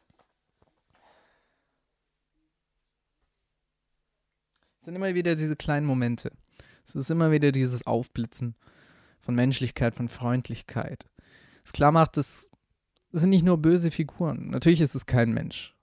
Es 4.81 4.87
sind 4.87 4.97
immer 4.97 5.15
wieder 5.15 5.37
diese 5.37 5.57
kleinen 5.57 5.87
Momente. 5.87 6.33
Es 6.87 6.95
ist 6.95 7.11
immer 7.11 7.31
wieder 7.31 7.53
dieses 7.53 7.87
Aufblitzen 7.87 8.55
von 9.21 9.35
Menschlichkeit, 9.35 9.95
von 9.95 10.09
Freundlichkeit. 10.09 11.07
Es 11.65 11.73
klar 11.73 11.93
macht, 11.93 12.17
es 12.17 12.51
sind 13.13 13.29
nicht 13.29 13.45
nur 13.45 13.59
böse 13.59 13.91
Figuren. 13.91 14.49
Natürlich 14.49 14.81
ist 14.81 14.95
es 14.95 15.05
kein 15.05 15.33
Mensch. 15.33 15.75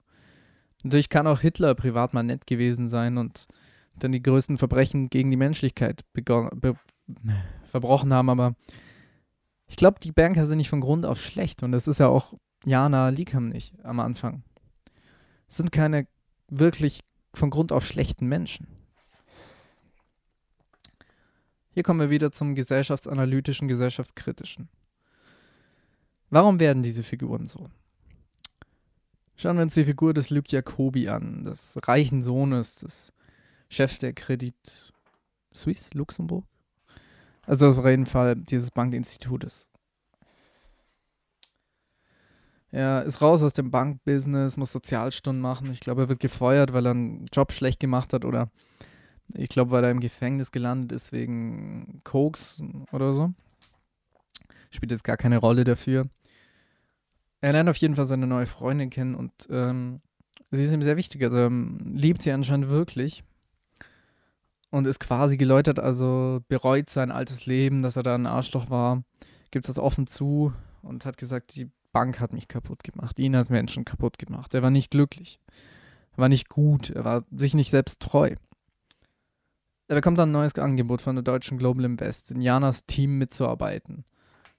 Natürlich 0.81 1.09
kann 1.09 1.27
auch 1.27 1.41
Hitler 1.41 1.75
privat 1.75 2.15
mal 2.15 2.23
nett 2.23 2.47
gewesen 2.47 2.87
sein 2.87 3.17
und 3.17 3.47
dann 3.99 4.11
die 4.11 4.21
größten 4.21 4.57
Verbrechen 4.57 5.09
gegen 5.09 5.29
die 5.29 5.37
Menschlichkeit 5.37 6.03
verbrochen 7.63 8.13
haben, 8.13 8.29
aber 8.29 8.55
ich 9.67 9.75
glaube, 9.75 9.99
die 9.99 10.11
Banker 10.11 10.45
sind 10.45 10.57
nicht 10.57 10.69
von 10.69 10.81
Grund 10.81 11.05
auf 11.05 11.21
schlecht 11.21 11.61
und 11.61 11.71
das 11.71 11.87
ist 11.87 11.99
ja 11.99 12.07
auch 12.07 12.33
Jana 12.65 13.09
Liekam 13.09 13.49
nicht 13.49 13.73
am 13.83 13.99
Anfang. 13.99 14.43
Es 15.47 15.57
sind 15.57 15.71
keine 15.71 16.07
wirklich 16.49 17.01
von 17.33 17.49
Grund 17.49 17.71
auf 17.71 17.85
schlechten 17.85 18.27
Menschen. 18.27 18.76
Hier 21.77 21.83
kommen 21.83 21.99
wir 21.99 22.09
wieder 22.09 22.31
zum 22.31 22.55
gesellschaftsanalytischen, 22.55 23.67
gesellschaftskritischen. 23.67 24.67
Warum 26.31 26.59
werden 26.59 26.81
diese 26.81 27.03
Figuren 27.03 27.45
so? 27.45 27.69
Schauen 29.35 29.57
wir 29.57 29.61
uns 29.61 29.75
die 29.75 29.85
Figur 29.85 30.15
des 30.15 30.31
Luc 30.31 30.51
Jacobi 30.51 31.07
an, 31.07 31.43
des 31.43 31.77
reichen 31.83 32.23
Sohnes 32.23 32.77
des 32.79 33.13
Chefs 33.69 33.99
der 33.99 34.13
Credit 34.13 34.91
Suisse, 35.53 35.91
Luxemburg. 35.93 36.45
Also 37.43 37.69
auf 37.69 37.85
jeden 37.85 38.07
Fall 38.07 38.35
dieses 38.35 38.71
Bankinstitutes. 38.71 39.67
Er 42.71 43.03
ist 43.03 43.21
raus 43.21 43.43
aus 43.43 43.53
dem 43.53 43.69
Bankbusiness, 43.69 44.57
muss 44.57 44.71
Sozialstunden 44.71 45.43
machen. 45.43 45.69
Ich 45.69 45.81
glaube, 45.81 46.01
er 46.01 46.09
wird 46.09 46.21
gefeuert, 46.21 46.73
weil 46.73 46.87
er 46.87 46.93
einen 46.93 47.25
Job 47.31 47.51
schlecht 47.51 47.79
gemacht 47.79 48.13
hat 48.13 48.25
oder 48.25 48.49
ich 49.33 49.49
glaube, 49.49 49.71
weil 49.71 49.83
er 49.83 49.91
im 49.91 49.99
Gefängnis 49.99 50.51
gelandet 50.51 50.91
ist 50.91 51.11
wegen 51.11 52.01
Koks 52.03 52.61
oder 52.91 53.13
so. 53.13 53.33
Spielt 54.71 54.91
jetzt 54.91 55.03
gar 55.03 55.17
keine 55.17 55.37
Rolle 55.37 55.63
dafür. 55.63 56.05
Er 57.41 57.53
lernt 57.53 57.69
auf 57.69 57.77
jeden 57.77 57.95
Fall 57.95 58.05
seine 58.05 58.27
neue 58.27 58.45
Freundin 58.45 58.89
kennen 58.89 59.15
und 59.15 59.31
ähm, 59.49 60.01
sie 60.51 60.63
ist 60.63 60.73
ihm 60.73 60.81
sehr 60.81 60.97
wichtig. 60.97 61.23
Also 61.23 61.39
ähm, 61.39 61.77
liebt 61.93 62.21
sie 62.21 62.31
anscheinend 62.31 62.69
wirklich 62.69 63.23
und 64.69 64.87
ist 64.87 64.99
quasi 64.99 65.37
geläutert, 65.37 65.79
also 65.79 66.41
bereut 66.47 66.89
sein 66.89 67.11
altes 67.11 67.45
Leben, 67.45 67.81
dass 67.81 67.95
er 67.95 68.03
da 68.03 68.15
ein 68.15 68.25
Arschloch 68.25 68.69
war, 68.69 69.03
gibt 69.51 69.69
das 69.69 69.79
offen 69.79 70.07
zu 70.07 70.53
und 70.81 71.05
hat 71.05 71.17
gesagt, 71.17 71.55
die 71.55 71.69
Bank 71.93 72.19
hat 72.19 72.33
mich 72.33 72.47
kaputt 72.47 72.83
gemacht, 72.83 73.17
ihn 73.19 73.35
als 73.35 73.49
Menschen 73.49 73.85
kaputt 73.85 74.17
gemacht. 74.17 74.53
Er 74.53 74.61
war 74.61 74.69
nicht 74.69 74.91
glücklich, 74.91 75.39
er 76.13 76.17
war 76.19 76.29
nicht 76.29 76.49
gut, 76.49 76.89
er 76.89 77.05
war 77.05 77.23
sich 77.31 77.53
nicht 77.53 77.69
selbst 77.69 78.01
treu. 78.01 78.35
Er 79.89 79.95
bekommt 79.95 80.19
ein 80.19 80.33
neues 80.33 80.55
Angebot 80.55 81.01
von 81.01 81.15
der 81.15 81.23
deutschen 81.23 81.57
Global 81.57 81.85
Invest, 81.85 82.31
in 82.31 82.41
Janas 82.41 82.85
Team 82.85 83.17
mitzuarbeiten. 83.17 84.03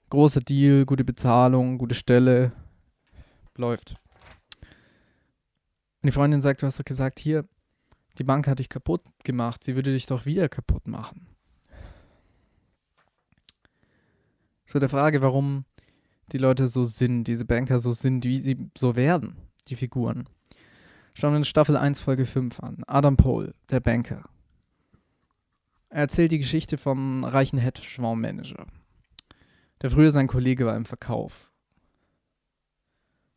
Großer 0.09 0.41
Deal, 0.41 0.87
gute 0.87 1.05
Bezahlung, 1.05 1.77
gute 1.77 1.95
Stelle, 1.95 2.53
läuft. 3.55 3.97
Und 6.01 6.07
die 6.07 6.13
Freundin 6.13 6.41
sagt, 6.41 6.63
du 6.63 6.67
hast 6.67 6.81
doch 6.81 6.85
gesagt, 6.85 7.19
hier, 7.19 7.45
die 8.17 8.25
Bank 8.25 8.47
hat 8.47 8.59
dich 8.59 8.71
kaputt 8.71 9.03
gemacht, 9.23 9.63
sie 9.65 9.75
würde 9.75 9.93
dich 9.93 10.07
doch 10.07 10.25
wieder 10.25 10.49
kaputt 10.49 10.89
machen. 10.89 11.27
So 14.65 14.79
der 14.79 14.89
Frage, 14.89 15.21
warum 15.21 15.67
die 16.33 16.39
Leute 16.39 16.67
so 16.69 16.85
sind, 16.85 17.25
diese 17.25 17.45
Banker 17.45 17.81
so 17.81 17.93
sind, 17.93 18.25
wie 18.25 18.39
sie 18.39 18.71
so 18.77 18.97
werden, 18.97 19.37
die 19.69 19.77
Figuren. 19.77 20.27
Schauen 21.13 21.33
wir 21.33 21.39
uns 21.39 21.49
Staffel 21.49 21.77
1, 21.77 22.01
Folge 22.01 22.25
5 22.25 22.61
an. 22.61 22.83
Adam 22.87 23.19
Pohl, 23.19 23.55
der 23.71 23.81
Banker. 23.81 24.25
Er 25.91 26.01
erzählt 26.01 26.33
die 26.33 26.39
Geschichte 26.39 26.77
vom 26.77 27.25
reichen 27.25 27.59
Hedgefondsmanager, 27.59 28.67
der 29.81 29.91
früher 29.91 30.11
sein 30.11 30.27
Kollege 30.27 30.67
war 30.67 30.77
im 30.77 30.85
Verkauf. 30.85 31.51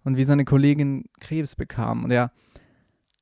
Und 0.04 0.18
wie 0.18 0.24
seine 0.24 0.45
Kollegin 0.45 1.06
Krebs 1.20 1.56
bekam. 1.56 2.04
Und 2.04 2.12
er 2.12 2.32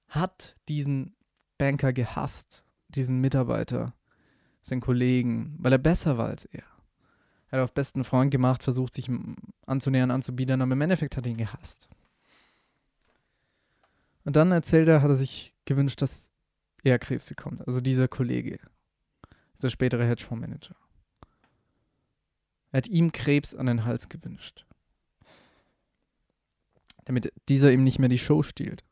hat 0.07 0.55
diesen 0.69 1.15
Banker 1.57 1.93
gehasst, 1.93 2.63
diesen 2.87 3.19
Mitarbeiter, 3.19 3.93
seinen 4.61 4.81
Kollegen, 4.81 5.55
weil 5.59 5.73
er 5.73 5.77
besser 5.77 6.17
war 6.17 6.27
als 6.27 6.45
er. 6.45 6.63
Er 7.49 7.59
hat 7.59 7.65
auf 7.65 7.73
besten 7.73 8.03
Freund 8.03 8.31
gemacht, 8.31 8.63
versucht 8.63 8.93
sich 8.93 9.09
anzunähern, 9.65 10.11
anzubiedern, 10.11 10.61
aber 10.61 10.73
im 10.73 10.81
Endeffekt 10.81 11.17
hat 11.17 11.25
er 11.25 11.31
ihn 11.31 11.37
gehasst. 11.37 11.89
Und 14.23 14.35
dann 14.35 14.51
erzählt 14.51 14.87
er, 14.87 15.01
hat 15.01 15.09
er 15.09 15.15
sich 15.15 15.55
gewünscht, 15.65 16.01
dass 16.01 16.31
er 16.83 16.99
Krebs 16.99 17.27
bekommt, 17.27 17.67
also 17.67 17.81
dieser 17.81 18.07
Kollege, 18.07 18.59
dieser 19.59 19.69
spätere 19.69 20.05
Hedgefondsmanager. 20.05 20.75
Er 22.71 22.77
hat 22.77 22.87
ihm 22.87 23.11
Krebs 23.11 23.53
an 23.55 23.65
den 23.65 23.83
Hals 23.85 24.09
gewünscht, 24.09 24.65
damit 27.05 27.33
dieser 27.49 27.71
ihm 27.71 27.83
nicht 27.83 27.99
mehr 27.99 28.09
die 28.09 28.19
Show 28.19 28.43
stiehlt. 28.43 28.83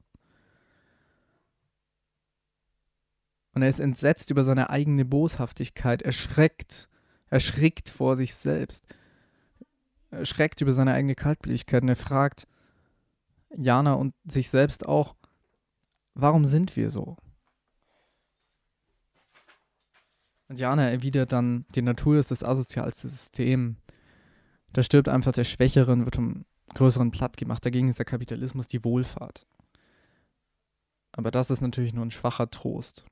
Und 3.53 3.63
er 3.63 3.69
ist 3.69 3.79
entsetzt 3.79 4.29
über 4.29 4.43
seine 4.43 4.69
eigene 4.69 5.05
Boshaftigkeit, 5.05 6.01
erschreckt, 6.01 6.89
erschrickt 7.29 7.89
vor 7.89 8.15
sich 8.15 8.35
selbst, 8.35 8.85
erschreckt 10.11 10.61
über 10.61 10.73
seine 10.73 10.93
eigene 10.93 11.15
Kaltblütigkeit 11.15 11.81
und 11.81 11.89
er 11.89 11.95
fragt 11.95 12.47
Jana 13.55 13.93
und 13.93 14.13
sich 14.25 14.49
selbst 14.49 14.85
auch, 14.85 15.15
warum 16.13 16.45
sind 16.45 16.75
wir 16.75 16.91
so? 16.91 17.17
Und 20.47 20.59
Jana 20.59 20.89
erwidert 20.89 21.31
dann, 21.31 21.65
die 21.75 21.81
Natur 21.81 22.17
ist 22.17 22.31
das 22.31 22.43
asozialste 22.43 23.09
System. 23.09 23.77
Da 24.73 24.83
stirbt 24.83 25.09
einfach 25.09 25.33
der 25.33 25.43
Schwächere 25.43 25.91
und 25.91 26.05
wird 26.05 26.15
vom 26.15 26.45
Größeren 26.73 27.11
platt 27.11 27.37
gemacht. 27.37 27.65
Dagegen 27.65 27.89
ist 27.89 27.99
der 27.99 28.05
Kapitalismus 28.05 28.67
die 28.67 28.83
Wohlfahrt. 28.83 29.45
Aber 31.11 31.31
das 31.31 31.49
ist 31.49 31.61
natürlich 31.61 31.93
nur 31.93 32.05
ein 32.05 32.11
schwacher 32.11 32.49
Trost 32.49 33.05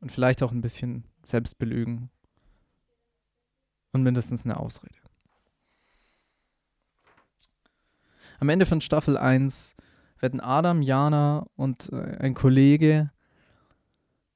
und 0.00 0.10
vielleicht 0.10 0.42
auch 0.42 0.52
ein 0.52 0.60
bisschen 0.60 1.04
Selbstbelügen 1.24 2.10
und 3.92 4.02
mindestens 4.02 4.44
eine 4.44 4.58
Ausrede. 4.58 4.94
Am 8.40 8.48
Ende 8.48 8.66
von 8.66 8.80
Staffel 8.80 9.16
1 9.16 9.76
werden 10.18 10.40
Adam, 10.40 10.82
Jana 10.82 11.46
und 11.56 11.92
äh, 11.92 12.18
ein 12.18 12.34
Kollege, 12.34 13.10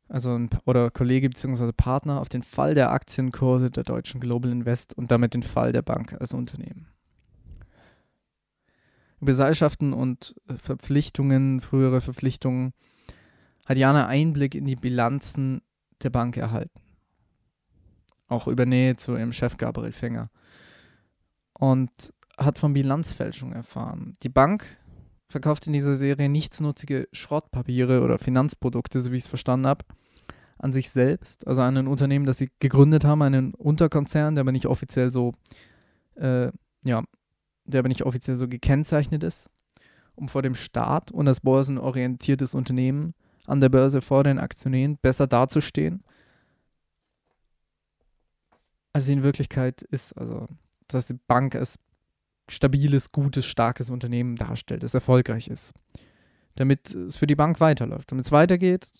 also 0.08 0.34
ein, 0.34 0.50
oder 0.64 0.90
Kollege 0.90 1.28
bzw. 1.28 1.72
Partner 1.72 2.20
auf 2.20 2.28
den 2.28 2.42
Fall 2.42 2.74
der 2.74 2.90
Aktienkurse 2.90 3.70
der 3.70 3.84
deutschen 3.84 4.20
Global 4.20 4.50
Invest 4.50 4.94
und 4.94 5.10
damit 5.10 5.34
den 5.34 5.42
Fall 5.42 5.72
der 5.72 5.82
Bank 5.82 6.16
als 6.18 6.34
Unternehmen. 6.34 6.88
Gesellschaften 9.20 9.92
und 9.92 10.34
äh, 10.48 10.54
Verpflichtungen, 10.54 11.60
frühere 11.60 12.00
Verpflichtungen 12.00 12.72
hat 13.66 13.76
Jana 13.76 14.06
Einblick 14.06 14.54
in 14.54 14.64
die 14.64 14.76
Bilanzen 14.76 15.60
der 16.02 16.10
Bank 16.10 16.36
erhalten. 16.36 16.80
Auch 18.28 18.46
über 18.46 18.64
Nähe 18.64 18.96
zu 18.96 19.16
ihrem 19.16 19.32
Chef 19.32 19.56
Gabriel 19.56 19.92
Fänger. 19.92 20.30
Und 21.52 21.90
hat 22.38 22.58
von 22.58 22.72
Bilanzfälschung 22.72 23.52
erfahren. 23.52 24.12
Die 24.22 24.28
Bank 24.28 24.78
verkauft 25.28 25.66
in 25.66 25.72
dieser 25.72 25.96
Serie 25.96 26.28
nichtsnutzige 26.28 27.08
Schrottpapiere 27.12 28.02
oder 28.02 28.18
Finanzprodukte, 28.18 29.00
so 29.00 29.12
wie 29.12 29.16
ich 29.16 29.24
es 29.24 29.28
verstanden 29.28 29.66
habe, 29.66 29.84
an 30.58 30.72
sich 30.72 30.90
selbst, 30.90 31.46
also 31.46 31.62
an 31.62 31.76
ein 31.76 31.86
Unternehmen, 31.86 32.26
das 32.26 32.38
sie 32.38 32.50
gegründet 32.58 33.04
haben, 33.04 33.22
einen 33.22 33.54
Unterkonzern, 33.54 34.34
der 34.34 34.42
aber 34.42 34.52
nicht 34.52 34.66
offiziell 34.66 35.10
so, 35.10 35.32
äh, 36.16 36.50
ja, 36.84 37.02
der 37.64 37.78
aber 37.80 37.88
nicht 37.88 38.04
offiziell 38.04 38.36
so 38.36 38.48
gekennzeichnet 38.48 39.22
ist, 39.22 39.50
um 40.14 40.28
vor 40.28 40.42
dem 40.42 40.54
Staat 40.54 41.10
und 41.10 41.28
als 41.28 41.40
börsenorientiertes 41.40 42.54
Unternehmen 42.54 43.14
an 43.46 43.60
der 43.60 43.68
Börse 43.68 44.00
vor 44.00 44.24
den 44.24 44.38
Aktionären 44.38 44.98
besser 45.00 45.26
dazustehen. 45.26 46.02
Also 48.92 49.12
in 49.12 49.22
Wirklichkeit 49.22 49.82
ist, 49.82 50.12
also, 50.14 50.48
dass 50.88 51.06
die 51.06 51.18
Bank 51.28 51.54
als 51.54 51.78
stabiles, 52.48 53.12
gutes, 53.12 53.46
starkes 53.46 53.90
Unternehmen 53.90 54.36
darstellt, 54.36 54.82
das 54.82 54.94
erfolgreich 54.94 55.48
ist. 55.48 55.72
Damit 56.54 56.94
es 56.94 57.16
für 57.16 57.26
die 57.26 57.36
Bank 57.36 57.60
weiterläuft, 57.60 58.10
damit 58.10 58.24
es 58.24 58.32
weitergeht 58.32 58.90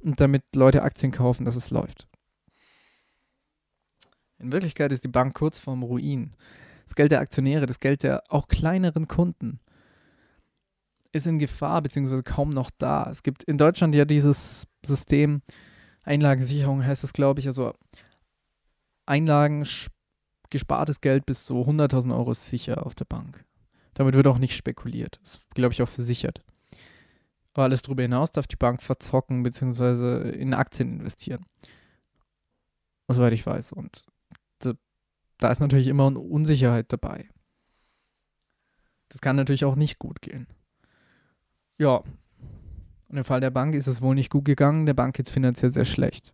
und 0.00 0.20
damit 0.20 0.44
Leute 0.54 0.82
Aktien 0.82 1.12
kaufen, 1.12 1.44
dass 1.44 1.56
es 1.56 1.70
läuft. 1.70 2.06
In 4.38 4.52
Wirklichkeit 4.52 4.92
ist 4.92 5.04
die 5.04 5.08
Bank 5.08 5.34
kurz 5.34 5.58
vorm 5.58 5.82
Ruin. 5.82 6.32
Das 6.84 6.94
Geld 6.94 7.12
der 7.12 7.20
Aktionäre, 7.20 7.66
das 7.66 7.78
Geld 7.78 8.02
der 8.02 8.24
auch 8.28 8.48
kleineren 8.48 9.06
Kunden 9.08 9.60
ist 11.12 11.26
in 11.26 11.38
Gefahr, 11.38 11.82
beziehungsweise 11.82 12.22
kaum 12.22 12.50
noch 12.50 12.70
da. 12.78 13.08
Es 13.10 13.22
gibt 13.22 13.42
in 13.44 13.58
Deutschland 13.58 13.94
ja 13.94 14.04
dieses 14.04 14.66
System, 14.84 15.42
Einlagensicherung 16.02 16.84
heißt 16.84 17.04
es, 17.04 17.12
glaube 17.12 17.40
ich, 17.40 17.46
also 17.46 17.74
Einlagen, 19.06 19.64
gespartes 20.52 21.00
Geld 21.00 21.26
bis 21.26 21.44
so 21.44 21.62
100.000 21.62 22.16
Euro 22.16 22.32
sicher 22.34 22.86
auf 22.86 22.94
der 22.94 23.06
Bank. 23.06 23.44
Damit 23.94 24.14
wird 24.14 24.28
auch 24.28 24.38
nicht 24.38 24.54
spekuliert. 24.54 25.18
Das 25.22 25.34
ist, 25.34 25.50
glaube 25.54 25.72
ich, 25.72 25.82
auch 25.82 25.88
versichert. 25.88 26.42
Aber 27.52 27.64
alles 27.64 27.82
darüber 27.82 28.02
hinaus 28.02 28.32
darf 28.32 28.46
die 28.46 28.56
Bank 28.56 28.82
verzocken 28.82 29.42
beziehungsweise 29.42 30.20
in 30.30 30.54
Aktien 30.54 31.00
investieren. 31.00 31.44
Soweit 33.08 33.32
ich 33.32 33.44
weiß. 33.44 33.72
Und 33.72 34.04
da 35.38 35.50
ist 35.50 35.60
natürlich 35.60 35.88
immer 35.88 36.06
eine 36.06 36.20
Unsicherheit 36.20 36.92
dabei. 36.92 37.28
Das 39.08 39.20
kann 39.20 39.36
natürlich 39.36 39.64
auch 39.64 39.74
nicht 39.74 39.98
gut 39.98 40.22
gehen. 40.22 40.46
Ja. 41.78 42.04
Und 43.08 43.18
im 43.18 43.24
Fall 43.24 43.40
der 43.40 43.50
Bank 43.50 43.74
ist 43.74 43.88
es 43.88 44.00
wohl 44.00 44.14
nicht 44.14 44.30
gut 44.30 44.44
gegangen. 44.44 44.86
Der 44.86 44.94
Bank 44.94 45.16
geht 45.16 45.26
es 45.26 45.32
finanziell 45.32 45.70
sehr 45.72 45.84
schlecht. 45.84 46.32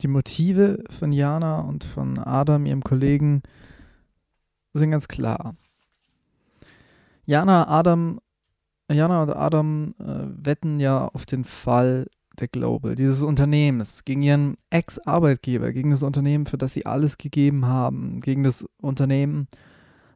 Die 0.00 0.08
Motive 0.08 0.84
von 0.90 1.10
Jana 1.12 1.60
und 1.60 1.82
von 1.82 2.18
Adam, 2.18 2.66
ihrem 2.66 2.84
Kollegen, 2.84 3.42
sind 4.72 4.92
ganz 4.92 5.08
klar. 5.08 5.56
Jana, 7.26 7.68
Adam, 7.68 8.20
Jana 8.90 9.22
und 9.22 9.30
Adam 9.30 9.94
äh, 9.98 10.46
wetten 10.46 10.78
ja 10.78 11.06
auf 11.06 11.26
den 11.26 11.44
Fall 11.44 12.06
der 12.38 12.48
Global, 12.48 12.94
dieses 12.94 13.24
Unternehmens, 13.24 14.04
gegen 14.04 14.22
ihren 14.22 14.56
Ex-Arbeitgeber, 14.70 15.72
gegen 15.72 15.90
das 15.90 16.04
Unternehmen, 16.04 16.46
für 16.46 16.58
das 16.58 16.74
sie 16.74 16.86
alles 16.86 17.18
gegeben 17.18 17.66
haben, 17.66 18.20
gegen 18.20 18.44
das 18.44 18.64
Unternehmen, 18.80 19.48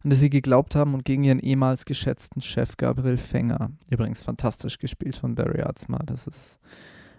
an 0.05 0.11
das 0.11 0.21
sie 0.21 0.31
geglaubt 0.31 0.77
haben 0.77 0.95
und 0.95 1.05
gegen 1.05 1.25
ihren 1.25 1.41
ehemals 1.41 1.85
geschätzten 1.85 2.41
Chef 2.41 2.77
Gabriel 2.77 3.17
Fänger. 3.17 3.73
Übrigens 3.91 4.23
fantastisch 4.23 4.79
gespielt 4.79 5.17
von 5.17 5.35
Barry 5.35 5.63
Atzma. 5.63 5.99
Das 6.07 6.29
ist 6.29 6.59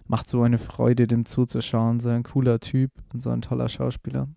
macht 0.06 0.28
so 0.28 0.42
eine 0.42 0.58
Freude, 0.58 1.06
dem 1.06 1.24
zuzuschauen. 1.24 2.00
So 2.00 2.10
ein 2.10 2.22
cooler 2.22 2.60
Typ 2.60 2.90
und 3.12 3.20
so 3.20 3.30
ein 3.30 3.42
toller 3.42 3.68
Schauspieler. 3.68 4.28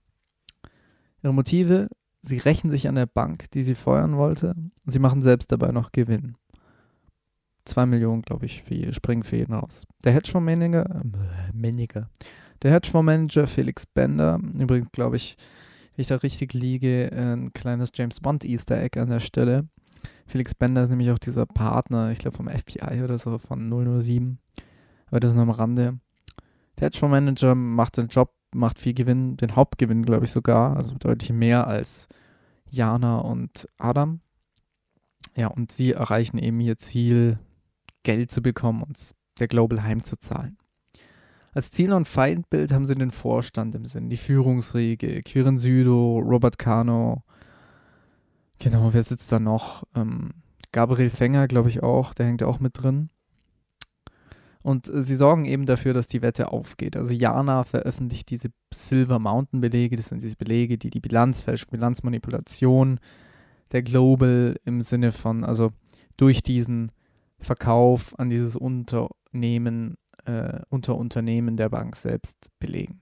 Ihre 1.23 1.33
Motive, 1.33 1.89
sie 2.21 2.37
rächen 2.37 2.71
sich 2.71 2.87
an 2.87 2.95
der 2.95 3.05
Bank, 3.05 3.51
die 3.51 3.63
sie 3.63 3.75
feuern 3.75 4.17
wollte, 4.17 4.55
und 4.55 4.91
sie 4.91 4.99
machen 4.99 5.21
selbst 5.21 5.51
dabei 5.51 5.71
noch 5.71 5.91
Gewinn. 5.91 6.35
Zwei 7.65 7.85
Millionen, 7.85 8.21
glaube 8.21 8.45
ich, 8.45 8.63
für 8.63 8.93
springen 8.93 9.23
für 9.23 9.37
jeden 9.37 9.53
raus. 9.53 9.83
Der 10.03 10.13
Hedgefondsmanager, 10.13 10.85
äh, 10.85 11.51
Manager, 11.53 12.09
der 12.61 12.71
Hedgefondsmanager 12.71 13.45
Felix 13.45 13.85
Bender, 13.85 14.39
übrigens, 14.57 14.91
glaube 14.91 15.17
ich, 15.17 15.35
wenn 15.95 16.01
ich 16.01 16.07
da 16.07 16.15
richtig 16.17 16.53
liege, 16.53 17.11
ein 17.11 17.51
kleines 17.53 17.89
James 17.93 18.19
Bond 18.19 18.45
Easter 18.45 18.81
Egg 18.81 18.99
an 18.99 19.09
der 19.09 19.19
Stelle. 19.19 19.67
Felix 20.27 20.53
Bender 20.53 20.83
ist 20.83 20.89
nämlich 20.89 21.11
auch 21.11 21.19
dieser 21.19 21.45
Partner, 21.45 22.11
ich 22.11 22.19
glaube 22.19 22.37
vom 22.37 22.47
FBI 22.47 23.01
oder 23.03 23.17
so, 23.17 23.37
von 23.37 23.69
007 23.69 24.37
aber 25.07 25.19
das 25.19 25.33
nur 25.33 25.43
am 25.43 25.49
Rande. 25.49 25.99
Der 26.77 26.87
Hedgefondsmanager 26.87 27.55
macht 27.55 27.97
den 27.97 28.07
Job, 28.07 28.33
macht 28.53 28.79
viel 28.79 28.93
Gewinn, 28.93 29.37
den 29.37 29.55
Hauptgewinn, 29.55 30.03
glaube 30.03 30.25
ich 30.25 30.31
sogar, 30.31 30.77
also 30.77 30.95
deutlich 30.95 31.31
mehr 31.31 31.67
als 31.67 32.07
Jana 32.69 33.19
und 33.19 33.67
Adam. 33.77 34.21
Ja, 35.35 35.47
und 35.47 35.71
sie 35.71 35.93
erreichen 35.93 36.37
eben 36.37 36.59
ihr 36.59 36.77
Ziel, 36.77 37.39
Geld 38.03 38.31
zu 38.31 38.41
bekommen 38.41 38.83
und 38.83 39.13
der 39.39 39.47
Global 39.47 39.83
heimzuzahlen. 39.83 40.57
Als 41.53 41.71
Ziel 41.71 41.91
und 41.91 42.07
Feindbild 42.07 42.71
haben 42.71 42.85
sie 42.85 42.95
den 42.95 43.11
Vorstand 43.11 43.73
im 43.75 43.85
Sinn, 43.85 44.09
die 44.09 44.17
Führungsriege, 44.17 45.21
Quirin 45.21 45.57
Südo, 45.57 46.19
Robert 46.19 46.59
Cano. 46.59 47.23
Genau, 48.59 48.93
wer 48.93 49.03
sitzt 49.03 49.31
da 49.31 49.39
noch? 49.39 49.83
Ähm, 49.95 50.31
Gabriel 50.71 51.09
Fänger, 51.09 51.47
glaube 51.47 51.69
ich 51.69 51.81
auch, 51.81 52.13
der 52.13 52.27
hängt 52.27 52.43
auch 52.43 52.59
mit 52.59 52.81
drin. 52.81 53.09
Und 54.67 54.89
äh, 54.89 55.01
sie 55.01 55.15
sorgen 55.15 55.45
eben 55.45 55.65
dafür, 55.65 55.93
dass 55.93 56.07
die 56.07 56.21
Wette 56.21 56.51
aufgeht. 56.51 56.97
Also 56.97 57.13
Jana 57.13 57.63
veröffentlicht 57.63 58.29
diese 58.29 58.49
Silver 58.73 59.17
Mountain 59.17 59.61
Belege, 59.61 59.95
das 59.95 60.09
sind 60.09 60.21
diese 60.21 60.35
Belege, 60.35 60.77
die 60.77 60.89
die 60.89 60.99
Bilanzfälschung, 60.99 61.69
Bilanzmanipulation 61.71 62.99
der 63.71 63.81
Global 63.81 64.57
im 64.65 64.81
Sinne 64.81 65.13
von, 65.13 65.45
also 65.45 65.71
durch 66.17 66.43
diesen 66.43 66.91
Verkauf 67.39 68.19
an 68.19 68.29
dieses 68.29 68.57
Unternehmen, 68.57 69.95
äh, 70.25 70.59
Unterunternehmen 70.67 71.55
der 71.55 71.69
Bank 71.69 71.95
selbst 71.95 72.49
belegen. 72.59 72.99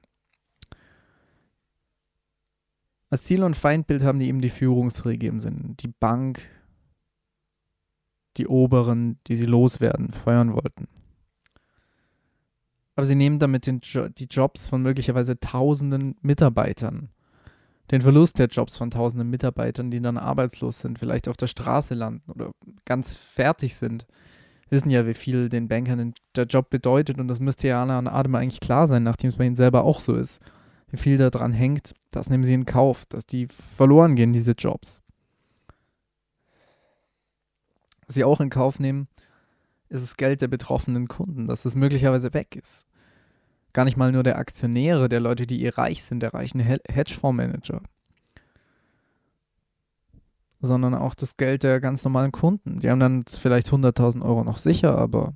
Als 3.10 3.24
Ziel 3.24 3.42
und 3.42 3.56
Feindbild 3.56 4.04
haben 4.04 4.20
die 4.20 4.28
eben 4.28 4.42
die 4.42 4.52
Führungsriege 4.52 5.26
im 5.26 5.40
Sinn. 5.40 5.74
Die 5.80 5.92
Bank, 6.00 6.48
die 8.38 8.46
Oberen, 8.46 9.18
die 9.26 9.36
sie 9.36 9.48
loswerden, 9.48 10.12
feuern 10.12 10.54
wollten 10.54 10.88
aber 12.96 13.06
sie 13.06 13.16
nehmen 13.16 13.40
damit 13.40 13.68
jo 13.68 14.08
die 14.10 14.28
Jobs 14.30 14.68
von 14.68 14.82
möglicherweise 14.82 15.40
tausenden 15.40 16.16
Mitarbeitern. 16.22 17.10
Den 17.92 18.02
Verlust 18.02 18.40
der 18.40 18.48
Jobs 18.48 18.78
von 18.78 18.90
tausenden 18.90 19.30
Mitarbeitern, 19.30 19.92
die 19.92 20.02
dann 20.02 20.18
arbeitslos 20.18 20.80
sind, 20.80 20.98
vielleicht 20.98 21.28
auf 21.28 21.38
der 21.38 21.48
Straße 21.48 21.94
landen 21.94 22.32
oder 22.32 22.52
ganz 22.86 23.14
fertig 23.16 23.76
sind. 23.76 24.08
Wir 24.70 24.78
wissen 24.78 24.90
ja, 24.90 25.06
wie 25.06 25.14
viel 25.14 25.50
den 25.50 25.68
Bankern 25.68 26.14
der 26.36 26.46
Job 26.46 26.72
bedeutet 26.72 27.20
und 27.20 27.28
das 27.28 27.40
müsste 27.40 27.68
ja 27.68 27.84
und 27.84 28.08
Adam 28.08 28.36
eigentlich 28.36 28.60
klar 28.60 28.88
sein, 28.88 29.04
nachdem 29.04 29.30
es 29.30 29.36
bei 29.36 29.46
ihnen 29.46 29.56
selber 29.56 29.84
auch 29.84 30.00
so 30.00 30.16
ist. 30.16 30.42
Wie 30.90 30.98
viel 30.98 31.18
da 31.18 31.30
dran 31.30 31.52
hängt, 31.52 31.94
das 32.12 32.30
nehmen 32.30 32.44
sie 32.44 32.54
in 32.54 32.66
Kauf, 32.66 33.06
dass 33.06 33.26
die 33.26 33.48
verloren 33.48 34.16
gehen, 34.16 34.34
diese 34.34 34.54
Jobs. 34.54 35.04
Was 38.08 38.16
sie 38.16 38.24
auch 38.24 38.40
in 38.40 38.50
Kauf 38.50 38.80
nehmen, 38.80 39.08
ist 39.90 40.04
das 40.04 40.18
Geld 40.18 40.42
der 40.42 40.48
betroffenen 40.48 41.08
Kunden, 41.08 41.48
dass 41.48 41.66
es 41.66 41.76
möglicherweise 41.76 42.34
weg 42.34 42.56
ist. 42.56 42.88
Gar 43.74 43.86
nicht 43.86 43.98
mal 43.98 44.12
nur 44.12 44.24
der 44.24 44.38
Aktionäre, 44.38 45.10
der 45.10 45.20
Leute, 45.20 45.48
die 45.48 45.60
ihr 45.62 45.78
reich 45.78 46.04
sind, 46.04 46.22
der 46.22 46.34
reichen 46.34 46.60
Hedgefondsmanager, 46.60 47.82
sondern 50.62 50.94
auch 50.96 51.14
das 51.14 51.38
Geld 51.38 51.64
der 51.64 51.80
ganz 51.80 52.04
normalen 52.04 52.32
Kunden. 52.32 52.80
Die 52.80 52.90
haben 52.90 53.00
dann 53.00 53.26
vielleicht 53.28 53.68
100.000 53.68 54.22
Euro 54.24 54.44
noch 54.44 54.58
sicher, 54.58 54.98
aber 54.98 55.34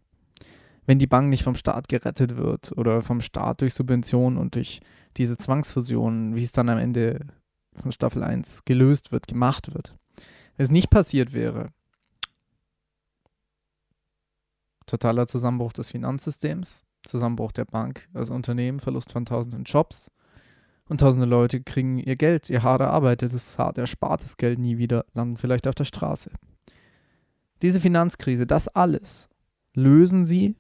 wenn 0.86 1.00
die 1.00 1.08
Bank 1.08 1.30
nicht 1.30 1.44
vom 1.44 1.56
Staat 1.56 1.88
gerettet 1.88 2.38
wird 2.38 2.72
oder 2.78 3.02
vom 3.02 3.22
Staat 3.22 3.62
durch 3.62 3.74
Subventionen 3.74 4.40
und 4.40 4.56
durch 4.56 4.80
diese 5.18 5.38
Zwangsfusionen, 5.38 6.36
wie 6.36 6.44
es 6.44 6.52
dann 6.52 6.70
am 6.70 6.78
Ende 6.78 7.28
von 7.76 7.92
Staffel 7.92 8.24
1 8.24 8.66
gelöst 8.66 9.12
wird, 9.12 9.28
gemacht 9.28 9.74
wird. 9.74 9.96
Wenn 10.58 10.64
es 10.64 10.72
nicht 10.72 10.90
passiert 10.90 11.34
wäre, 11.34 11.70
totaler 14.90 15.28
Zusammenbruch 15.28 15.74
des 15.74 15.92
Finanzsystems, 15.92 16.84
Zusammenbruch 17.04 17.52
der 17.52 17.66
Bank 17.66 18.10
als 18.14 18.30
Unternehmen, 18.30 18.80
Verlust 18.80 19.12
von 19.12 19.26
tausenden 19.26 19.64
Jobs. 19.64 20.12
Und 20.88 21.02
tausende 21.02 21.28
Leute 21.28 21.62
kriegen 21.62 22.00
ihr 22.00 22.16
Geld, 22.16 22.50
ihr 22.50 22.64
hart 22.64 22.82
erarbeitetes, 22.82 23.60
hart 23.60 23.78
erspartes 23.78 24.38
Geld 24.38 24.58
nie 24.58 24.78
wieder, 24.78 25.06
landen 25.14 25.38
vielleicht 25.38 25.68
auf 25.68 25.76
der 25.76 25.84
Straße. 25.84 26.32
Diese 27.62 27.80
Finanzkrise, 27.80 28.48
das 28.48 28.68
alles 28.68 29.30
lösen 29.76 30.26
sie, 30.26 30.56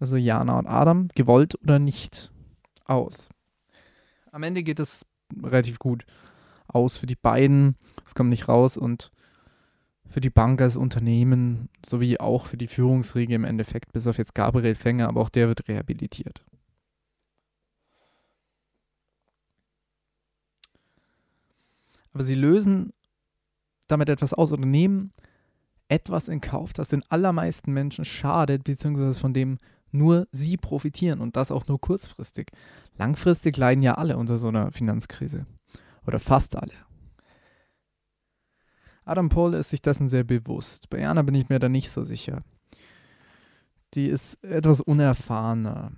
also 0.00 0.16
Jana 0.16 0.58
und 0.58 0.66
Adam, 0.66 1.08
gewollt 1.14 1.60
oder 1.62 1.78
nicht, 1.78 2.32
aus. 2.84 3.28
Am 4.30 4.42
Ende 4.42 4.62
geht 4.62 4.80
es 4.80 5.04
relativ 5.42 5.78
gut 5.78 6.06
aus 6.66 6.96
für 6.96 7.06
die 7.06 7.16
beiden. 7.16 7.76
Es 8.06 8.14
kommt 8.14 8.30
nicht 8.30 8.48
raus 8.48 8.76
und 8.76 9.12
für 10.12 10.20
die 10.20 10.30
Bank 10.30 10.60
als 10.60 10.76
Unternehmen 10.76 11.70
sowie 11.84 12.18
auch 12.18 12.44
für 12.44 12.58
die 12.58 12.68
Führungsriege 12.68 13.34
im 13.34 13.44
Endeffekt, 13.44 13.92
bis 13.92 14.06
auf 14.06 14.18
jetzt 14.18 14.34
Gabriel 14.34 14.74
Fänger, 14.74 15.08
aber 15.08 15.22
auch 15.22 15.30
der 15.30 15.48
wird 15.48 15.68
rehabilitiert. 15.68 16.44
Aber 22.12 22.24
sie 22.24 22.34
lösen 22.34 22.92
damit 23.86 24.10
etwas 24.10 24.34
aus 24.34 24.52
oder 24.52 24.66
nehmen 24.66 25.12
etwas 25.88 26.28
in 26.28 26.42
Kauf, 26.42 26.74
das 26.74 26.88
den 26.88 27.02
allermeisten 27.08 27.72
Menschen 27.72 28.04
schadet, 28.04 28.64
beziehungsweise 28.64 29.18
von 29.18 29.32
dem 29.32 29.56
nur 29.92 30.26
sie 30.30 30.58
profitieren 30.58 31.20
und 31.20 31.36
das 31.36 31.50
auch 31.50 31.66
nur 31.66 31.80
kurzfristig. 31.80 32.50
Langfristig 32.98 33.56
leiden 33.56 33.82
ja 33.82 33.94
alle 33.94 34.18
unter 34.18 34.36
so 34.36 34.48
einer 34.48 34.72
Finanzkrise. 34.72 35.46
Oder 36.06 36.18
fast 36.18 36.56
alle. 36.56 36.72
Adam 39.04 39.28
Paul 39.28 39.54
ist 39.54 39.70
sich 39.70 39.82
dessen 39.82 40.08
sehr 40.08 40.24
bewusst. 40.24 40.88
Bei 40.90 41.00
Jana 41.00 41.22
bin 41.22 41.34
ich 41.34 41.48
mir 41.48 41.58
da 41.58 41.68
nicht 41.68 41.90
so 41.90 42.04
sicher. 42.04 42.42
Die 43.94 44.06
ist 44.06 44.42
etwas 44.42 44.80
unerfahrener. 44.80 45.92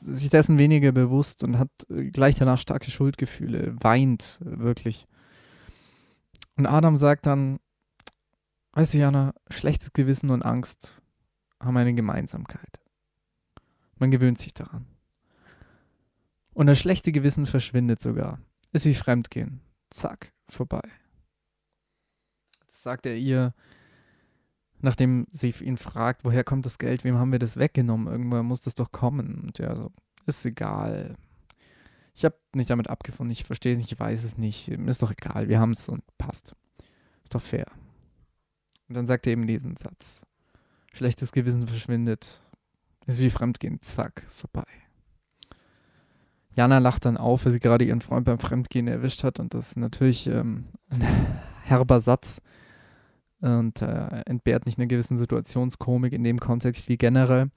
sich 0.00 0.30
dessen 0.30 0.58
weniger 0.58 0.92
bewusst 0.92 1.44
und 1.44 1.58
hat 1.58 1.70
äh, 1.88 2.10
gleich 2.10 2.34
danach 2.34 2.58
starke 2.58 2.90
Schuldgefühle, 2.90 3.76
weint 3.80 4.38
wirklich. 4.42 5.06
Und 6.56 6.66
Adam 6.66 6.96
sagt 6.96 7.26
dann, 7.26 7.58
weißt 8.72 8.94
du, 8.94 8.98
Jana, 8.98 9.34
schlechtes 9.50 9.92
Gewissen 9.92 10.30
und 10.30 10.42
Angst 10.42 11.00
haben 11.60 11.76
eine 11.76 11.94
Gemeinsamkeit. 11.94 12.80
Man 13.98 14.10
gewöhnt 14.10 14.38
sich 14.38 14.52
daran. 14.52 14.86
Und 16.52 16.66
das 16.66 16.78
schlechte 16.78 17.12
Gewissen 17.12 17.46
verschwindet 17.46 18.00
sogar. 18.00 18.40
Ist 18.72 18.86
wie 18.86 18.94
Fremdgehen. 18.94 19.60
Zack, 19.90 20.32
vorbei. 20.48 20.82
Sagt 22.84 23.06
er 23.06 23.16
ihr, 23.16 23.54
nachdem 24.82 25.26
sie 25.30 25.54
ihn 25.62 25.78
fragt, 25.78 26.22
woher 26.22 26.44
kommt 26.44 26.66
das 26.66 26.76
Geld, 26.76 27.02
wem 27.02 27.16
haben 27.16 27.32
wir 27.32 27.38
das 27.38 27.56
weggenommen? 27.56 28.08
Irgendwann 28.08 28.44
muss 28.44 28.60
das 28.60 28.74
doch 28.74 28.92
kommen. 28.92 29.40
Und 29.40 29.58
ja, 29.58 29.74
so, 29.74 29.90
ist 30.26 30.44
egal. 30.44 31.16
Ich 32.14 32.26
habe 32.26 32.36
nicht 32.54 32.68
damit 32.68 32.90
abgefunden, 32.90 33.32
ich 33.32 33.44
verstehe 33.44 33.72
es 33.72 33.78
nicht, 33.78 33.90
ich 33.90 33.98
weiß 33.98 34.22
es 34.22 34.36
nicht. 34.36 34.68
Ist 34.68 35.02
doch 35.02 35.10
egal, 35.10 35.48
wir 35.48 35.60
haben 35.60 35.70
es 35.70 35.88
und 35.88 36.02
passt. 36.18 36.54
Ist 37.22 37.34
doch 37.34 37.40
fair. 37.40 37.64
Und 38.90 38.96
dann 38.96 39.06
sagt 39.06 39.26
er 39.26 39.32
eben 39.32 39.46
diesen 39.46 39.78
Satz. 39.78 40.26
Schlechtes 40.92 41.32
Gewissen 41.32 41.66
verschwindet. 41.66 42.42
Ist 43.06 43.20
wie 43.20 43.30
Fremdgehen, 43.30 43.80
zack, 43.80 44.26
vorbei. 44.28 44.66
Jana 46.54 46.80
lacht 46.80 47.06
dann 47.06 47.16
auf, 47.16 47.46
weil 47.46 47.52
sie 47.52 47.60
gerade 47.60 47.86
ihren 47.86 48.02
Freund 48.02 48.26
beim 48.26 48.38
Fremdgehen 48.38 48.88
erwischt 48.88 49.24
hat 49.24 49.40
und 49.40 49.54
das 49.54 49.68
ist 49.70 49.76
natürlich 49.78 50.26
ähm, 50.26 50.66
ein 50.90 51.00
herber 51.62 52.02
Satz 52.02 52.42
und 53.44 53.82
äh, 53.82 54.22
entbehrt 54.24 54.64
nicht 54.64 54.78
einer 54.78 54.86
gewissen 54.86 55.18
Situationskomik 55.18 56.14
in 56.14 56.24
dem 56.24 56.40
Kontext 56.40 56.88
wie 56.88 56.96
generell. 56.96 57.50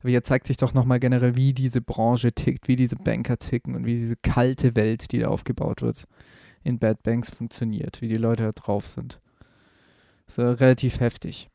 Aber 0.00 0.10
hier 0.10 0.22
zeigt 0.24 0.46
sich 0.46 0.58
doch 0.58 0.74
nochmal 0.74 1.00
generell, 1.00 1.36
wie 1.36 1.54
diese 1.54 1.80
Branche 1.80 2.32
tickt, 2.32 2.68
wie 2.68 2.76
diese 2.76 2.96
Banker 2.96 3.38
ticken 3.38 3.74
und 3.74 3.86
wie 3.86 3.94
diese 3.94 4.16
kalte 4.16 4.76
Welt, 4.76 5.10
die 5.10 5.20
da 5.20 5.28
aufgebaut 5.28 5.80
wird, 5.80 6.06
in 6.64 6.78
Bad 6.78 7.02
Banks 7.02 7.30
funktioniert, 7.30 8.02
wie 8.02 8.08
die 8.08 8.18
Leute 8.18 8.42
da 8.42 8.50
drauf 8.52 8.86
sind. 8.86 9.20
Äh, 10.36 10.42
relativ 10.42 11.00
heftig. 11.00 11.48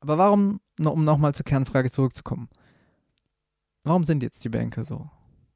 Aber 0.00 0.18
warum, 0.18 0.60
um 0.80 1.04
nochmal 1.04 1.34
zur 1.34 1.44
Kernfrage 1.44 1.90
zurückzukommen, 1.90 2.48
warum 3.84 4.02
sind 4.02 4.22
jetzt 4.22 4.44
die 4.44 4.48
Banker 4.48 4.84
so? 4.84 5.08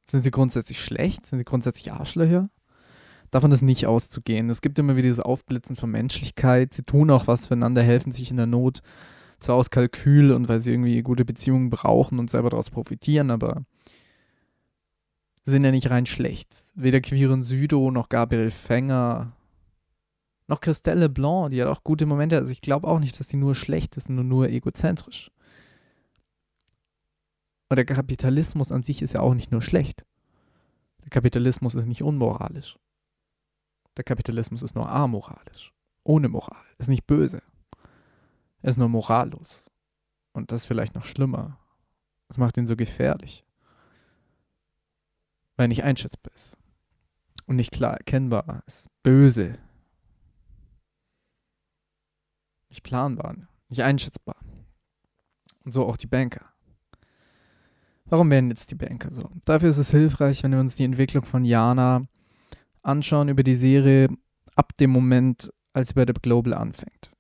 Sind 0.04 0.22
sie 0.22 0.30
grundsätzlich 0.30 0.80
schlecht? 0.80 1.26
Sind 1.26 1.38
sie 1.38 1.44
grundsätzlich 1.44 1.92
Arschlöcher? 1.92 2.48
Davon 3.32 3.50
ist 3.50 3.62
nicht 3.62 3.86
auszugehen. 3.86 4.50
Es 4.50 4.60
gibt 4.60 4.78
immer 4.78 4.94
wieder 4.94 5.08
dieses 5.08 5.18
Aufblitzen 5.18 5.74
von 5.74 5.90
Menschlichkeit. 5.90 6.74
Sie 6.74 6.82
tun 6.82 7.10
auch 7.10 7.26
was 7.26 7.46
füreinander, 7.46 7.82
helfen 7.82 8.12
sich 8.12 8.30
in 8.30 8.36
der 8.36 8.46
Not. 8.46 8.82
Zwar 9.40 9.56
aus 9.56 9.70
Kalkül 9.70 10.32
und 10.32 10.48
weil 10.48 10.60
sie 10.60 10.70
irgendwie 10.70 11.02
gute 11.02 11.24
Beziehungen 11.24 11.70
brauchen 11.70 12.18
und 12.18 12.30
selber 12.30 12.50
daraus 12.50 12.68
profitieren, 12.68 13.30
aber 13.30 13.64
sind 15.46 15.64
ja 15.64 15.70
nicht 15.70 15.90
rein 15.90 16.04
schlecht. 16.04 16.54
Weder 16.74 17.00
Quirin 17.00 17.42
Südo 17.42 17.90
noch 17.90 18.10
Gabriel 18.10 18.50
Fänger 18.50 19.32
noch 20.46 20.60
Christelle 20.60 21.08
Blanc, 21.08 21.50
die 21.50 21.62
hat 21.62 21.68
auch 21.68 21.82
gute 21.82 22.04
Momente. 22.04 22.36
Also 22.36 22.52
ich 22.52 22.60
glaube 22.60 22.86
auch 22.86 22.98
nicht, 22.98 23.18
dass 23.18 23.30
sie 23.30 23.38
nur 23.38 23.54
schlecht 23.54 23.96
ist, 23.96 24.10
nur 24.10 24.24
nur 24.24 24.50
egozentrisch. 24.50 25.30
Und 27.70 27.76
der 27.76 27.86
Kapitalismus 27.86 28.70
an 28.70 28.82
sich 28.82 29.00
ist 29.00 29.14
ja 29.14 29.20
auch 29.20 29.32
nicht 29.32 29.50
nur 29.50 29.62
schlecht. 29.62 30.04
Der 31.02 31.08
Kapitalismus 31.08 31.74
ist 31.74 31.86
nicht 31.86 32.02
unmoralisch. 32.02 32.76
Der 33.96 34.04
Kapitalismus 34.04 34.62
ist 34.62 34.74
nur 34.74 34.88
amoralisch. 34.88 35.72
Ohne 36.04 36.28
Moral. 36.28 36.64
Ist 36.78 36.88
nicht 36.88 37.06
böse. 37.06 37.42
Er 38.62 38.70
ist 38.70 38.78
nur 38.78 38.88
morallos. 38.88 39.64
Und 40.32 40.50
das 40.50 40.62
ist 40.62 40.66
vielleicht 40.66 40.94
noch 40.94 41.04
schlimmer. 41.04 41.58
Das 42.28 42.38
macht 42.38 42.56
ihn 42.56 42.66
so 42.66 42.76
gefährlich. 42.76 43.44
Weil 45.56 45.64
er 45.64 45.68
nicht 45.68 45.84
einschätzbar 45.84 46.32
ist. 46.34 46.56
Und 47.46 47.56
nicht 47.56 47.72
klar 47.72 47.96
erkennbar 47.96 48.62
ist. 48.66 48.88
Böse. 49.02 49.58
Nicht 52.70 52.82
planbar. 52.82 53.36
Nicht 53.68 53.82
einschätzbar. 53.82 54.36
Und 55.64 55.72
so 55.72 55.86
auch 55.86 55.96
die 55.96 56.06
Banker. 56.06 56.46
Warum 58.06 58.30
werden 58.30 58.50
jetzt 58.50 58.70
die 58.70 58.74
Banker 58.74 59.10
so? 59.10 59.30
Dafür 59.44 59.70
ist 59.70 59.78
es 59.78 59.90
hilfreich, 59.90 60.42
wenn 60.42 60.52
wir 60.52 60.60
uns 60.60 60.76
die 60.76 60.84
Entwicklung 60.84 61.24
von 61.24 61.44
Jana 61.44 62.02
anschauen 62.82 63.28
über 63.28 63.42
die 63.42 63.54
Serie 63.54 64.08
ab 64.54 64.76
dem 64.78 64.90
Moment, 64.90 65.52
als 65.72 65.88
sie 65.88 65.94
bei 65.94 66.04
der 66.04 66.14
Global 66.14 66.54
anfängt. 66.54 67.10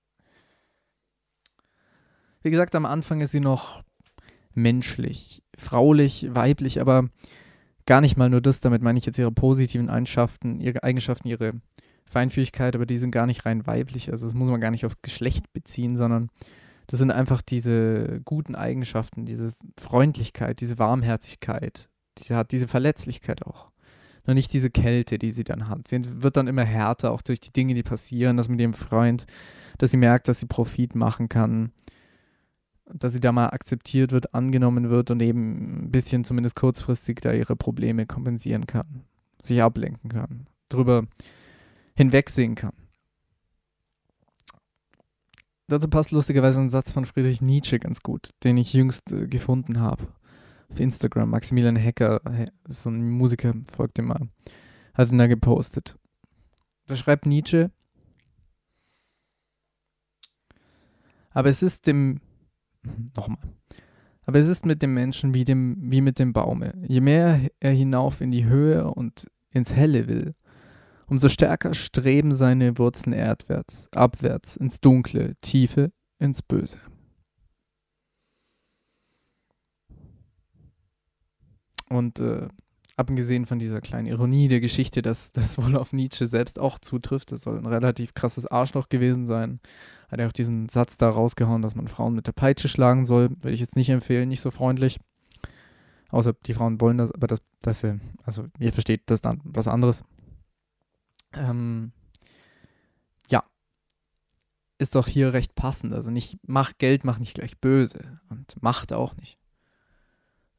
Wie 2.42 2.50
gesagt, 2.50 2.74
am 2.74 2.86
Anfang 2.86 3.20
ist 3.20 3.30
sie 3.30 3.40
noch 3.40 3.82
menschlich, 4.54 5.42
fraulich, 5.56 6.26
weiblich, 6.30 6.80
aber 6.80 7.08
gar 7.86 8.00
nicht 8.00 8.16
mal 8.16 8.28
nur 8.28 8.40
das, 8.40 8.60
damit 8.60 8.82
meine 8.82 8.98
ich 8.98 9.06
jetzt 9.06 9.18
ihre 9.18 9.32
positiven 9.32 9.88
Eigenschaften, 9.88 10.60
ihre 10.60 10.82
Eigenschaften, 10.82 11.28
ihre 11.28 11.54
Feinfühligkeit, 12.04 12.74
aber 12.74 12.86
die 12.86 12.98
sind 12.98 13.10
gar 13.10 13.26
nicht 13.26 13.46
rein 13.46 13.66
weiblich. 13.66 14.10
Also 14.10 14.26
das 14.26 14.34
muss 14.34 14.48
man 14.48 14.60
gar 14.60 14.70
nicht 14.70 14.84
aufs 14.84 15.02
Geschlecht 15.02 15.52
beziehen, 15.52 15.96
sondern 15.96 16.28
das 16.86 16.98
sind 16.98 17.10
einfach 17.10 17.42
diese 17.42 18.20
guten 18.24 18.54
Eigenschaften, 18.54 19.24
diese 19.24 19.52
Freundlichkeit, 19.80 20.60
diese 20.60 20.78
Warmherzigkeit, 20.78 21.88
die 22.18 22.24
sie 22.24 22.34
hat, 22.34 22.52
diese 22.52 22.68
Verletzlichkeit 22.68 23.46
auch 23.46 23.71
noch 24.26 24.34
nicht 24.34 24.52
diese 24.52 24.70
Kälte, 24.70 25.18
die 25.18 25.30
sie 25.30 25.44
dann 25.44 25.68
hat. 25.68 25.88
Sie 25.88 26.00
wird 26.22 26.36
dann 26.36 26.46
immer 26.46 26.64
härter, 26.64 27.10
auch 27.10 27.22
durch 27.22 27.40
die 27.40 27.52
Dinge, 27.52 27.74
die 27.74 27.82
passieren, 27.82 28.36
das 28.36 28.48
mit 28.48 28.60
ihrem 28.60 28.74
Freund, 28.74 29.26
dass 29.78 29.90
sie 29.90 29.96
merkt, 29.96 30.28
dass 30.28 30.38
sie 30.38 30.46
Profit 30.46 30.94
machen 30.94 31.28
kann, 31.28 31.72
dass 32.86 33.12
sie 33.12 33.20
da 33.20 33.32
mal 33.32 33.48
akzeptiert 33.48 34.12
wird, 34.12 34.34
angenommen 34.34 34.90
wird 34.90 35.10
und 35.10 35.20
eben 35.20 35.84
ein 35.84 35.90
bisschen 35.90 36.24
zumindest 36.24 36.56
kurzfristig 36.56 37.20
da 37.20 37.32
ihre 37.32 37.56
Probleme 37.56 38.06
kompensieren 38.06 38.66
kann, 38.66 39.04
sich 39.42 39.62
ablenken 39.62 40.10
kann, 40.10 40.46
drüber 40.68 41.04
hinwegsehen 41.94 42.54
kann. 42.54 42.74
Dazu 45.68 45.88
passt 45.88 46.10
lustigerweise 46.10 46.60
ein 46.60 46.70
Satz 46.70 46.92
von 46.92 47.06
Friedrich 47.06 47.40
Nietzsche 47.40 47.78
ganz 47.78 48.02
gut, 48.02 48.30
den 48.44 48.58
ich 48.58 48.74
jüngst 48.74 49.10
äh, 49.10 49.26
gefunden 49.26 49.80
habe 49.80 50.06
auf 50.72 50.80
Instagram. 50.80 51.30
Maximilian 51.30 51.76
Hacker, 51.76 52.20
so 52.68 52.90
ein 52.90 53.10
Musiker, 53.10 53.54
folgt 53.70 53.98
ihm 53.98 54.06
mal, 54.06 54.28
hat 54.94 55.10
ihn 55.10 55.18
da 55.18 55.26
gepostet. 55.26 55.96
Da 56.86 56.96
schreibt 56.96 57.26
Nietzsche, 57.26 57.70
aber 61.30 61.48
es 61.48 61.62
ist 61.62 61.86
dem, 61.86 62.20
nochmal, 63.16 63.38
aber 64.24 64.38
es 64.38 64.48
ist 64.48 64.66
mit 64.66 64.82
dem 64.82 64.94
Menschen 64.94 65.34
wie, 65.34 65.44
dem, 65.44 65.76
wie 65.78 66.00
mit 66.00 66.18
dem 66.18 66.32
Baume. 66.32 66.74
Je 66.86 67.00
mehr 67.00 67.48
er 67.60 67.72
hinauf 67.72 68.20
in 68.20 68.30
die 68.30 68.46
Höhe 68.46 68.90
und 68.90 69.26
ins 69.50 69.74
Helle 69.74 70.08
will, 70.08 70.34
umso 71.06 71.28
stärker 71.28 71.74
streben 71.74 72.34
seine 72.34 72.78
Wurzeln 72.78 73.12
erdwärts, 73.12 73.88
abwärts, 73.92 74.56
ins 74.56 74.80
Dunkle, 74.80 75.34
Tiefe, 75.42 75.92
ins 76.18 76.42
Böse. 76.42 76.78
Und 81.92 82.20
äh, 82.20 82.48
abgesehen 82.96 83.44
von 83.44 83.58
dieser 83.58 83.80
kleinen 83.80 84.06
Ironie 84.06 84.48
der 84.48 84.60
Geschichte, 84.60 85.02
dass 85.02 85.30
das 85.32 85.58
wohl 85.58 85.76
auf 85.76 85.92
Nietzsche 85.92 86.26
selbst 86.26 86.58
auch 86.58 86.78
zutrifft, 86.78 87.32
das 87.32 87.42
soll 87.42 87.58
ein 87.58 87.66
relativ 87.66 88.14
krasses 88.14 88.46
Arschloch 88.46 88.88
gewesen 88.88 89.26
sein, 89.26 89.60
hat 90.10 90.20
er 90.20 90.28
auch 90.28 90.32
diesen 90.32 90.68
Satz 90.68 90.96
da 90.96 91.08
rausgehauen, 91.08 91.62
dass 91.62 91.74
man 91.74 91.88
Frauen 91.88 92.14
mit 92.14 92.26
der 92.26 92.32
Peitsche 92.32 92.68
schlagen 92.68 93.04
soll. 93.06 93.30
Würde 93.30 93.52
ich 93.52 93.60
jetzt 93.60 93.76
nicht 93.76 93.90
empfehlen, 93.90 94.28
nicht 94.28 94.40
so 94.40 94.50
freundlich. 94.50 94.98
Außer 96.10 96.34
die 96.46 96.54
Frauen 96.54 96.80
wollen 96.80 96.98
das, 96.98 97.12
aber 97.12 97.26
das, 97.26 97.40
das 97.62 97.84
also 98.24 98.46
ihr 98.58 98.72
versteht 98.72 99.02
das 99.06 99.22
dann 99.22 99.40
was 99.44 99.68
anderes. 99.68 100.04
Ähm, 101.32 101.92
ja, 103.30 103.42
ist 104.76 104.94
doch 104.94 105.08
hier 105.08 105.32
recht 105.32 105.54
passend. 105.54 105.94
Also 105.94 106.10
nicht, 106.10 106.38
mach 106.46 106.72
Geld, 106.76 107.04
mach 107.04 107.18
nicht 107.18 107.34
gleich 107.34 107.58
böse 107.58 108.20
und 108.28 108.62
Macht 108.62 108.92
auch 108.92 109.16
nicht. 109.16 109.38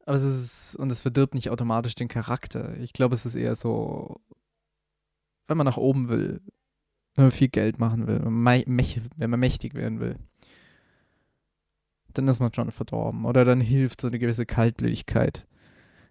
Aber 0.05 0.17
es 0.17 0.23
ist, 0.23 0.75
und 0.75 0.89
es 0.91 1.01
verdirbt 1.01 1.33
nicht 1.33 1.49
automatisch 1.49 1.95
den 1.95 2.09
Charakter. 2.09 2.77
Ich 2.79 2.93
glaube, 2.93 3.15
es 3.15 3.25
ist 3.25 3.35
eher 3.35 3.55
so, 3.55 4.21
wenn 5.47 5.57
man 5.57 5.65
nach 5.65 5.77
oben 5.77 6.09
will, 6.09 6.41
wenn 7.15 7.25
man 7.25 7.31
viel 7.31 7.47
Geld 7.47 7.79
machen 7.79 8.07
will, 8.07 8.21
wenn 8.23 8.33
man, 8.33 9.39
mächtig 9.39 9.73
werden 9.75 9.99
will, 9.99 10.17
dann 12.13 12.27
ist 12.27 12.39
man 12.39 12.53
schon 12.53 12.71
verdorben. 12.71 13.25
Oder 13.25 13.45
dann 13.45 13.61
hilft 13.61 14.01
so 14.01 14.07
eine 14.07 14.19
gewisse 14.19 14.45
Kaltblütigkeit 14.45 15.47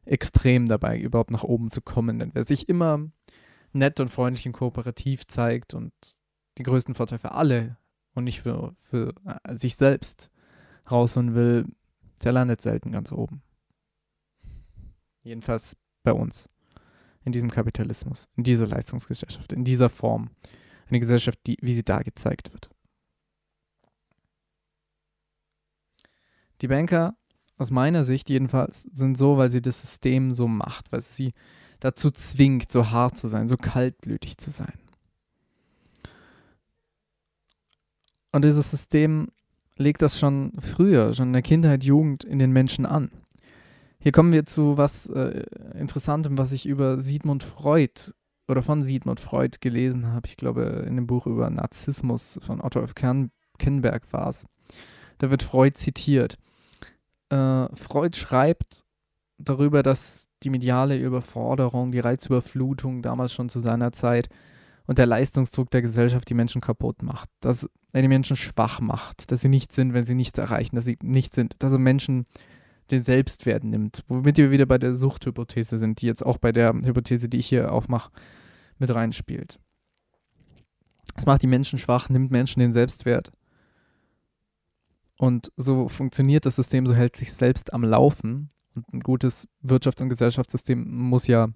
extrem 0.05 0.67
dabei, 0.67 0.99
überhaupt 0.99 1.31
nach 1.31 1.45
oben 1.45 1.71
zu 1.71 1.81
kommen. 1.81 2.19
Denn 2.19 2.31
wer 2.35 2.45
sich 2.45 2.69
immer 2.69 3.11
nett 3.73 4.01
und 4.01 4.09
freundlich 4.09 4.47
und 4.47 4.53
kooperativ 4.53 5.27
zeigt 5.27 5.75
und 5.75 5.93
den 6.59 6.65
größten 6.65 6.95
Vorteil 6.95 7.19
für 7.19 7.33
alle 7.33 7.77
und 8.15 8.25
nicht 8.25 8.43
für, 8.43 8.75
für 8.79 9.15
äh, 9.25 9.57
sich 9.57 9.77
selbst 9.77 10.31
rausholen 10.91 11.35
will, 11.35 11.67
der 12.25 12.33
landet 12.33 12.61
selten 12.61 12.93
ganz 12.93 13.13
oben. 13.13 13.43
Jedenfalls 15.23 15.77
bei 16.03 16.13
uns. 16.13 16.49
In 17.25 17.33
diesem 17.33 17.51
Kapitalismus, 17.51 18.29
in 18.37 18.43
dieser 18.43 18.67
Leistungsgesellschaft, 18.67 19.53
in 19.53 19.65
dieser 19.65 19.89
Form. 19.89 20.31
Eine 20.89 20.99
Gesellschaft, 21.01 21.39
die, 21.47 21.57
wie 21.61 21.75
sie 21.75 21.85
da 21.85 22.01
gezeigt 22.01 22.53
wird. 22.53 22.69
Die 26.61 26.69
Banker 26.69 27.17
aus 27.59 27.71
meiner 27.71 28.03
Sicht 28.03 28.29
jedenfalls, 28.29 28.83
sind 28.83 29.17
so, 29.17 29.37
weil 29.37 29.51
sie 29.51 29.63
das 29.63 29.81
System 29.81 30.35
so 30.35 30.49
macht, 30.49 30.91
weil 30.91 31.01
sie 31.01 31.33
dazu 31.81 32.11
zwingt, 32.11 32.73
so 32.73 32.91
hart 32.91 33.17
zu 33.17 33.29
sein, 33.29 33.49
so 33.49 33.57
kaltblütig 33.57 34.37
zu 34.39 34.51
sein. 34.51 34.79
Und 38.33 38.45
dieses 38.45 38.71
System 38.71 39.29
legt 39.77 40.03
das 40.03 40.19
schon 40.19 40.53
früher, 40.61 41.15
schon 41.15 41.29
in 41.29 41.33
der 41.35 41.43
Kindheit, 41.43 41.85
Jugend 41.85 42.25
in 42.25 42.39
den 42.39 42.53
Menschen 42.53 42.87
an. 42.87 43.11
Hier 44.03 44.11
kommen 44.11 44.33
wir 44.33 44.45
zu 44.45 44.77
was 44.77 45.07
äh, 45.07 45.45
Interessantem, 45.79 46.37
was 46.37 46.51
ich 46.51 46.67
über 46.67 47.01
Sigmund 47.01 47.45
Freud 47.45 48.11
oder 48.49 48.65
von 48.65 48.83
Sigmund 48.83 49.21
Freud 49.21 49.59
gelesen 49.61 50.09
habe. 50.09 50.27
Ich 50.27 50.37
glaube, 50.37 50.85
in 50.89 50.97
dem 50.97 51.07
Buch 51.07 51.29
über 51.29 51.49
Narzissmus 51.51 52.41
von 52.43 52.61
Otto 52.61 52.81
F. 52.81 52.97
Kern, 52.97 53.31
Kennberg 53.61 54.13
war 54.13 54.29
es. 54.29 54.45
Da 55.19 55.31
wird 55.31 55.45
Freud 55.45 55.79
zitiert. 55.79 56.37
Äh, 57.29 57.69
Freud 57.77 58.17
schreibt 58.17 58.83
darüber, 59.39 59.85
dass 59.85 60.27
die 60.43 60.51
mediale 60.51 60.99
Überforderung, 60.99 61.93
die 61.93 62.01
Reizüberflutung 62.01 63.03
damals 63.03 63.33
schon 63.33 63.49
zu 63.49 63.61
seiner 63.61 63.93
Zeit 63.93 64.29
und 64.85 64.99
der 64.99 65.07
Leistungsdruck 65.07 65.71
der 65.71 65.83
Gesellschaft 65.83 66.29
die 66.29 66.35
Menschen 66.35 66.61
kaputt 66.61 67.05
macht, 67.05 67.31
dass 67.39 67.71
er 67.93 68.03
die 68.03 68.09
Menschen 68.09 68.37
schwach 68.37 68.81
macht, 68.81 69.31
dass 69.31 69.43
sie 69.43 69.49
nicht 69.49 69.73
sind, 69.73 69.95
wenn 69.95 70.05
sie 70.05 70.17
nichts 70.17 70.41
erreichen, 70.41 70.75
dass 70.75 70.87
sie 70.87 70.99
nicht 71.05 71.37
sind, 71.37 71.55
dass 71.61 71.71
er 71.71 71.79
Menschen 71.79 72.27
den 72.91 73.03
Selbstwert 73.03 73.65
nimmt, 73.65 74.03
womit 74.09 74.37
wir 74.37 74.51
wieder 74.51 74.67
bei 74.67 74.79
der 74.79 74.95
Suchthypothese 74.95 75.79
sind, 75.79 76.01
die 76.01 76.07
jetzt 76.07 76.25
auch 76.25 76.39
bei 76.39 76.53
der 76.53 76.73
Hypothese, 76.73 77.29
die 77.29 77.39
ich 77.39 77.47
hier 77.47 77.73
aufmache, 77.73 78.11
mit 78.79 78.95
reinspielt. 78.95 79.59
Es 81.17 81.27
macht 81.27 81.43
die 81.43 81.47
Menschen 81.47 81.79
schwach, 81.79 82.09
nimmt 82.09 82.31
Menschen 82.31 82.61
den 82.61 82.73
Selbstwert. 82.73 83.33
Und 85.19 85.53
so 85.57 85.89
funktioniert 85.89 86.47
das 86.47 86.57
System, 86.57 86.87
so 86.87 86.95
hält 86.95 87.17
sich 87.17 87.33
selbst 87.33 87.73
am 87.73 87.85
Laufen. 87.85 88.49
Und 88.75 88.93
ein 88.93 89.01
gutes 89.01 89.47
Wirtschafts- 89.63 90.03
und 90.03 90.09
Gesellschaftssystem 90.09 90.85
muss 90.91 91.27
ja, 91.27 91.49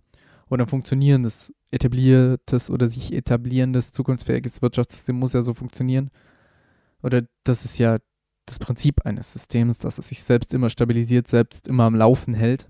oder 0.49 0.65
ein 0.65 0.69
funktionierendes, 0.69 1.53
etabliertes 1.71 2.71
oder 2.71 2.87
sich 2.87 3.13
etablierendes, 3.13 3.93
zukunftsfähiges 3.93 4.63
Wirtschaftssystem 4.63 5.19
muss 5.19 5.33
ja 5.33 5.43
so 5.43 5.55
funktionieren. 5.55 6.11
Oder 7.03 7.23
das 7.45 7.65
ist 7.65 7.79
ja 7.79 7.99
das 8.47 8.59
Prinzip 8.59 9.05
eines 9.05 9.33
Systems, 9.33 9.79
dass 9.79 9.99
es 9.99 10.09
sich 10.09 10.23
selbst 10.23 10.55
immer 10.55 10.71
stabilisiert, 10.71 11.29
selbst 11.29 11.69
immer 11.69 11.85
am 11.85 11.97
Laufen 11.97 12.33
hält, 12.33 12.69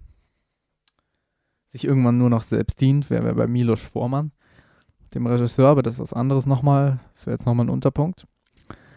sich 1.69 1.85
irgendwann 1.85 2.19
nur 2.19 2.31
noch 2.31 2.43
selbst 2.43 2.81
dient, 2.81 3.11
wäre 3.11 3.35
bei 3.35 3.47
Milos 3.47 3.83
Forman, 3.83 4.33
dem 5.15 5.27
Regisseur, 5.27 5.69
aber 5.69 5.83
das 5.83 5.95
ist 5.95 6.01
was 6.01 6.13
anderes 6.13 6.47
nochmal, 6.47 7.01
das 7.13 7.27
wäre 7.27 7.35
jetzt 7.35 7.47
nochmal 7.47 7.67
ein 7.67 7.71
Unterpunkt. 7.71 8.27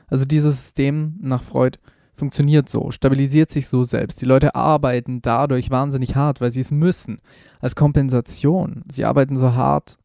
Also 0.08 0.26
dieses 0.26 0.56
System 0.64 1.18
nach 1.22 1.44
Freud 1.44 1.78
funktioniert 2.16 2.70
so, 2.70 2.92
stabilisiert 2.92 3.52
sich 3.52 3.68
so 3.68 3.84
selbst. 3.84 4.22
Die 4.22 4.26
Leute 4.26 4.56
arbeiten 4.56 5.22
dadurch 5.22 5.70
wahnsinnig 5.70 6.16
hart, 6.16 6.42
weil 6.42 6.52
sie 6.52 6.60
es 6.62 6.72
müssen, 6.72 7.20
als 7.60 7.76
Kompensation. 7.76 8.84
Sie 8.92 9.06
arbeiten 9.06 9.38
so 9.38 9.54
hart 9.54 9.98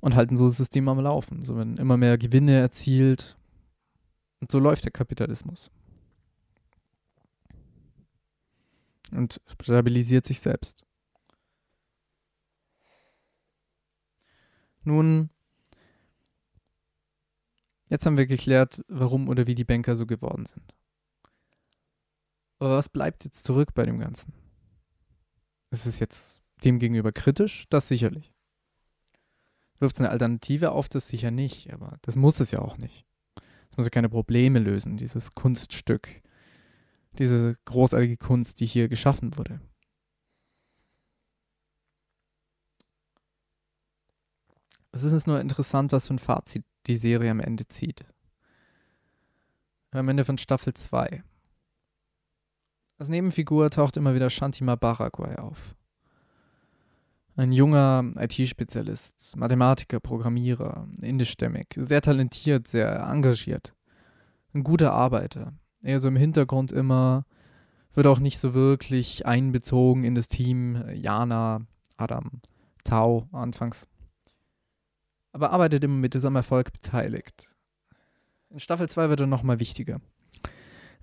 und 0.00 0.14
halten 0.14 0.36
so 0.36 0.46
das 0.46 0.56
System 0.56 0.88
am 0.88 1.00
Laufen. 1.00 1.44
So 1.44 1.56
werden 1.56 1.76
immer 1.76 1.96
mehr 1.96 2.18
Gewinne 2.18 2.58
erzielt, 2.58 3.36
und 4.40 4.50
so 4.50 4.58
läuft 4.58 4.84
der 4.84 4.92
Kapitalismus. 4.92 5.70
Und 9.12 9.40
stabilisiert 9.60 10.24
sich 10.24 10.40
selbst. 10.40 10.84
Nun, 14.82 15.30
jetzt 17.88 18.06
haben 18.06 18.16
wir 18.16 18.26
geklärt, 18.26 18.82
warum 18.88 19.28
oder 19.28 19.46
wie 19.46 19.54
die 19.54 19.64
Banker 19.64 19.96
so 19.96 20.06
geworden 20.06 20.46
sind. 20.46 20.74
Aber 22.58 22.76
was 22.76 22.88
bleibt 22.88 23.24
jetzt 23.24 23.44
zurück 23.44 23.74
bei 23.74 23.84
dem 23.84 23.98
Ganzen? 23.98 24.32
Ist 25.70 25.86
es 25.86 25.98
jetzt 25.98 26.42
dem 26.64 26.78
gegenüber 26.78 27.12
kritisch? 27.12 27.66
Das 27.68 27.88
sicherlich. 27.88 28.32
Wirft 29.78 29.96
es 29.96 30.00
eine 30.00 30.10
Alternative 30.10 30.72
auf? 30.72 30.88
Das 30.88 31.08
sicher 31.08 31.30
nicht, 31.30 31.72
aber 31.72 31.98
das 32.02 32.16
muss 32.16 32.40
es 32.40 32.50
ja 32.50 32.60
auch 32.60 32.76
nicht. 32.76 33.06
Es 33.70 33.76
muss 33.76 33.86
ja 33.86 33.90
keine 33.90 34.08
Probleme 34.08 34.58
lösen, 34.58 34.96
dieses 34.96 35.34
Kunststück, 35.34 36.22
diese 37.18 37.56
großartige 37.64 38.16
Kunst, 38.16 38.60
die 38.60 38.66
hier 38.66 38.88
geschaffen 38.88 39.36
wurde. 39.36 39.60
Es 44.92 45.04
ist 45.04 45.26
nur 45.26 45.40
interessant, 45.40 45.92
was 45.92 46.08
für 46.08 46.14
ein 46.14 46.18
Fazit 46.18 46.64
die 46.86 46.96
Serie 46.96 47.30
am 47.30 47.40
Ende 47.40 47.66
zieht. 47.68 48.04
Am 49.92 50.08
Ende 50.08 50.24
von 50.24 50.38
Staffel 50.38 50.74
2. 50.74 51.22
Als 52.98 53.08
Nebenfigur 53.08 53.70
taucht 53.70 53.96
immer 53.96 54.14
wieder 54.14 54.30
Shantima 54.30 54.74
Barakwai 54.76 55.38
auf. 55.38 55.74
Ein 57.36 57.52
junger 57.52 58.12
IT-Spezialist, 58.16 59.36
Mathematiker, 59.36 60.00
Programmierer, 60.00 60.88
indischstämmig, 61.00 61.68
sehr 61.76 62.02
talentiert, 62.02 62.66
sehr 62.66 63.00
engagiert. 63.00 63.74
Ein 64.52 64.64
guter 64.64 64.92
Arbeiter. 64.92 65.54
Er 65.82 66.00
so 66.00 66.08
im 66.08 66.16
Hintergrund 66.16 66.72
immer, 66.72 67.24
wird 67.94 68.06
auch 68.06 68.18
nicht 68.18 68.38
so 68.38 68.52
wirklich 68.52 69.26
einbezogen 69.26 70.04
in 70.04 70.14
das 70.14 70.28
Team. 70.28 70.84
Jana, 70.92 71.66
Adam, 71.96 72.42
Tau 72.84 73.28
anfangs. 73.32 73.88
Aber 75.32 75.52
arbeitet 75.52 75.84
immer 75.84 75.96
mit 75.96 76.14
diesem 76.14 76.34
Erfolg 76.36 76.72
beteiligt. 76.72 77.54
In 78.50 78.58
Staffel 78.58 78.88
2 78.88 79.08
wird 79.08 79.20
er 79.20 79.26
nochmal 79.28 79.60
wichtiger. 79.60 80.00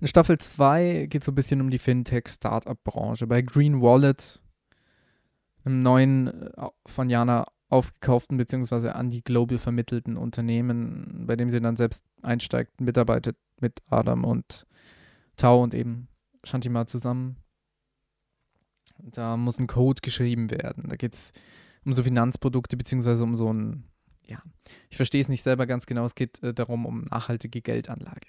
In 0.00 0.06
Staffel 0.06 0.38
2 0.38 1.06
geht 1.08 1.22
es 1.22 1.26
so 1.26 1.32
ein 1.32 1.34
bisschen 1.34 1.60
um 1.60 1.70
die 1.70 1.78
Fintech-Startup-Branche. 1.78 3.26
Bei 3.26 3.42
Green 3.42 3.80
Wallet 3.80 4.40
einem 5.68 5.80
neuen 5.80 6.28
äh, 6.28 6.68
von 6.86 7.10
Jana 7.10 7.46
aufgekauften 7.68 8.38
bzw. 8.38 8.90
an 8.90 9.10
die 9.10 9.22
Global 9.22 9.58
vermittelten 9.58 10.16
Unternehmen, 10.16 11.24
bei 11.26 11.36
dem 11.36 11.50
sie 11.50 11.60
dann 11.60 11.76
selbst 11.76 12.04
einsteigt, 12.22 12.80
mitarbeitet 12.80 13.36
mit 13.60 13.80
Adam 13.88 14.24
und 14.24 14.66
Tau 15.36 15.62
und 15.62 15.74
eben 15.74 16.08
Shantima 16.44 16.86
zusammen. 16.86 17.36
Da 18.98 19.36
muss 19.36 19.58
ein 19.58 19.66
Code 19.66 20.00
geschrieben 20.00 20.50
werden. 20.50 20.88
Da 20.88 20.96
geht 20.96 21.14
es 21.14 21.32
um 21.84 21.92
so 21.92 22.02
Finanzprodukte 22.02 22.76
beziehungsweise 22.76 23.22
um 23.22 23.36
so 23.36 23.52
ein, 23.52 23.84
ja, 24.26 24.42
ich 24.90 24.96
verstehe 24.96 25.20
es 25.20 25.28
nicht 25.28 25.42
selber 25.42 25.66
ganz 25.66 25.86
genau, 25.86 26.04
es 26.04 26.14
geht 26.14 26.42
äh, 26.42 26.54
darum, 26.54 26.86
um 26.86 27.04
nachhaltige 27.04 27.60
Geldanlage. 27.60 28.28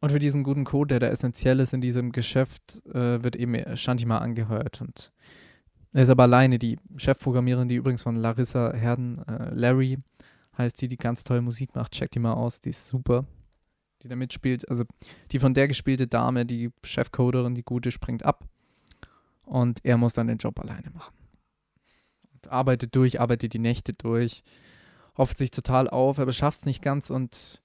Und 0.00 0.12
für 0.12 0.18
diesen 0.18 0.44
guten 0.44 0.64
Code, 0.64 0.94
der 0.94 1.00
da 1.00 1.06
essentiell 1.08 1.58
ist 1.60 1.72
in 1.72 1.80
diesem 1.80 2.12
Geschäft, 2.12 2.84
äh, 2.86 3.22
wird 3.22 3.34
eben 3.34 3.76
Shantima 3.76 4.18
angehört. 4.18 4.80
Und 4.80 5.12
er 5.92 6.02
ist 6.04 6.10
aber 6.10 6.24
alleine. 6.24 6.58
Die 6.58 6.78
Chefprogrammiererin, 6.96 7.68
die 7.68 7.76
übrigens 7.76 8.02
von 8.02 8.14
Larissa 8.14 8.72
Herden, 8.72 9.26
äh, 9.26 9.52
Larry, 9.54 9.98
heißt 10.56 10.80
die, 10.80 10.88
die 10.88 10.96
ganz 10.96 11.24
toll 11.24 11.40
Musik 11.40 11.74
macht. 11.74 11.92
Check 11.92 12.12
die 12.12 12.20
mal 12.20 12.34
aus, 12.34 12.60
die 12.60 12.70
ist 12.70 12.86
super. 12.86 13.24
Die 14.02 14.08
da 14.08 14.14
mitspielt. 14.14 14.68
Also 14.68 14.84
die 15.32 15.40
von 15.40 15.54
der 15.54 15.66
gespielte 15.66 16.06
Dame, 16.06 16.46
die 16.46 16.70
Chefcoderin, 16.84 17.56
die 17.56 17.64
gute, 17.64 17.90
springt 17.90 18.24
ab. 18.24 18.44
Und 19.42 19.80
er 19.84 19.96
muss 19.96 20.12
dann 20.12 20.28
den 20.28 20.38
Job 20.38 20.60
alleine 20.60 20.90
machen. 20.90 21.16
Und 22.34 22.52
arbeitet 22.52 22.94
durch, 22.94 23.20
arbeitet 23.20 23.54
die 23.54 23.58
Nächte 23.58 23.94
durch, 23.94 24.44
hofft 25.16 25.38
sich 25.38 25.50
total 25.50 25.88
auf, 25.88 26.20
aber 26.20 26.32
schafft 26.32 26.58
es 26.58 26.66
nicht 26.66 26.82
ganz 26.82 27.10
und 27.10 27.62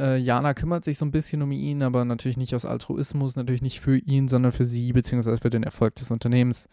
äh, 0.00 0.16
Jana 0.16 0.54
kümmert 0.54 0.84
sich 0.84 0.98
so 0.98 1.04
ein 1.04 1.10
bisschen 1.10 1.42
um 1.42 1.52
ihn, 1.52 1.82
aber 1.82 2.04
natürlich 2.04 2.36
nicht 2.36 2.54
aus 2.54 2.64
Altruismus, 2.64 3.36
natürlich 3.36 3.62
nicht 3.62 3.80
für 3.80 3.98
ihn, 3.98 4.28
sondern 4.28 4.52
für 4.52 4.64
sie, 4.64 4.92
beziehungsweise 4.92 5.38
für 5.38 5.50
den 5.50 5.62
Erfolg 5.62 5.94
des 5.96 6.10
Unternehmens. 6.10 6.68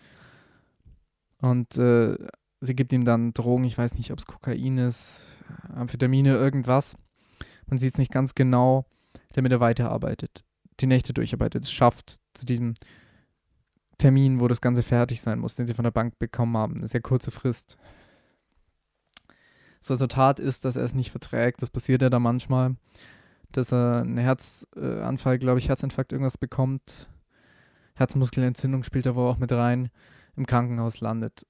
Und 1.41 1.77
äh, 1.77 2.17
sie 2.61 2.75
gibt 2.75 2.93
ihm 2.93 3.05
dann 3.05 3.33
Drogen, 3.33 3.63
ich 3.63 3.77
weiß 3.77 3.95
nicht, 3.95 4.11
ob 4.11 4.19
es 4.19 4.25
Kokain 4.25 4.77
ist, 4.77 5.27
Amphetamine, 5.73 6.35
irgendwas. 6.35 6.95
Man 7.67 7.77
sieht 7.77 7.93
es 7.93 7.99
nicht 7.99 8.11
ganz 8.11 8.35
genau, 8.35 8.85
damit 9.33 9.51
er 9.51 9.59
weiterarbeitet, 9.59 10.43
die 10.79 10.87
Nächte 10.87 11.13
durcharbeitet, 11.13 11.63
es 11.63 11.71
schafft 11.71 12.19
zu 12.33 12.45
diesem 12.45 12.73
Termin, 13.97 14.39
wo 14.39 14.47
das 14.47 14.61
Ganze 14.61 14.81
fertig 14.81 15.21
sein 15.21 15.39
muss, 15.39 15.55
den 15.55 15.67
sie 15.67 15.73
von 15.73 15.83
der 15.83 15.91
Bank 15.91 16.17
bekommen 16.19 16.57
haben. 16.57 16.77
Eine 16.77 16.87
sehr 16.87 17.01
kurze 17.01 17.31
Frist. 17.31 17.77
Das 19.79 19.91
Resultat 19.91 20.39
ist, 20.39 20.65
dass 20.65 20.75
er 20.75 20.83
es 20.83 20.93
nicht 20.93 21.11
verträgt. 21.11 21.61
Das 21.61 21.69
passiert 21.69 22.01
ja 22.01 22.09
da 22.09 22.19
manchmal, 22.19 22.75
dass 23.51 23.71
er 23.71 24.01
einen 24.01 24.17
Herzanfall, 24.17 25.39
glaube 25.39 25.59
ich, 25.59 25.69
Herzinfarkt 25.69 26.11
irgendwas 26.11 26.37
bekommt. 26.37 27.09
Herzmuskelentzündung 27.95 28.83
spielt 28.83 29.05
er 29.05 29.15
wohl 29.15 29.27
auch 29.27 29.39
mit 29.39 29.51
rein, 29.51 29.89
im 30.35 30.45
Krankenhaus 30.45 31.01
landet. 31.01 31.45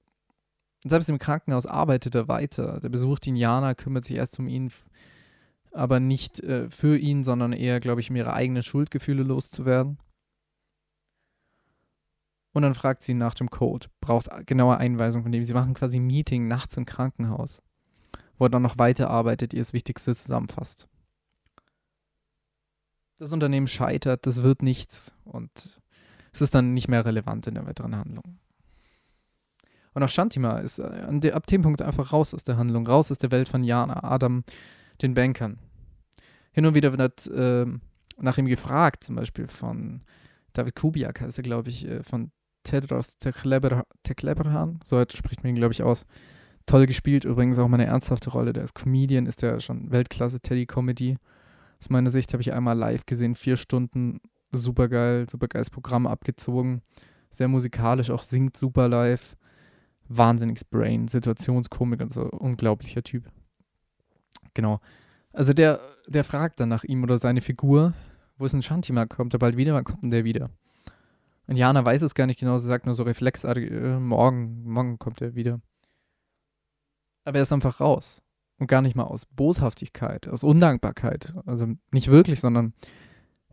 Und 0.84 0.90
selbst 0.90 1.10
im 1.10 1.18
Krankenhaus 1.18 1.66
arbeitet 1.66 2.14
er 2.14 2.28
weiter. 2.28 2.80
Der 2.80 2.88
besucht 2.88 3.26
ihn 3.26 3.36
Jana, 3.36 3.74
kümmert 3.74 4.04
sich 4.04 4.16
erst 4.16 4.38
um 4.38 4.48
ihn, 4.48 4.72
aber 5.72 6.00
nicht 6.00 6.40
äh, 6.40 6.70
für 6.70 6.96
ihn, 6.96 7.22
sondern 7.22 7.52
eher, 7.52 7.80
glaube 7.80 8.00
ich, 8.00 8.10
um 8.10 8.16
ihre 8.16 8.32
eigenen 8.32 8.62
Schuldgefühle 8.62 9.22
loszuwerden. 9.22 9.98
Und 12.52 12.62
dann 12.62 12.74
fragt 12.74 13.04
sie 13.04 13.14
nach 13.14 13.34
dem 13.34 13.50
Code, 13.50 13.88
braucht 14.00 14.28
genaue 14.46 14.76
Einweisungen 14.78 15.22
von 15.22 15.32
dem. 15.32 15.44
Sie 15.44 15.54
machen 15.54 15.74
quasi 15.74 15.98
ein 15.98 16.06
Meeting 16.06 16.48
nachts 16.48 16.76
im 16.76 16.84
Krankenhaus 16.84 17.62
wo 18.40 18.46
er 18.46 18.50
dann 18.50 18.62
noch 18.62 18.78
weiterarbeitet, 18.78 19.52
ihr 19.52 19.60
das 19.60 19.74
Wichtigste 19.74 20.14
zusammenfasst. 20.14 20.88
das 23.18 23.32
Unternehmen 23.32 23.68
scheitert, 23.68 24.26
das 24.26 24.42
wird 24.42 24.62
nichts 24.62 25.14
und 25.24 25.78
es 26.32 26.40
ist 26.40 26.54
dann 26.54 26.72
nicht 26.72 26.88
mehr 26.88 27.04
relevant 27.04 27.46
in 27.46 27.54
der 27.54 27.66
weiteren 27.66 27.94
Handlung. 27.94 28.38
Und 29.92 30.02
auch 30.02 30.08
Shantima 30.08 30.58
ist 30.58 30.78
äh, 30.78 31.32
ab 31.32 31.46
dem 31.48 31.60
Punkt 31.60 31.82
einfach 31.82 32.14
raus 32.14 32.32
aus 32.32 32.42
der 32.42 32.56
Handlung, 32.56 32.86
raus 32.86 33.12
aus 33.12 33.18
der 33.18 33.30
Welt 33.30 33.48
von 33.48 33.62
Jana, 33.62 34.04
Adam, 34.04 34.42
den 35.02 35.12
Bankern. 35.12 35.58
Hin 36.52 36.64
und 36.64 36.74
wieder 36.74 36.96
wird 36.96 37.26
äh, 37.26 37.66
nach 38.16 38.38
ihm 38.38 38.46
gefragt, 38.46 39.04
zum 39.04 39.16
Beispiel 39.16 39.48
von 39.48 40.00
David 40.54 40.76
Kubiak, 40.76 41.20
heißt 41.20 41.38
er, 41.38 41.44
glaube 41.44 41.68
ich, 41.68 41.86
äh, 41.86 42.02
von 42.02 42.32
Tedros 42.62 43.18
Tekleberhan, 43.18 44.80
so 44.82 45.04
spricht 45.12 45.42
man 45.42 45.50
ihn, 45.50 45.56
glaube 45.56 45.72
ich, 45.72 45.82
aus. 45.82 46.06
Toll 46.66 46.86
gespielt, 46.86 47.24
übrigens 47.24 47.58
auch 47.58 47.68
mal 47.68 47.80
eine 47.80 47.86
ernsthafte 47.86 48.30
Rolle. 48.30 48.52
Der 48.52 48.64
ist 48.64 48.74
Comedian, 48.74 49.26
ist 49.26 49.42
der 49.42 49.60
schon 49.60 49.90
Weltklasse 49.90 50.40
Teddy-Comedy. 50.40 51.16
Aus 51.80 51.90
meiner 51.90 52.10
Sicht 52.10 52.32
habe 52.32 52.42
ich 52.42 52.52
einmal 52.52 52.76
live 52.76 53.06
gesehen, 53.06 53.34
vier 53.34 53.56
Stunden, 53.56 54.20
super 54.52 54.88
geil, 54.88 55.26
super 55.28 55.48
geiles 55.48 55.70
Programm 55.70 56.06
abgezogen. 56.06 56.82
Sehr 57.30 57.48
musikalisch, 57.48 58.10
auch 58.10 58.22
singt 58.22 58.56
super 58.56 58.88
live. 58.88 59.36
Wahnsinniges 60.08 60.64
Brain, 60.64 61.08
Situationskomik 61.08 62.00
und 62.00 62.12
so, 62.12 62.22
unglaublicher 62.22 63.02
Typ. 63.02 63.30
Genau. 64.54 64.80
Also 65.32 65.52
der, 65.52 65.80
der 66.08 66.24
fragt 66.24 66.58
dann 66.58 66.68
nach 66.68 66.82
ihm 66.84 67.04
oder 67.04 67.18
seine 67.18 67.40
Figur, 67.40 67.94
wo 68.36 68.44
ist 68.44 68.54
ein 68.54 68.62
Shantima? 68.62 69.06
Kommt 69.06 69.34
er 69.34 69.38
bald 69.38 69.56
wieder? 69.56 69.74
Wann 69.74 69.84
kommt 69.84 70.02
denn 70.02 70.10
der 70.10 70.24
wieder? 70.24 70.50
Und 71.46 71.56
Jana 71.56 71.84
weiß 71.84 72.02
es 72.02 72.14
gar 72.14 72.26
nicht 72.26 72.40
genau, 72.40 72.58
sie 72.58 72.68
sagt 72.68 72.86
nur 72.86 72.94
so 72.94 73.02
reflexartig, 73.02 73.70
äh, 73.70 73.98
morgen, 73.98 74.62
morgen 74.64 74.98
kommt 74.98 75.20
er 75.20 75.34
wieder. 75.34 75.60
Aber 77.24 77.38
er 77.38 77.42
ist 77.42 77.52
einfach 77.52 77.80
raus. 77.80 78.22
Und 78.58 78.66
gar 78.66 78.82
nicht 78.82 78.94
mal 78.94 79.04
aus 79.04 79.24
Boshaftigkeit, 79.26 80.28
aus 80.28 80.44
Undankbarkeit. 80.44 81.34
Also 81.46 81.66
nicht 81.92 82.08
wirklich, 82.08 82.40
sondern 82.40 82.74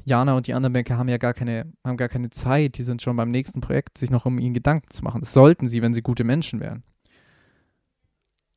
Jana 0.03 0.35
und 0.35 0.47
die 0.47 0.53
anderen 0.53 0.73
Banker 0.73 0.97
haben 0.97 1.09
ja 1.09 1.17
gar 1.17 1.33
keine, 1.33 1.71
haben 1.83 1.97
gar 1.97 2.09
keine 2.09 2.29
Zeit. 2.29 2.77
Die 2.77 2.83
sind 2.83 3.01
schon 3.01 3.15
beim 3.15 3.31
nächsten 3.31 3.61
Projekt, 3.61 3.97
sich 3.97 4.09
noch 4.09 4.25
um 4.25 4.37
ihn 4.37 4.53
Gedanken 4.53 4.89
zu 4.89 5.03
machen. 5.03 5.21
Das 5.21 5.33
sollten 5.33 5.69
sie, 5.69 5.81
wenn 5.81 5.93
sie 5.93 6.01
gute 6.01 6.23
Menschen 6.23 6.59
wären. 6.59 6.83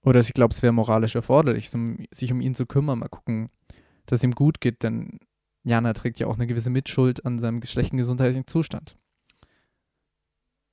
Oder 0.02 0.20
ich 0.20 0.32
glaube, 0.32 0.52
es 0.52 0.62
wäre 0.62 0.72
moralisch 0.72 1.14
erforderlich, 1.14 1.70
sich 1.70 2.32
um 2.32 2.40
ihn 2.40 2.54
zu 2.54 2.66
kümmern, 2.66 2.98
mal 2.98 3.08
gucken, 3.08 3.50
dass 4.06 4.20
es 4.20 4.24
ihm 4.24 4.34
gut 4.34 4.60
geht, 4.60 4.82
denn 4.82 5.20
Jana 5.62 5.92
trägt 5.92 6.18
ja 6.18 6.26
auch 6.26 6.36
eine 6.36 6.46
gewisse 6.46 6.70
Mitschuld 6.70 7.24
an 7.26 7.38
seinem 7.38 7.62
schlechten 7.62 7.98
gesundheitlichen 7.98 8.46
Zustand. 8.46 8.96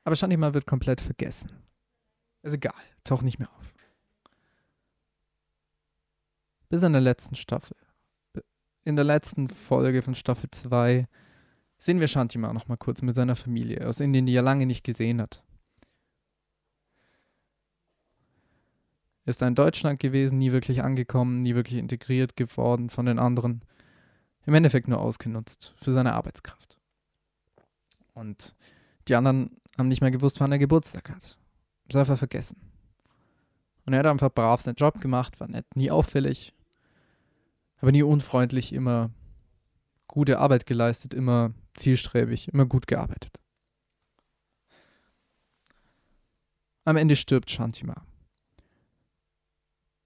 Aber 0.05 0.15
Shantima 0.15 0.53
wird 0.53 0.65
komplett 0.65 1.01
vergessen. 1.01 1.51
Ist 2.41 2.53
egal, 2.53 2.73
taucht 3.03 3.23
nicht 3.23 3.39
mehr 3.39 3.49
auf 3.59 3.76
bis 6.69 6.83
in 6.83 6.93
der 6.93 7.01
letzten 7.01 7.35
Staffel. 7.35 7.77
In 8.83 8.95
der 8.95 9.05
letzten 9.05 9.47
Folge 9.47 10.01
von 10.01 10.15
Staffel 10.15 10.49
2 10.49 11.07
sehen 11.77 11.99
wir 11.99 12.07
Shantima 12.07 12.53
noch 12.53 12.67
mal 12.67 12.77
kurz 12.77 13.01
mit 13.01 13.15
seiner 13.15 13.35
Familie 13.35 13.87
aus 13.87 13.99
Indien, 13.99 14.25
die 14.25 14.35
er 14.35 14.41
lange 14.41 14.65
nicht 14.65 14.83
gesehen 14.83 15.21
hat. 15.21 15.43
Er 19.25 19.31
ist 19.31 19.41
in 19.41 19.55
Deutschland 19.55 19.99
gewesen, 19.99 20.37
nie 20.37 20.53
wirklich 20.53 20.83
angekommen, 20.83 21.41
nie 21.41 21.53
wirklich 21.53 21.79
integriert 21.79 22.37
geworden 22.37 22.89
von 22.89 23.05
den 23.05 23.19
anderen. 23.19 23.61
Im 24.45 24.53
Endeffekt 24.53 24.87
nur 24.87 25.01
ausgenutzt 25.01 25.73
für 25.75 25.91
seine 25.91 26.13
Arbeitskraft. 26.13 26.79
Und 28.13 28.55
die 29.09 29.15
anderen 29.15 29.59
haben 29.77 29.89
nicht 29.89 29.99
mehr 29.99 30.11
gewusst, 30.11 30.39
wann 30.39 30.53
er 30.53 30.59
Geburtstag 30.59 31.09
hat. 31.09 31.37
Das 31.89 31.99
einfach 31.99 32.17
vergessen. 32.17 32.57
Und 33.85 33.93
er 33.93 33.99
hat 33.99 34.05
einfach 34.05 34.33
brav 34.33 34.61
seinen 34.61 34.75
Job 34.75 35.01
gemacht, 35.01 35.39
war 35.41 35.49
nett, 35.49 35.65
nie 35.75 35.91
auffällig, 35.91 36.53
aber 37.79 37.91
nie 37.91 38.03
unfreundlich, 38.03 38.73
immer 38.73 39.11
gute 40.07 40.39
Arbeit 40.39 40.65
geleistet, 40.65 41.13
immer 41.13 41.53
zielstrebig, 41.75 42.47
immer 42.49 42.65
gut 42.65 42.87
gearbeitet. 42.87 43.39
Am 46.85 46.97
Ende 46.97 47.15
stirbt 47.15 47.51
Shantima. 47.51 48.05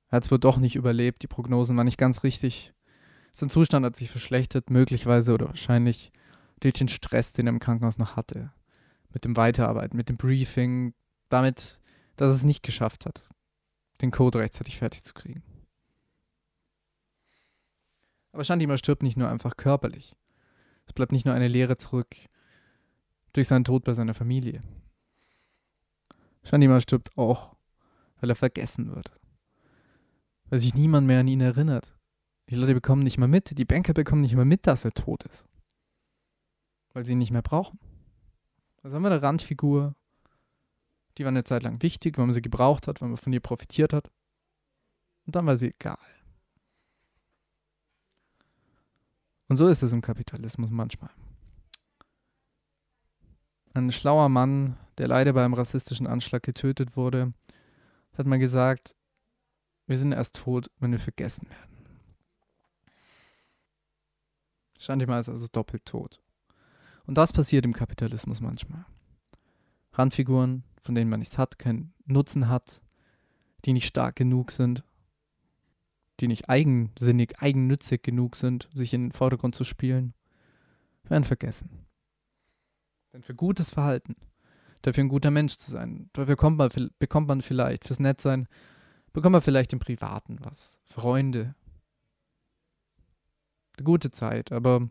Er 0.10 0.18
hat 0.18 0.26
es 0.26 0.32
wohl 0.32 0.40
doch 0.40 0.58
nicht 0.58 0.76
überlebt, 0.76 1.24
die 1.24 1.28
Prognosen 1.28 1.78
waren 1.78 1.86
nicht 1.86 1.98
ganz 1.98 2.24
richtig. 2.24 2.74
Sein 3.32 3.50
Zustand 3.50 3.86
hat 3.86 3.96
sich 3.96 4.10
verschlechtert, 4.10 4.70
möglicherweise 4.70 5.34
oder 5.34 5.48
wahrscheinlich 5.48 6.12
durch 6.60 6.74
den 6.74 6.90
Stress, 6.90 7.34
den 7.34 7.48
er 7.48 7.54
im 7.54 7.60
Krankenhaus 7.60 7.98
noch 7.98 8.18
hatte. 8.18 8.52
Mit 9.14 9.26
dem 9.26 9.38
Weiterarbeiten, 9.38 9.96
mit 9.96 10.10
dem 10.10 10.18
Briefing, 10.18 10.94
damit, 11.30 11.80
dass 12.18 12.30
er 12.30 12.36
es 12.36 12.44
nicht 12.44 12.64
geschafft 12.64 13.06
hat, 13.06 13.30
den 14.02 14.12
Code 14.12 14.40
rechtzeitig 14.40 14.78
fertig 14.78 15.04
zu 15.04 15.14
kriegen. 15.14 15.44
Aber 18.32 18.44
Shantima 18.44 18.78
stirbt 18.78 19.04
nicht 19.04 19.18
nur 19.18 19.30
einfach 19.30 19.58
körperlich. 19.58 20.16
Es 20.86 20.94
bleibt 20.94 21.12
nicht 21.12 21.26
nur 21.26 21.36
eine 21.36 21.48
Leere 21.48 21.78
zurück 21.78 22.16
durch 23.34 23.48
seinen 23.48 23.64
Tod 23.64 23.84
bei 23.84 23.94
seiner 23.94 24.14
Familie. 24.14 24.62
Shantima 26.44 26.80
stirbt 26.82 27.18
auch, 27.18 27.56
weil 28.20 28.30
er 28.30 28.36
vergessen 28.36 28.96
wird. 28.96 29.12
Weil 30.50 30.60
sich 30.60 30.74
niemand 30.74 31.08
mehr 31.08 31.20
an 31.20 31.28
ihn 31.28 31.42
erinnert. 31.42 31.96
Die 32.50 32.56
Leute 32.56 32.74
bekommen 32.74 33.04
nicht 33.04 33.18
mal 33.18 33.28
mit, 33.28 33.58
die 33.58 33.66
Banker 33.66 33.94
bekommen 33.94 34.22
nicht 34.22 34.36
mal 34.36 34.46
mit, 34.46 34.68
dass 34.68 34.84
er 34.84 34.92
tot 34.92 35.24
ist. 35.24 35.46
Weil 36.94 37.06
sie 37.06 37.14
ihn 37.14 37.20
nicht 37.20 37.32
mehr 37.32 37.42
brauchen. 37.42 37.80
Also 38.84 38.96
haben 38.96 39.04
wir 39.04 39.12
eine 39.12 39.22
Randfigur, 39.22 39.96
die 41.18 41.24
war 41.24 41.30
eine 41.30 41.44
Zeit 41.44 41.64
lang 41.64 41.82
wichtig, 41.82 42.18
weil 42.18 42.26
man 42.26 42.34
sie 42.34 42.42
gebraucht 42.42 42.88
hat, 42.88 43.02
weil 43.02 43.10
man 43.10 43.18
von 43.18 43.32
ihr 43.32 43.40
profitiert 43.40 43.94
hat. 43.94 44.10
Und 45.26 45.36
dann 45.36 45.46
war 45.46 45.56
sie 45.56 45.68
egal. 45.68 45.98
Und 49.52 49.58
so 49.58 49.68
ist 49.68 49.84
es 49.84 49.92
im 49.92 50.00
Kapitalismus 50.00 50.70
manchmal. 50.70 51.10
Ein 53.74 53.92
schlauer 53.92 54.30
Mann, 54.30 54.78
der 54.98 55.10
leider 55.10 55.34
beim 55.34 55.54
rassistischen 55.54 56.08
Anschlag 56.08 56.42
getötet 56.42 56.96
wurde, 56.96 57.34
hat 58.18 58.28
mal 58.28 58.40
gesagt, 58.40 58.96
wir 59.88 59.98
sind 59.98 60.14
erst 60.14 60.38
tot, 60.38 60.72
wenn 60.80 60.94
wir 60.94 61.02
vergessen 61.02 61.50
werden. 61.50 61.86
Shantima 64.80 65.20
ist 65.20 65.28
also 65.28 65.48
doppelt 65.52 65.86
tot. 65.86 66.22
Und 67.06 67.18
das 67.18 67.34
passiert 67.34 67.66
im 67.66 67.74
Kapitalismus 67.74 68.40
manchmal. 68.40 68.86
Randfiguren, 69.92 70.64
von 70.82 70.96
denen 70.96 71.10
man 71.10 71.20
nichts 71.20 71.38
hat, 71.38 71.60
keinen 71.60 71.94
Nutzen 72.06 72.48
hat, 72.48 72.82
die 73.66 73.74
nicht 73.74 73.88
stark 73.88 74.16
genug 74.16 74.54
sind 74.54 74.86
die 76.22 76.28
nicht 76.28 76.50
eigensinnig, 76.50 77.40
eigennützig 77.40 78.04
genug 78.04 78.36
sind, 78.36 78.70
sich 78.74 78.94
in 78.94 79.06
den 79.06 79.12
Vordergrund 79.12 79.56
zu 79.56 79.64
spielen, 79.64 80.14
werden 81.04 81.24
vergessen. 81.24 81.86
Denn 83.12 83.24
für 83.24 83.36
gutes 83.36 83.72
Verhalten, 83.72 84.16
dafür 84.84 85.04
ein 85.04 85.10
guter 85.10 85.32
Mensch 85.32 85.58
zu 85.58 85.72
sein, 85.72 86.10
dafür 86.14 86.38
man, 86.42 86.92
bekommt 87.00 87.28
man 87.28 87.42
vielleicht, 87.42 87.86
fürs 87.86 88.00
Nettsein, 88.00 88.48
bekommt 89.12 89.34
man 89.34 89.42
vielleicht 89.42 89.74
im 89.74 89.80
Privaten 89.80 90.38
was, 90.42 90.80
Freunde, 90.86 91.56
eine 93.78 93.84
gute 93.84 94.12
Zeit, 94.12 94.52
aber 94.52 94.88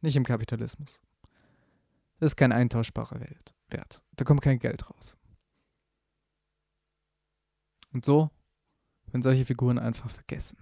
nicht 0.00 0.16
im 0.16 0.24
Kapitalismus. 0.24 1.00
Das 2.18 2.32
ist 2.32 2.36
kein 2.36 2.52
eintauschbarer 2.52 3.20
Wert. 3.68 4.02
Da 4.12 4.24
kommt 4.24 4.40
kein 4.40 4.58
Geld 4.58 4.88
raus. 4.88 5.18
Und 7.92 8.04
so 8.04 8.30
wenn 9.12 9.22
solche 9.22 9.44
Figuren 9.44 9.78
einfach 9.78 10.10
vergessen. 10.10 10.58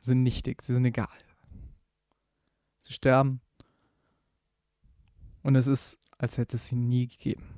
Sie 0.00 0.10
sind 0.10 0.22
nichtig, 0.22 0.62
sie 0.62 0.72
sind 0.72 0.84
egal. 0.84 1.08
Sie 2.80 2.92
sterben 2.92 3.40
und 5.42 5.56
es 5.56 5.66
ist, 5.66 5.98
als 6.18 6.38
hätte 6.38 6.56
es 6.56 6.66
sie 6.66 6.76
nie 6.76 7.08
gegeben. 7.08 7.55